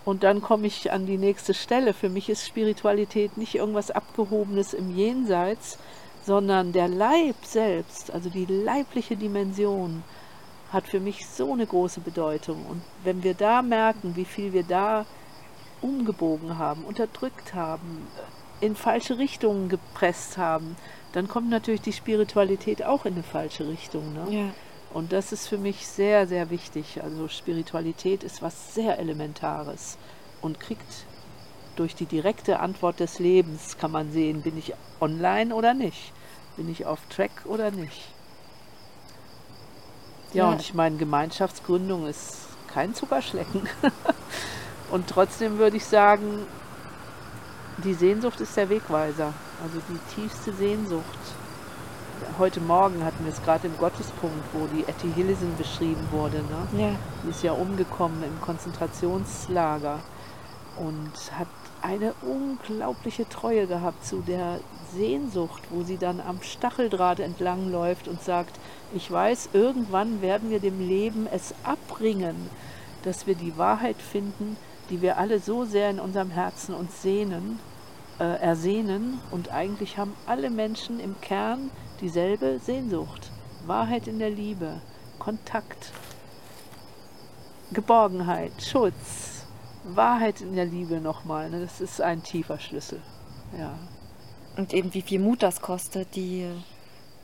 Und 0.06 0.24
dann 0.24 0.42
komme 0.42 0.66
ich 0.68 0.92
an 0.92 1.06
die 1.06 1.18
nächste 1.18 1.54
Stelle. 1.54 1.94
Für 1.94 2.10
mich 2.10 2.30
ist 2.30 2.46
Spiritualität 2.48 3.38
nicht 3.38 3.54
irgendwas 3.56 3.92
Abgehobenes 3.92 4.74
im 4.74 4.96
Jenseits, 4.96 5.78
sondern 6.26 6.72
der 6.72 6.88
Leib 6.88 7.36
selbst, 7.44 8.12
also 8.12 8.30
die 8.30 8.46
leibliche 8.46 9.16
Dimension, 9.16 10.04
hat 10.72 10.88
für 10.88 11.00
mich 11.00 11.28
so 11.28 11.54
eine 11.54 11.68
große 11.68 12.00
Bedeutung. 12.00 12.66
Und 12.66 12.82
wenn 13.04 13.24
wir 13.24 13.36
da 13.36 13.62
merken, 13.62 14.16
wie 14.16 14.26
viel 14.26 14.54
wir 14.54 14.64
da 14.64 15.06
umgebogen 15.82 16.58
haben, 16.58 16.84
unterdrückt 16.84 17.54
haben, 17.54 18.08
in 18.62 18.76
falsche 18.76 19.18
Richtungen 19.18 19.70
gepresst 19.70 20.38
haben, 20.38 20.76
dann 21.12 21.28
kommt 21.28 21.50
natürlich 21.50 21.82
die 21.82 21.94
Spiritualität 21.94 22.84
auch 22.84 23.06
in 23.06 23.14
eine 23.14 23.24
falsche 23.24 23.68
Richtung. 23.68 24.14
Ne? 24.14 24.26
Ja. 24.30 24.46
Und 24.94 25.12
das 25.12 25.32
ist 25.32 25.48
für 25.48 25.58
mich 25.58 25.86
sehr, 25.88 26.28
sehr 26.28 26.50
wichtig. 26.50 27.04
Also 27.04 27.28
Spiritualität 27.28 28.24
ist 28.24 28.42
was 28.42 28.74
sehr 28.74 29.00
Elementares 29.00 29.98
und 30.42 30.60
kriegt 30.60 31.06
durch 31.76 31.96
die 31.96 32.06
direkte 32.06 32.60
Antwort 32.60 33.00
des 33.00 33.20
Lebens, 33.20 33.78
kann 33.78 33.92
man 33.92 34.12
sehen, 34.12 34.42
bin 34.42 34.58
ich 34.58 34.74
online 35.00 35.54
oder 35.54 35.74
nicht, 35.74 36.14
bin 36.58 36.70
ich 36.70 36.86
auf 36.86 37.00
Track 37.10 37.32
oder 37.46 37.72
nicht. 37.72 38.02
Ja, 40.34 40.46
Ja. 40.46 40.52
und 40.52 40.62
ich 40.62 40.74
meine, 40.74 40.98
Gemeinschaftsgründung 40.98 42.08
ist 42.08 42.48
kein 42.74 42.94
Zuckerschlecken. 42.96 43.68
und 44.92 45.08
trotzdem 45.08 45.58
würde 45.58 45.78
ich 45.78 45.86
sagen, 45.86 46.46
die 47.84 47.94
Sehnsucht 47.94 48.40
ist 48.42 48.56
der 48.58 48.70
Wegweiser, 48.70 49.34
also 49.64 49.80
die 49.90 50.16
tiefste 50.16 50.54
Sehnsucht. 50.54 51.04
Heute 52.40 52.62
Morgen 52.62 53.04
hatten 53.04 53.26
wir 53.26 53.34
es 53.34 53.44
gerade 53.44 53.68
im 53.68 53.78
Gottespunkt, 53.78 54.44
wo 54.54 54.68
die 54.68 54.84
Etty 54.84 55.12
Hillesen 55.14 55.56
beschrieben 55.58 56.08
wurde. 56.12 56.38
Ne? 56.38 56.82
Ja. 56.82 56.90
Die 57.24 57.30
ist 57.30 57.44
ja 57.44 57.52
umgekommen 57.52 58.24
im 58.24 58.40
Konzentrationslager 58.42 60.00
und 60.78 61.12
hat 61.38 61.48
eine 61.84 62.14
unglaubliche 62.22 63.28
Treue 63.28 63.68
gehabt 63.68 64.06
zu 64.06 64.22
der 64.22 64.60
Sehnsucht, 64.94 65.64
wo 65.70 65.84
sie 65.84 65.98
dann 65.98 66.22
am 66.22 66.42
Stacheldraht 66.42 67.20
entlang 67.20 67.72
läuft 67.72 68.08
und 68.08 68.22
sagt, 68.22 68.58
ich 68.96 69.12
weiß, 69.12 69.50
irgendwann 69.54 70.22
werden 70.22 70.50
wir 70.50 70.60
dem 70.60 70.80
Leben 70.80 71.28
es 71.32 71.54
abbringen, 71.64 72.36
dass 73.04 73.28
wir 73.28 73.36
die 73.36 73.58
Wahrheit 73.58 73.98
finden, 73.98 74.56
die 74.90 75.02
wir 75.02 75.18
alle 75.18 75.40
so 75.40 75.66
sehr 75.66 75.90
in 75.90 76.00
unserem 76.00 76.30
Herzen 76.30 76.74
uns 76.74 77.02
sehnen, 77.02 77.60
äh, 78.20 78.40
ersehnen. 78.40 79.20
Und 79.32 79.52
eigentlich 79.52 79.98
haben 79.98 80.14
alle 80.26 80.50
Menschen 80.50 81.00
im 81.00 81.20
Kern 81.20 81.70
dieselbe 82.00 82.60
Sehnsucht. 82.60 83.32
Wahrheit 83.66 84.08
in 84.08 84.20
der 84.20 84.30
Liebe, 84.30 84.82
Kontakt, 85.20 85.92
Geborgenheit, 87.72 88.52
Schutz, 88.62 89.33
Wahrheit 89.84 90.42
in 90.42 90.56
der 90.56 90.66
Liebe 90.66 91.02
nochmal. 91.02 91.50
Ne? 91.50 91.62
Das 91.62 91.82
ist 91.82 92.02
ein 92.02 92.24
tiefer 92.24 92.60
Schlüssel. 92.60 93.02
Ja. 93.58 93.78
Und 94.58 94.74
eben 94.74 94.94
wie 94.94 95.02
viel 95.02 95.20
Mut 95.20 95.44
das 95.44 95.62
kostet, 95.62 96.16
die, 96.16 96.48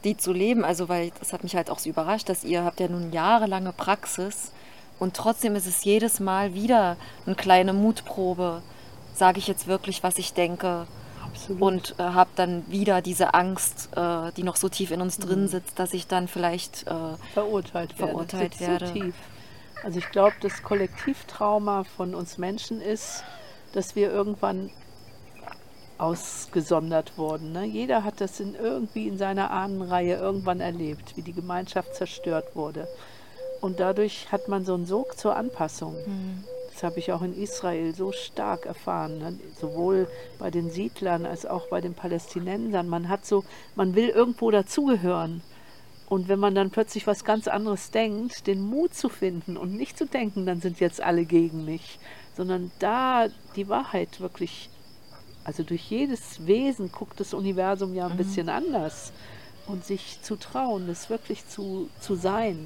die 0.04 0.18
zu 0.18 0.34
leben. 0.34 0.64
Also 0.66 0.90
weil 0.90 1.12
das 1.20 1.34
hat 1.34 1.44
mich 1.44 1.56
halt 1.56 1.70
auch 1.70 1.80
so 1.80 1.90
überrascht, 1.90 2.30
dass 2.30 2.44
ihr 2.44 2.64
habt 2.64 2.80
ja 2.80 2.88
nun 2.88 3.12
jahrelange 3.12 3.74
Praxis 3.74 4.52
und 5.00 5.16
trotzdem 5.16 5.56
ist 5.56 5.66
es 5.66 5.84
jedes 5.84 6.20
Mal 6.20 6.54
wieder 6.54 6.98
eine 7.26 7.36
kleine 7.36 7.74
Mutprobe. 7.74 8.62
Sage 9.14 9.40
ich 9.40 9.48
jetzt 9.48 9.68
wirklich, 9.68 10.04
was 10.04 10.18
ich 10.18 10.34
denke? 10.34 10.88
Absolut. 11.24 11.62
Und 11.62 11.96
äh, 11.98 12.04
habe 12.04 12.30
dann 12.36 12.64
wieder 12.70 13.02
diese 13.02 13.34
Angst, 13.34 13.90
äh, 13.96 14.32
die 14.36 14.44
noch 14.44 14.56
so 14.56 14.68
tief 14.68 14.92
in 14.92 15.02
uns 15.02 15.18
drin 15.18 15.48
sitzt, 15.48 15.80
dass 15.80 15.94
ich 15.94 16.08
dann 16.08 16.28
vielleicht 16.28 16.86
äh, 16.88 17.16
verurteilt 17.34 17.98
werde. 17.98 18.12
verurteilt 18.12 18.60
werde. 18.60 18.88
So 18.88 18.94
tief. 18.94 19.16
Also 19.84 20.00
ich 20.00 20.10
glaube, 20.12 20.36
das 20.42 20.62
Kollektivtrauma 20.62 21.84
von 21.84 22.14
uns 22.14 22.38
Menschen 22.38 22.82
ist, 22.82 23.24
dass 23.74 23.96
wir 23.96 24.12
irgendwann 24.12 24.70
ausgesondert 25.98 27.18
wurden. 27.18 27.52
Ne? 27.52 27.66
Jeder 27.66 28.04
hat 28.04 28.22
das 28.22 28.40
in 28.40 28.56
irgendwie 28.56 29.08
in 29.08 29.18
seiner 29.18 29.52
Ahnenreihe 29.52 30.16
irgendwann 30.16 30.62
erlebt, 30.62 31.16
wie 31.16 31.22
die 31.22 31.34
Gemeinschaft 31.34 31.94
zerstört 31.96 32.56
wurde. 32.56 32.88
Und 33.62 33.80
dadurch 33.80 34.32
hat 34.32 34.48
man 34.48 34.66
so 34.66 34.74
einen 34.74 34.86
Sog 34.86 35.18
zur 35.18 35.36
Anpassung. 35.36 35.96
Das 36.74 36.84
habe 36.84 37.00
ich 37.00 37.12
auch 37.12 37.22
in 37.22 37.36
Israel 37.38 37.94
so 37.94 38.14
stark 38.14 38.66
erfahren, 38.66 39.20
ne? 39.20 39.40
sowohl 39.60 40.08
bei 40.38 40.50
den 40.50 40.72
Siedlern 40.72 41.26
als 41.26 41.46
auch 41.46 41.68
bei 41.68 41.82
den 41.82 41.94
Palästinensern. 41.94 42.88
Man 42.88 43.10
hat 43.10 43.26
so, 43.26 43.44
man 43.76 43.96
will 43.96 44.08
irgendwo 44.08 44.50
dazugehören. 44.50 45.42
Und 46.10 46.28
wenn 46.28 46.40
man 46.40 46.56
dann 46.56 46.72
plötzlich 46.72 47.06
was 47.06 47.24
ganz 47.24 47.48
anderes 47.48 47.92
denkt, 47.92 48.48
den 48.48 48.62
Mut 48.62 48.96
zu 48.96 49.10
finden 49.10 49.58
und 49.58 49.76
nicht 49.76 49.96
zu 49.96 50.08
denken, 50.08 50.48
dann 50.48 50.60
sind 50.60 50.80
jetzt 50.80 51.02
alle 51.02 51.24
gegen 51.24 51.66
mich, 51.66 52.00
sondern 52.36 52.72
da 52.80 53.28
die 53.56 53.70
Wahrheit 53.70 54.20
wirklich, 54.20 54.72
also 55.44 55.62
durch 55.62 55.84
jedes 55.92 56.48
Wesen 56.48 56.92
guckt 56.92 57.20
das 57.20 57.36
Universum 57.36 57.94
ja 57.94 58.08
ein 58.08 58.18
bisschen 58.18 58.50
anders. 58.50 59.14
Und 59.68 59.86
sich 59.86 60.20
zu 60.24 60.36
trauen, 60.36 60.88
das 60.88 61.12
wirklich 61.12 61.48
zu, 61.48 61.90
zu 62.00 62.16
sein, 62.16 62.66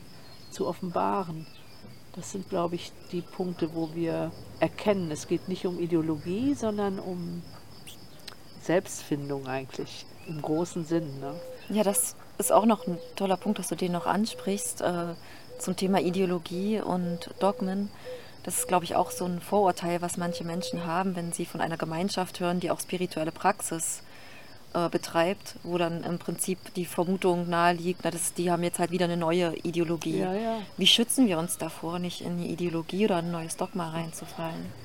zu 0.52 0.66
offenbaren. 0.66 1.46
Das 2.16 2.32
sind, 2.32 2.48
glaube 2.48 2.76
ich, 2.76 2.94
die 3.12 3.20
Punkte, 3.20 3.76
wo 3.76 3.90
wir 3.94 4.32
erkennen, 4.62 5.12
es 5.12 5.28
geht 5.28 5.50
nicht 5.50 5.66
um 5.66 5.80
Ideologie, 5.80 6.54
sondern 6.54 7.00
um 7.00 7.42
Selbstfindung 8.62 9.48
eigentlich, 9.48 10.06
im 10.28 10.42
großen 10.42 10.86
Sinn. 10.86 11.20
Ne? 11.20 11.34
Ja, 11.70 11.84
das 11.84 12.16
ist 12.46 12.52
auch 12.52 12.66
noch 12.66 12.88
ein 12.88 12.98
toller 13.16 13.38
Punkt, 13.38 13.60
dass 13.60 13.70
du 13.70 13.76
den 13.76 13.94
noch 13.94 14.06
ansprichst 14.06 14.82
äh, 14.82 15.16
zum 15.60 15.76
Thema 15.76 16.02
Ideologie 16.02 16.82
und 16.82 17.30
Dogmen. 17.40 17.90
Das 18.44 18.58
ist, 18.58 18.68
glaube 18.68 18.84
ich, 18.84 18.96
auch 18.96 19.12
so 19.12 19.26
ein 19.26 19.40
Vorurteil, 19.40 20.02
was 20.02 20.18
manche 20.18 20.44
Menschen 20.44 20.86
haben, 20.86 21.16
wenn 21.16 21.32
sie 21.32 21.46
von 21.46 21.62
einer 21.62 21.78
Gemeinschaft 21.78 22.42
hören, 22.42 22.60
die 22.60 22.70
auch 22.70 22.82
spirituelle 22.82 23.32
Praxis 23.32 24.04
äh, 24.74 24.90
betreibt, 24.90 25.56
wo 25.64 25.78
dann 25.78 26.04
im 26.04 26.20
Prinzip 26.20 26.74
die 26.74 26.86
Vermutung 26.86 27.50
naheliegt, 27.50 28.02
na, 28.04 28.12
das, 28.12 28.34
die 28.34 28.52
haben 28.52 28.64
jetzt 28.64 28.80
halt 28.80 28.92
wieder 28.92 29.06
eine 29.06 29.16
neue 29.16 29.56
Ideologie. 29.64 30.20
Ja, 30.20 30.34
ja. 30.34 30.58
Wie 30.76 30.88
schützen 30.88 31.28
wir 31.28 31.40
uns 31.40 31.58
davor, 31.58 32.00
nicht 32.00 32.20
in 32.20 32.38
die 32.38 32.52
Ideologie 32.52 33.06
oder 33.06 33.18
ein 33.18 33.32
neues 33.32 33.56
Dogma 33.56 33.92
reinzufallen? 33.92 34.83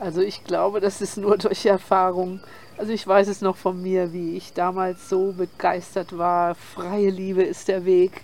Also 0.00 0.22
ich 0.22 0.44
glaube, 0.44 0.80
das 0.80 1.00
ist 1.02 1.18
nur 1.18 1.36
durch 1.38 1.66
Erfahrung. 1.66 2.40
Also 2.78 2.90
ich 2.92 3.06
weiß 3.06 3.28
es 3.28 3.42
noch 3.42 3.56
von 3.56 3.80
mir, 3.82 4.12
wie 4.14 4.36
ich 4.36 4.54
damals 4.54 5.08
so 5.10 5.32
begeistert 5.32 6.16
war. 6.16 6.54
Freie 6.54 7.10
Liebe 7.10 7.42
ist 7.42 7.68
der 7.68 7.84
Weg. 7.84 8.22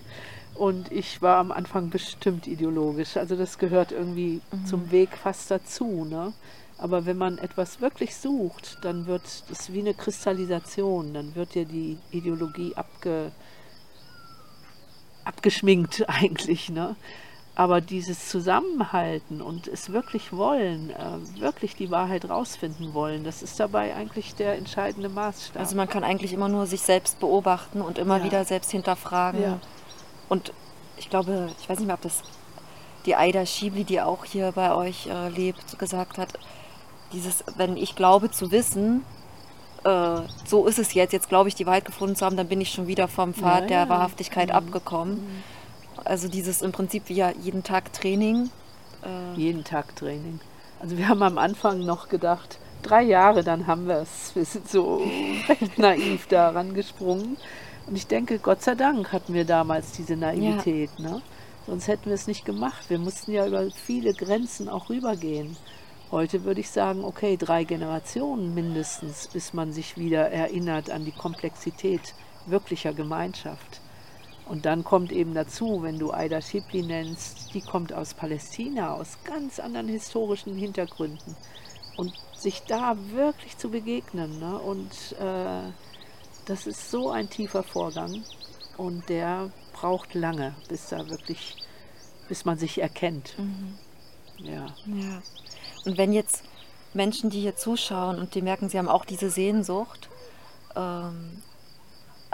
Und 0.55 0.91
ich 0.91 1.20
war 1.20 1.37
am 1.37 1.53
Anfang 1.53 1.91
bestimmt 1.91 2.47
ideologisch. 2.47 3.18
Also 3.18 3.37
das 3.37 3.59
gehört 3.59 3.93
irgendwie 3.93 4.41
Mhm. 4.51 4.66
zum 4.66 4.91
Weg 4.91 5.11
fast 5.22 5.51
dazu. 5.51 6.07
Ne? 6.09 6.33
Aber 6.79 7.05
wenn 7.05 7.18
man 7.18 7.37
etwas 7.37 7.83
wirklich 7.83 8.16
sucht, 8.16 8.79
dann 8.81 9.07
wird 9.07 9.22
es 9.51 9.70
wie 9.70 9.81
eine 9.81 9.93
Kristallisation. 9.93 11.12
Dann 11.12 11.35
wird 11.35 11.55
dir 11.55 11.66
die 11.66 11.99
Ideologie 12.11 12.74
abge, 12.74 13.33
abgeschminkt 15.24 16.05
eigentlich. 16.09 16.70
Ne? 16.70 16.97
Aber 17.59 17.80
dieses 17.80 18.28
Zusammenhalten 18.28 19.40
und 19.40 19.66
es 19.66 19.90
wirklich 19.90 20.30
wollen, 20.34 20.90
äh, 20.90 21.40
wirklich 21.40 21.74
die 21.74 21.90
Wahrheit 21.90 22.28
rausfinden 22.28 22.92
wollen, 22.92 23.24
das 23.24 23.42
ist 23.42 23.59
dabei 23.59 23.94
eigentlich 23.96 24.34
der 24.34 24.59
entscheidende 24.59 25.09
Maßstab. 25.09 25.59
Also 25.61 25.74
man 25.74 25.88
kann 25.88 26.04
eigentlich 26.04 26.34
immer 26.34 26.50
nur 26.50 26.66
sich 26.66 26.82
selbst 26.82 27.18
beobachten 27.18 27.80
und 27.80 27.96
immer 27.96 28.18
Ja. 28.18 28.24
wieder 28.24 28.44
selbst 28.44 28.70
hinterfragen. 28.72 29.42
Ja. 29.42 29.59
Und 30.28 30.52
ich 30.98 31.09
glaube, 31.09 31.50
ich 31.59 31.66
weiß 31.68 31.78
nicht 31.78 31.86
mehr, 31.86 31.94
ob 31.94 32.02
das 32.02 32.22
die 33.07 33.16
Aida 33.16 33.46
Schibli, 33.46 33.84
die 33.84 34.02
auch 34.02 34.26
hier 34.26 34.52
bei 34.52 34.74
euch 34.74 35.07
äh, 35.07 35.28
lebt, 35.30 35.78
gesagt 35.78 36.18
hat, 36.18 36.34
dieses, 37.12 37.42
wenn 37.57 37.78
ich 37.78 37.96
glaube 37.96 38.30
zu 38.30 38.50
wissen, 38.50 39.02
äh, 39.84 40.20
so 40.44 40.66
ist 40.66 40.78
es 40.78 40.92
jetzt, 40.92 41.12
jetzt 41.12 41.28
glaube 41.30 41.48
ich 41.48 41.54
die 41.54 41.64
Wahrheit 41.64 41.84
gefunden 41.86 42.16
zu 42.16 42.26
haben, 42.26 42.36
dann 42.36 42.48
bin 42.48 42.61
ich 42.61 42.70
schon 42.70 42.86
wieder 42.86 43.09
vom 43.09 43.32
Pfad 43.32 43.62
Ja, 43.62 43.66
der 43.66 43.78
ja. 43.78 43.84
Mhm. 43.86 43.88
Wahrhaftigkeit 43.90 44.50
abgekommen. 44.50 45.42
Also 46.07 46.28
dieses 46.28 46.62
im 46.62 46.72
Prinzip 46.72 47.04
wie 47.09 47.14
ja 47.14 47.32
jeden 47.42 47.62
Tag 47.62 47.92
Training. 47.92 48.50
Äh, 49.02 49.38
Jeden 49.38 49.64
Tag 49.64 49.94
Training. 49.96 50.40
Also 50.80 50.96
wir 50.96 51.09
haben 51.09 51.22
am 51.22 51.38
Anfang 51.38 51.80
noch 51.80 52.09
gedacht, 52.09 52.59
drei 52.82 53.02
Jahre, 53.02 53.42
dann 53.42 53.66
haben 53.66 53.86
wir 53.86 53.98
es. 53.98 54.32
Wir 54.34 54.44
sind 54.44 54.68
so 54.68 55.02
recht 55.48 55.78
naiv 55.78 56.26
da 56.28 56.50
rangesprungen. 56.50 57.36
Und 57.86 57.96
ich 57.96 58.07
denke, 58.07 58.38
Gott 58.38 58.62
sei 58.62 58.74
Dank 58.74 59.12
hatten 59.12 59.32
wir 59.32 59.44
damals 59.44 59.92
diese 59.92 60.16
Naivität. 60.16 60.98
Ne? 60.98 61.22
Sonst 61.66 61.86
hätten 61.86 62.07
wir 62.07 62.14
es 62.14 62.26
nicht 62.26 62.44
gemacht. 62.44 62.90
Wir 62.90 62.98
mussten 62.98 63.30
ja 63.30 63.46
über 63.46 63.70
viele 63.70 64.12
Grenzen 64.12 64.68
auch 64.68 64.90
rübergehen. 64.90 65.57
Heute 66.11 66.44
würde 66.44 66.61
ich 66.61 66.70
sagen, 66.70 67.04
okay, 67.04 67.36
drei 67.36 67.64
Generationen 67.64 68.54
mindestens, 68.54 69.28
bis 69.28 69.52
man 69.52 69.72
sich 69.72 69.96
wieder 69.96 70.30
erinnert 70.30 70.90
an 70.90 71.04
die 71.04 71.12
Komplexität 71.12 72.14
wirklicher 72.46 72.92
Gemeinschaft. 72.92 73.80
Und 74.47 74.64
dann 74.64 74.84
kommt 74.84 75.11
eben 75.11 75.34
dazu, 75.34 75.82
wenn 75.82 75.99
du 75.99 76.12
Aida 76.12 76.40
Shibli 76.40 76.82
nennst, 76.82 77.53
die 77.53 77.61
kommt 77.61 77.92
aus 77.92 78.14
Palästina, 78.14 78.94
aus 78.94 79.18
ganz 79.24 79.59
anderen 79.59 79.88
historischen 79.88 80.57
Hintergründen. 80.57 81.36
Und 81.97 82.12
sich 82.36 82.62
da 82.68 82.97
wirklich 83.12 83.57
zu 83.59 83.70
begegnen. 83.70 84.38
Ne? 84.38 84.59
Und 84.59 85.16
äh, 85.18 85.72
das 86.44 86.66
ist 86.66 86.90
so 86.90 87.11
ein 87.11 87.28
tiefer 87.28 87.62
Vorgang. 87.62 88.22
Und 88.76 89.09
der 89.09 89.51
braucht 89.72 90.14
lange, 90.14 90.55
bis 90.68 90.88
da 90.88 91.09
wirklich, 91.09 91.57
bis 92.28 92.44
man 92.44 92.59
sich 92.59 92.80
erkennt. 92.80 93.34
Ja. 94.38 94.66
Ja. 94.86 95.22
Und 95.84 95.99
wenn 95.99 96.12
jetzt 96.12 96.44
Menschen, 96.94 97.30
die 97.30 97.40
hier 97.40 97.57
zuschauen 97.57 98.18
und 98.18 98.34
die 98.34 98.42
merken, 98.42 98.68
sie 98.68 98.78
haben 98.78 98.88
auch 98.88 99.05
diese 99.05 99.30
Sehnsucht, 99.30 100.09
ähm, 100.76 101.42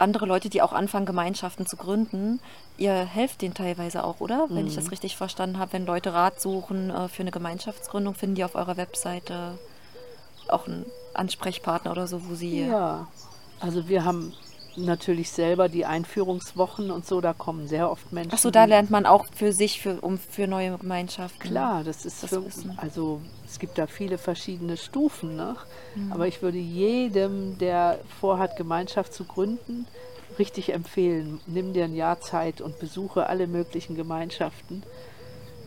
andere 0.03 0.27
Leute, 0.27 0.51
die 0.51 0.61
auch 0.61 0.73
anfangen, 0.73 1.07
Gemeinschaften 1.07 1.67
zu 1.67 1.77
gründen, 1.77 2.41
ihr 2.77 2.93
helft 2.93 3.41
denen 3.41 3.55
teilweise 3.55 4.05
auch, 4.05 4.21
oder? 4.21 4.49
Wenn 4.51 4.67
ich 4.67 4.75
das 4.75 4.91
richtig 4.91 5.17
verstanden 5.17 5.59
habe, 5.59 5.73
wenn 5.73 5.87
Leute 5.87 6.13
Rat 6.13 6.41
suchen 6.41 6.91
äh, 6.91 7.09
für 7.09 7.23
eine 7.23 7.31
Gemeinschaftsgründung, 7.31 8.15
finden 8.15 8.35
die 8.35 8.45
auf 8.45 8.55
eurer 8.55 8.77
Webseite 8.77 9.59
auch 10.49 10.67
einen 10.67 10.85
Ansprechpartner 11.15 11.93
oder 11.93 12.07
so, 12.07 12.29
wo 12.29 12.35
sie. 12.35 12.67
Ja, 12.67 13.07
also 13.61 13.89
wir 13.89 14.05
haben 14.05 14.33
natürlich 14.77 15.31
selber 15.31 15.69
die 15.69 15.85
Einführungswochen 15.85 16.91
und 16.91 17.07
so, 17.07 17.21
da 17.21 17.33
kommen 17.33 17.69
sehr 17.69 17.91
oft 17.91 18.13
Menschen. 18.13 18.33
Achso, 18.33 18.51
da 18.51 18.65
lernt 18.65 18.91
man 18.91 19.07
auch 19.07 19.27
für 19.35 19.53
sich, 19.53 19.81
für, 19.81 20.01
um 20.01 20.19
für 20.19 20.47
neue 20.47 20.77
Gemeinschaften. 20.79 21.41
Klar, 21.41 21.85
das 21.85 22.05
ist 22.05 22.23
Das 22.23 22.31
für, 22.31 22.45
also 22.77 23.21
es 23.47 23.59
gibt 23.59 23.79
da 23.79 23.87
viele 23.87 24.19
verschiedene 24.19 24.77
Stufen, 24.77 25.37
ne? 25.37 25.57
Mhm. 25.95 26.13
aber 26.13 26.27
ich 26.27 26.43
würde 26.43 26.59
jedem, 26.59 27.59
der 27.59 27.99
vorhat, 28.21 28.57
Gemeinschaft 28.57 29.13
zu 29.13 29.25
gründen, 29.25 29.87
richtig 30.39 30.73
empfehlen, 30.73 31.41
nimm 31.47 31.73
dir 31.73 31.85
ein 31.85 31.95
Jahr 31.95 32.21
Zeit 32.21 32.61
und 32.61 32.79
besuche 32.79 33.27
alle 33.27 33.47
möglichen 33.47 33.97
Gemeinschaften. 33.97 34.83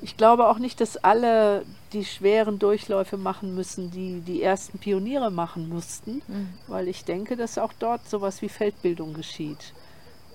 Ich 0.02 0.18
glaube 0.18 0.48
auch 0.48 0.60
nicht, 0.60 0.82
dass 0.82 0.98
alle 0.98 1.66
die 1.96 2.06
schweren 2.06 2.60
Durchläufe 2.60 3.18
machen 3.18 3.56
müssen, 3.56 3.90
die 3.90 4.20
die 4.22 4.44
ersten 4.44 4.78
Pioniere 4.78 5.32
machen 5.32 5.70
mussten, 5.70 6.22
Mhm. 6.28 6.50
weil 6.68 6.88
ich 6.88 7.06
denke, 7.06 7.36
dass 7.38 7.58
auch 7.58 7.74
dort 7.80 8.08
sowas 8.10 8.42
wie 8.42 8.50
Feldbildung 8.50 9.14
geschieht. 9.14 9.74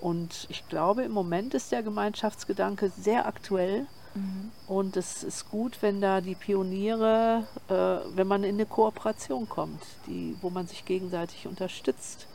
Und 0.01 0.47
ich 0.49 0.67
glaube, 0.67 1.03
im 1.03 1.11
Moment 1.11 1.53
ist 1.53 1.71
der 1.71 1.83
Gemeinschaftsgedanke 1.83 2.91
sehr 2.99 3.27
aktuell. 3.27 3.85
Mhm. 4.15 4.51
Und 4.67 4.97
es 4.97 5.23
ist 5.23 5.49
gut, 5.51 5.77
wenn 5.81 6.01
da 6.01 6.19
die 6.19 6.33
Pioniere, 6.35 7.43
äh, 7.69 8.15
wenn 8.15 8.27
man 8.27 8.43
in 8.43 8.55
eine 8.55 8.65
Kooperation 8.65 9.47
kommt, 9.47 9.81
die, 10.07 10.35
wo 10.41 10.49
man 10.49 10.65
sich 10.67 10.83
gegenseitig 10.85 11.45
unterstützt. 11.47 12.25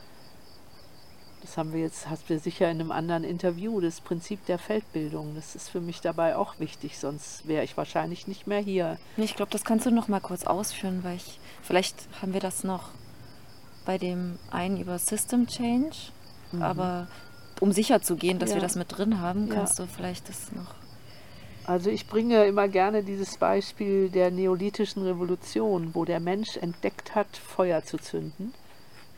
Das 1.41 1.55
haben 1.57 1.71
wir 1.71 1.79
jetzt, 1.81 2.09
hast 2.09 2.29
du 2.29 2.39
sicher 2.39 2.69
in 2.69 2.79
einem 2.81 2.91
anderen 2.91 3.23
Interview, 3.23 3.79
das 3.79 4.01
Prinzip 4.01 4.45
der 4.47 4.57
Feldbildung. 4.57 5.35
Das 5.35 5.55
ist 5.55 5.69
für 5.69 5.79
mich 5.79 6.01
dabei 6.01 6.35
auch 6.35 6.59
wichtig, 6.59 6.97
sonst 6.97 7.47
wäre 7.47 7.63
ich 7.63 7.77
wahrscheinlich 7.77 8.27
nicht 8.27 8.47
mehr 8.47 8.59
hier. 8.59 8.97
Ich 9.17 9.35
glaube, 9.35 9.51
das 9.51 9.63
kannst 9.63 9.85
du 9.85 9.91
noch 9.91 10.07
mal 10.07 10.19
kurz 10.19 10.43
ausführen, 10.45 10.99
weil 11.03 11.15
ich, 11.17 11.39
vielleicht 11.61 11.95
haben 12.21 12.33
wir 12.33 12.39
das 12.41 12.63
noch 12.63 12.89
bei 13.85 13.97
dem 13.97 14.37
einen 14.51 14.81
über 14.81 14.97
System 14.99 15.47
Change, 15.47 15.95
aber 16.59 17.07
um 17.61 17.71
sicher 17.71 18.01
zu 18.01 18.15
gehen, 18.17 18.39
dass 18.39 18.49
Mhm. 18.49 18.55
Ja. 18.55 18.57
wir 18.57 18.67
das 18.67 18.75
mit 18.75 18.97
drin 18.97 19.21
haben, 19.21 19.47
Ja. 19.47 19.53
kannst 19.55 19.79
du 19.79 19.85
vielleicht 19.87 20.27
das 20.29 20.51
noch. 20.51 20.73
Also 21.65 21.89
ich 21.89 22.07
bringe 22.07 22.45
immer 22.45 22.67
gerne 22.67 23.03
dieses 23.03 23.37
Beispiel 23.37 24.09
der 24.09 24.31
neolithischen 24.31 25.03
Revolution, 25.03 25.93
wo 25.93 26.03
der 26.05 26.19
Mensch 26.19 26.57
entdeckt 26.57 27.13
hat, 27.15 27.27
Feuer 27.37 27.83
zu 27.83 27.97
zünden. 27.97 28.53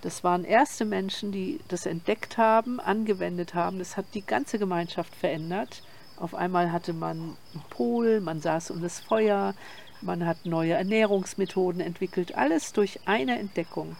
Das 0.02 0.24
waren 0.24 0.46
erste 0.46 0.86
Menschen, 0.86 1.32
die 1.32 1.60
das 1.68 1.86
entdeckt 1.86 2.38
haben, 2.38 2.80
angewendet 2.80 3.54
haben. 3.54 3.80
Das 3.80 3.98
hat 3.98 4.06
die 4.14 4.26
ganze 4.26 4.58
Gemeinschaft 4.58 5.14
verändert. 5.14 5.84
Auf 6.18 6.36
einmal 6.36 6.72
hatte 6.72 6.94
man 6.94 7.38
einen 7.54 7.64
Pol, 7.70 8.20
man 8.22 8.42
saß 8.42 8.72
um 8.72 8.82
das 8.82 9.00
Feuer, 9.00 9.56
man 10.02 10.26
hat 10.26 10.46
neue 10.46 10.74
Ernährungsmethoden 10.74 11.82
entwickelt, 11.82 12.36
alles 12.36 12.72
durch 12.72 13.02
eine 13.06 13.38
Entdeckung. 13.38 13.96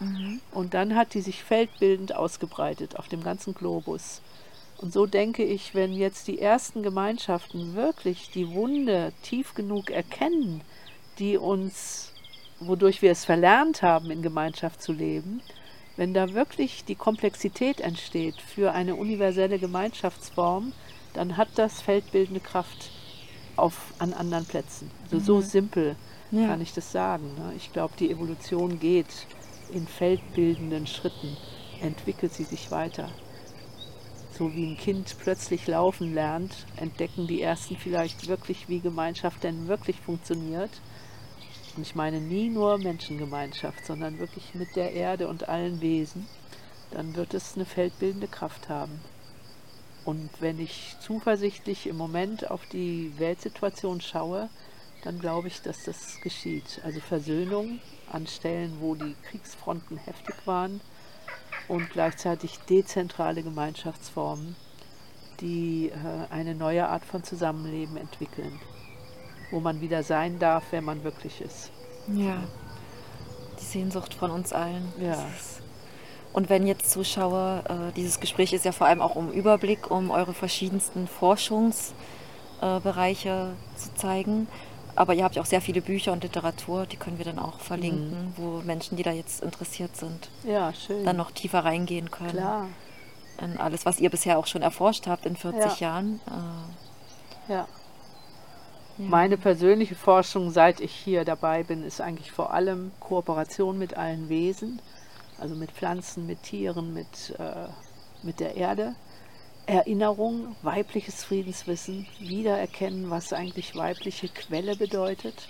Und 0.52 0.74
dann 0.74 0.94
hat 0.96 1.14
die 1.14 1.20
sich 1.20 1.42
feldbildend 1.42 2.14
ausgebreitet 2.14 2.96
auf 2.96 3.08
dem 3.08 3.22
ganzen 3.22 3.54
Globus. 3.54 4.22
Und 4.78 4.94
so 4.94 5.04
denke 5.04 5.44
ich, 5.44 5.74
wenn 5.74 5.92
jetzt 5.92 6.26
die 6.26 6.38
ersten 6.40 6.82
Gemeinschaften 6.82 7.74
wirklich 7.74 8.30
die 8.30 8.50
Wunde 8.50 9.12
tief 9.22 9.54
genug 9.54 9.90
erkennen, 9.90 10.62
die 11.18 11.36
uns, 11.36 12.12
wodurch 12.60 13.02
wir 13.02 13.12
es 13.12 13.26
verlernt 13.26 13.82
haben, 13.82 14.10
in 14.10 14.22
Gemeinschaft 14.22 14.82
zu 14.82 14.92
leben, 14.92 15.42
wenn 16.00 16.14
da 16.14 16.32
wirklich 16.32 16.86
die 16.86 16.94
Komplexität 16.94 17.82
entsteht 17.82 18.36
für 18.40 18.72
eine 18.72 18.94
universelle 18.94 19.58
Gemeinschaftsform, 19.58 20.72
dann 21.12 21.36
hat 21.36 21.48
das 21.56 21.82
feldbildende 21.82 22.40
Kraft 22.40 22.90
auf, 23.56 23.92
an 23.98 24.14
anderen 24.14 24.46
Plätzen. 24.46 24.90
Also 25.04 25.18
so 25.18 25.40
simpel 25.42 25.96
Ja. 26.30 26.46
kann 26.46 26.62
ich 26.62 26.72
das 26.72 26.90
sagen. 26.90 27.34
Ne? 27.36 27.52
Ich 27.54 27.74
glaube, 27.74 27.92
die 27.98 28.10
Evolution 28.10 28.80
geht 28.80 29.26
in 29.74 29.86
feldbildenden 29.86 30.86
Schritten, 30.86 31.36
entwickelt 31.82 32.32
sie 32.32 32.44
sich 32.44 32.70
weiter. 32.70 33.10
So 34.38 34.54
wie 34.54 34.64
ein 34.72 34.78
Kind 34.78 35.16
plötzlich 35.22 35.66
laufen 35.66 36.14
lernt, 36.14 36.64
entdecken 36.76 37.26
die 37.26 37.42
Ersten 37.42 37.76
vielleicht 37.76 38.26
wirklich, 38.26 38.70
wie 38.70 38.80
Gemeinschaft 38.80 39.44
denn 39.44 39.68
wirklich 39.68 40.00
funktioniert. 40.00 40.70
Und 41.80 41.86
ich 41.86 41.94
meine 41.94 42.20
nie 42.20 42.50
nur 42.50 42.76
Menschengemeinschaft, 42.76 43.86
sondern 43.86 44.18
wirklich 44.18 44.54
mit 44.54 44.76
der 44.76 44.92
Erde 44.92 45.28
und 45.28 45.48
allen 45.48 45.80
Wesen. 45.80 46.26
Dann 46.90 47.16
wird 47.16 47.32
es 47.32 47.54
eine 47.54 47.64
feldbildende 47.64 48.28
Kraft 48.28 48.68
haben. 48.68 49.00
Und 50.04 50.28
wenn 50.40 50.60
ich 50.60 50.96
zuversichtlich 51.00 51.86
im 51.86 51.96
Moment 51.96 52.50
auf 52.50 52.66
die 52.66 53.14
Weltsituation 53.16 54.02
schaue, 54.02 54.50
dann 55.04 55.20
glaube 55.20 55.48
ich, 55.48 55.62
dass 55.62 55.84
das 55.84 56.20
geschieht. 56.20 56.82
Also 56.84 57.00
Versöhnung 57.00 57.80
an 58.12 58.26
Stellen, 58.26 58.76
wo 58.80 58.94
die 58.94 59.16
Kriegsfronten 59.30 59.96
heftig 59.96 60.34
waren 60.44 60.82
und 61.66 61.88
gleichzeitig 61.88 62.58
dezentrale 62.68 63.42
Gemeinschaftsformen, 63.42 64.54
die 65.40 65.88
äh, 65.88 66.30
eine 66.30 66.54
neue 66.54 66.86
Art 66.86 67.06
von 67.06 67.24
Zusammenleben 67.24 67.96
entwickeln, 67.96 68.60
wo 69.50 69.60
man 69.60 69.80
wieder 69.80 70.02
sein 70.02 70.38
darf, 70.38 70.64
wer 70.70 70.82
man 70.82 71.04
wirklich 71.04 71.40
ist. 71.40 71.70
Ja. 72.08 72.42
Die 73.60 73.64
Sehnsucht 73.64 74.12
von 74.14 74.30
uns 74.30 74.52
allen. 74.52 74.92
Ja. 75.00 75.16
Und 76.32 76.48
wenn 76.48 76.66
jetzt 76.66 76.90
Zuschauer, 76.90 77.64
äh, 77.68 77.92
dieses 77.94 78.20
Gespräch 78.20 78.52
ist 78.52 78.64
ja 78.64 78.72
vor 78.72 78.86
allem 78.86 79.02
auch 79.02 79.16
um 79.16 79.32
Überblick, 79.32 79.90
um 79.90 80.10
eure 80.10 80.32
verschiedensten 80.32 81.08
Forschungsbereiche 81.08 83.52
äh, 83.52 83.76
zu 83.76 83.92
zeigen. 83.94 84.46
Aber 84.94 85.14
ihr 85.14 85.24
habt 85.24 85.36
ja 85.36 85.42
auch 85.42 85.46
sehr 85.46 85.60
viele 85.60 85.80
Bücher 85.80 86.12
und 86.12 86.22
Literatur, 86.22 86.86
die 86.86 86.96
können 86.96 87.18
wir 87.18 87.24
dann 87.24 87.38
auch 87.38 87.60
verlinken, 87.60 88.10
mhm. 88.10 88.32
wo 88.36 88.62
Menschen, 88.64 88.96
die 88.96 89.02
da 89.02 89.12
jetzt 89.12 89.42
interessiert 89.42 89.96
sind, 89.96 90.30
ja, 90.44 90.72
schön. 90.74 91.04
dann 91.04 91.16
noch 91.16 91.30
tiefer 91.30 91.64
reingehen 91.64 92.10
können. 92.10 92.30
Klar. 92.30 92.66
In 93.40 93.58
alles, 93.58 93.86
was 93.86 94.00
ihr 94.00 94.10
bisher 94.10 94.38
auch 94.38 94.46
schon 94.46 94.62
erforscht 94.62 95.06
habt 95.06 95.24
in 95.24 95.36
40 95.36 95.80
ja. 95.80 95.88
Jahren. 95.88 96.20
Äh, 97.48 97.52
ja. 97.52 97.66
Meine 99.08 99.38
persönliche 99.38 99.94
Forschung, 99.94 100.50
seit 100.50 100.80
ich 100.80 100.92
hier 100.92 101.24
dabei 101.24 101.62
bin, 101.62 101.84
ist 101.84 102.00
eigentlich 102.00 102.32
vor 102.32 102.52
allem 102.52 102.90
Kooperation 103.00 103.78
mit 103.78 103.96
allen 103.96 104.28
Wesen, 104.28 104.82
also 105.38 105.54
mit 105.54 105.70
Pflanzen, 105.70 106.26
mit 106.26 106.42
Tieren, 106.42 106.92
mit, 106.92 107.34
äh, 107.38 107.68
mit 108.22 108.40
der 108.40 108.56
Erde. 108.56 108.94
Erinnerung, 109.66 110.56
weibliches 110.62 111.24
Friedenswissen, 111.24 112.06
wiedererkennen, 112.18 113.08
was 113.08 113.32
eigentlich 113.32 113.74
weibliche 113.74 114.28
Quelle 114.28 114.76
bedeutet 114.76 115.48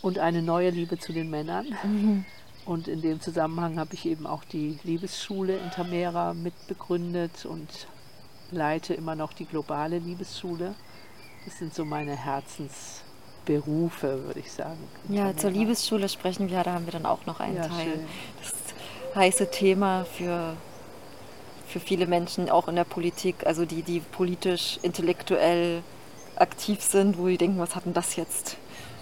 und 0.00 0.18
eine 0.18 0.42
neue 0.42 0.70
Liebe 0.70 0.98
zu 0.98 1.12
den 1.12 1.30
Männern. 1.30 1.66
Mhm. 1.84 2.24
Und 2.64 2.88
in 2.88 3.00
dem 3.00 3.20
Zusammenhang 3.20 3.78
habe 3.78 3.94
ich 3.94 4.06
eben 4.06 4.26
auch 4.26 4.44
die 4.44 4.78
Liebesschule 4.82 5.56
in 5.56 5.70
Tamera 5.70 6.34
mitbegründet 6.34 7.44
und 7.44 7.68
leite 8.50 8.94
immer 8.94 9.14
noch 9.14 9.32
die 9.32 9.46
globale 9.46 9.98
Liebesschule. 9.98 10.74
Das 11.44 11.58
sind 11.58 11.74
so 11.74 11.84
meine 11.84 12.16
Herzensberufe, 12.16 14.24
würde 14.24 14.40
ich 14.40 14.52
sagen. 14.52 14.78
Ja, 15.08 15.36
zur 15.36 15.50
Liebesschule 15.50 16.08
sprechen 16.08 16.50
wir, 16.50 16.62
da 16.62 16.74
haben 16.74 16.86
wir 16.86 16.92
dann 16.92 17.06
auch 17.06 17.26
noch 17.26 17.40
einen 17.40 17.56
ja, 17.56 17.66
Teil. 17.66 17.84
Schön. 17.84 18.06
Das 18.40 18.52
heiße 19.16 19.50
Thema 19.50 20.04
für, 20.04 20.54
für 21.66 21.80
viele 21.80 22.06
Menschen, 22.06 22.48
auch 22.48 22.68
in 22.68 22.76
der 22.76 22.84
Politik, 22.84 23.44
also 23.46 23.64
die, 23.64 23.82
die 23.82 24.00
politisch, 24.00 24.78
intellektuell 24.82 25.82
aktiv 26.36 26.80
sind, 26.80 27.18
wo 27.18 27.26
die 27.26 27.38
denken, 27.38 27.58
was 27.58 27.74
hat 27.74 27.86
denn 27.86 27.92
das 27.92 28.14
jetzt 28.16 28.56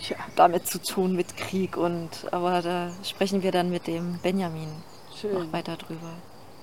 ja. 0.09 0.17
damit 0.37 0.67
zu 0.67 0.83
tun 0.83 1.15
mit 1.15 1.37
Krieg? 1.37 1.77
Und 1.77 2.33
aber 2.33 2.63
da 2.63 2.91
sprechen 3.05 3.43
wir 3.43 3.53
dann 3.53 3.71
mit 3.71 3.87
dem 3.87 4.19
Benjamin 4.23 4.69
Schön. 5.21 5.35
noch 5.35 5.53
weiter 5.53 5.77
drüber. 5.77 6.15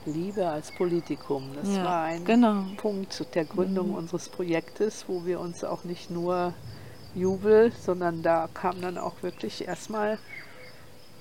Liebe 0.08 0.47
als 0.47 0.72
Politikum. 0.72 1.51
Das 1.55 1.70
ja, 1.70 1.84
war 1.84 2.03
ein 2.03 2.26
genau. 2.26 2.64
Punkt 2.78 3.36
der 3.36 3.45
Gründung 3.45 3.89
mhm. 3.89 3.95
unseres 3.95 4.30
Projektes, 4.30 5.05
wo 5.08 5.26
wir 5.26 5.39
uns 5.39 5.64
auch 5.64 5.84
nicht 5.84 6.10
nur 6.10 6.53
Jubel, 7.14 7.72
sondern 7.72 8.24
da 8.24 8.49
kam 8.53 8.82
dann 8.82 8.97
auch 8.97 9.22
wirklich 9.24 9.68
erstmal 9.68 10.20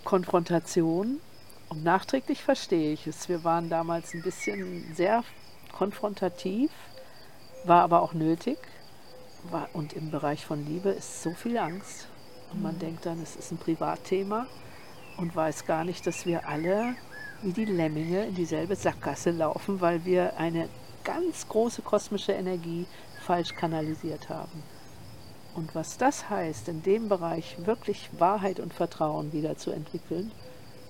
Konfrontation. 0.04 1.20
Und 1.68 1.84
nachträglich 1.84 2.42
verstehe 2.42 2.92
ich 2.92 3.06
es. 3.06 3.28
Wir 3.28 3.42
waren 3.44 3.68
damals 3.68 4.14
ein 4.14 4.22
bisschen 4.22 4.94
sehr 4.94 5.24
konfrontativ, 5.72 6.70
war 7.64 7.82
aber 7.82 8.02
auch 8.02 8.14
nötig. 8.14 8.58
War, 9.50 9.68
und 9.72 9.92
im 9.92 10.10
Bereich 10.10 10.44
von 10.44 10.64
Liebe 10.64 10.90
ist 10.90 11.22
so 11.22 11.30
viel 11.32 11.58
Angst. 11.58 12.08
Und 12.52 12.62
man 12.62 12.76
mhm. 12.76 12.80
denkt 12.80 13.06
dann, 13.06 13.22
es 13.22 13.36
ist 13.36 13.50
ein 13.50 13.58
Privatthema 13.58 14.46
und 15.16 15.34
weiß 15.34 15.66
gar 15.66 15.84
nicht, 15.84 16.06
dass 16.06 16.26
wir 16.26 16.48
alle 16.48 16.94
wie 17.42 17.52
die 17.52 17.64
Lemminge 17.64 18.26
in 18.26 18.34
dieselbe 18.34 18.76
Sackgasse 18.76 19.30
laufen, 19.30 19.80
weil 19.80 20.04
wir 20.04 20.36
eine 20.38 20.68
ganz 21.04 21.48
große 21.48 21.82
kosmische 21.82 22.32
Energie 22.32 22.86
falsch 23.22 23.54
kanalisiert 23.54 24.28
haben. 24.28 24.62
Und 25.54 25.74
was 25.74 25.96
das 25.96 26.28
heißt, 26.28 26.68
in 26.68 26.82
dem 26.82 27.08
Bereich 27.08 27.56
wirklich 27.64 28.10
Wahrheit 28.18 28.60
und 28.60 28.74
Vertrauen 28.74 29.32
wieder 29.32 29.56
zu 29.56 29.70
entwickeln, 29.70 30.30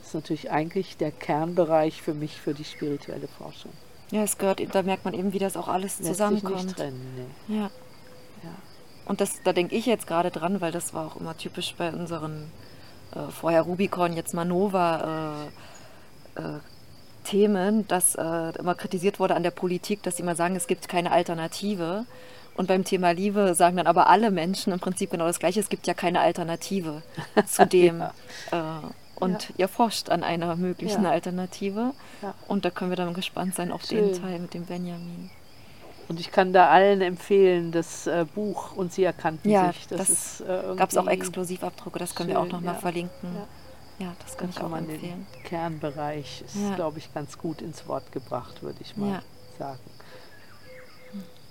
ist 0.03 0.15
natürlich 0.15 0.51
eigentlich 0.51 0.97
der 0.97 1.13
Kernbereich 1.13 2.03
für 2.03 2.15
mich 2.15 2.41
für 2.41 2.55
die 2.55 2.65
spirituelle 2.65 3.29
Forschung. 3.29 3.73
Ja, 4.11 4.23
es 4.23 4.39
gehört, 4.39 4.63
da 4.75 4.83
merkt 4.83 5.05
man 5.05 5.15
eben, 5.15 5.33
wie 5.33 5.39
das 5.39 5.57
auch 5.57 5.69
alles 5.69 5.99
Lässt 5.99 6.11
zusammenkommt. 6.11 6.57
Sich 6.57 6.67
nicht 6.67 6.77
trennen, 6.77 7.29
nee. 7.49 7.57
Ja. 7.57 7.71
ja. 8.43 8.51
Und 9.07 9.21
das, 9.21 9.43
da 9.45 9.53
denke 9.53 9.75
ich 9.75 9.87
jetzt 9.87 10.07
gerade 10.07 10.31
dran, 10.31 10.61
weil 10.61 10.73
das 10.73 10.95
war 10.95 11.07
auch 11.07 11.17
immer 11.17 11.37
typisch 11.37 11.75
bei 11.77 11.93
unseren 11.93 12.51
äh, 13.15 13.31
vorher 13.31 13.63
Rubicon, 13.63 14.15
jetzt 14.15 14.35
Manova. 14.35 15.47
Äh, 15.47 15.51
Themen, 17.25 17.87
dass 17.89 18.15
äh, 18.15 18.59
immer 18.59 18.75
kritisiert 18.75 19.19
wurde 19.19 19.35
an 19.35 19.43
der 19.43 19.51
Politik, 19.51 20.03
dass 20.03 20.17
sie 20.17 20.23
immer 20.23 20.37
sagen, 20.37 20.57
es 20.57 20.67
gibt 20.67 20.89
keine 20.89 21.13
Alternative. 21.13 22.07
Und 22.57 22.69
beim 22.69 22.85
Thema 22.85 23.11
Liebe 23.11 23.55
sagen 23.55 23.77
dann 23.77 23.87
aber 23.87 24.09
alle 24.09 24.31
Menschen 24.31 24.73
im 24.73 24.81
Prinzip 24.81 25.11
genau 25.11 25.27
das 25.27 25.39
Gleiche. 25.39 25.61
Es 25.61 25.69
gibt 25.69 25.87
ja 25.87 25.95
keine 25.95 26.21
Alternative 26.21 27.03
zu 27.47 27.67
dem. 27.67 28.01
ja. 28.01 28.13
äh, 28.53 28.87
und 29.19 29.49
ja. 29.49 29.55
ihr 29.57 29.69
forscht 29.69 30.11
an 30.11 30.23
einer 30.23 30.57
möglichen 30.57 31.05
ja. 31.05 31.11
Alternative. 31.11 31.93
Und 32.49 32.65
da 32.67 32.71
können 32.71 32.91
wir 32.91 32.97
dann 32.97 33.15
gespannt 33.15 33.55
sein 33.55 33.73
auf 33.73 33.85
Schön. 33.85 34.13
den 34.13 34.21
Teil 34.21 34.39
mit 34.39 34.53
dem 34.53 34.67
Benjamin. 34.67 35.31
Und 36.09 36.21
ich 36.21 36.31
kann 36.31 36.53
da 36.53 36.69
allen 36.69 37.01
empfehlen, 37.01 37.73
das 37.73 38.07
äh, 38.07 38.27
Buch 38.35 38.77
und 38.77 38.93
sie 38.93 39.05
erkannten 39.05 39.51
sich. 39.51 39.87
Das, 39.89 39.99
das 40.09 40.41
äh, 40.43 40.77
gab 40.77 40.91
es 40.91 40.97
auch 40.97 41.09
Exklusivabdrucke, 41.09 41.99
das 41.99 42.15
können 42.15 42.29
Schön, 42.31 42.37
wir 42.37 42.41
auch 42.43 42.53
nochmal 42.53 42.77
verlinken. 42.77 43.35
Ja, 43.35 43.47
das 44.23 44.37
kann, 44.37 44.51
ich 44.51 44.61
auch 44.61 44.77
empfehlen. 44.77 45.27
Den 45.35 45.43
Kernbereich 45.45 46.43
ist, 46.45 46.57
ja. 46.57 46.75
glaube 46.75 46.99
ich, 46.99 47.13
ganz 47.15 47.39
gut 47.39 47.63
ins 47.63 47.87
Wort 47.89 48.13
gebracht, 48.13 48.63
würde 48.63 48.79
ich 48.81 48.97
mal 48.97 49.15
ja. 49.15 49.23
sagen. 49.59 49.81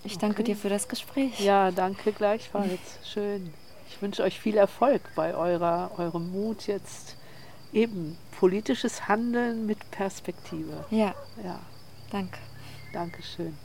Ich 0.03 0.19
danke 0.19 0.41
okay. 0.41 0.53
dir 0.53 0.55
für 0.55 0.69
das 0.69 0.87
Gespräch. 0.87 1.39
Ja, 1.39 1.71
danke 1.71 2.11
gleichfalls. 2.11 2.79
Schön. 3.03 3.51
Ich 3.89 4.01
wünsche 4.01 4.23
euch 4.23 4.39
viel 4.39 4.57
Erfolg 4.57 5.01
bei 5.15 5.33
eurer, 5.35 5.91
eurem 5.97 6.31
Mut 6.31 6.67
jetzt 6.67 7.15
eben 7.73 8.17
politisches 8.39 9.07
Handeln 9.07 9.65
mit 9.65 9.89
Perspektive. 9.91 10.85
Ja. 10.91 11.15
Ja. 11.43 11.59
Danke. 12.11 12.37
Dankeschön. 12.93 13.57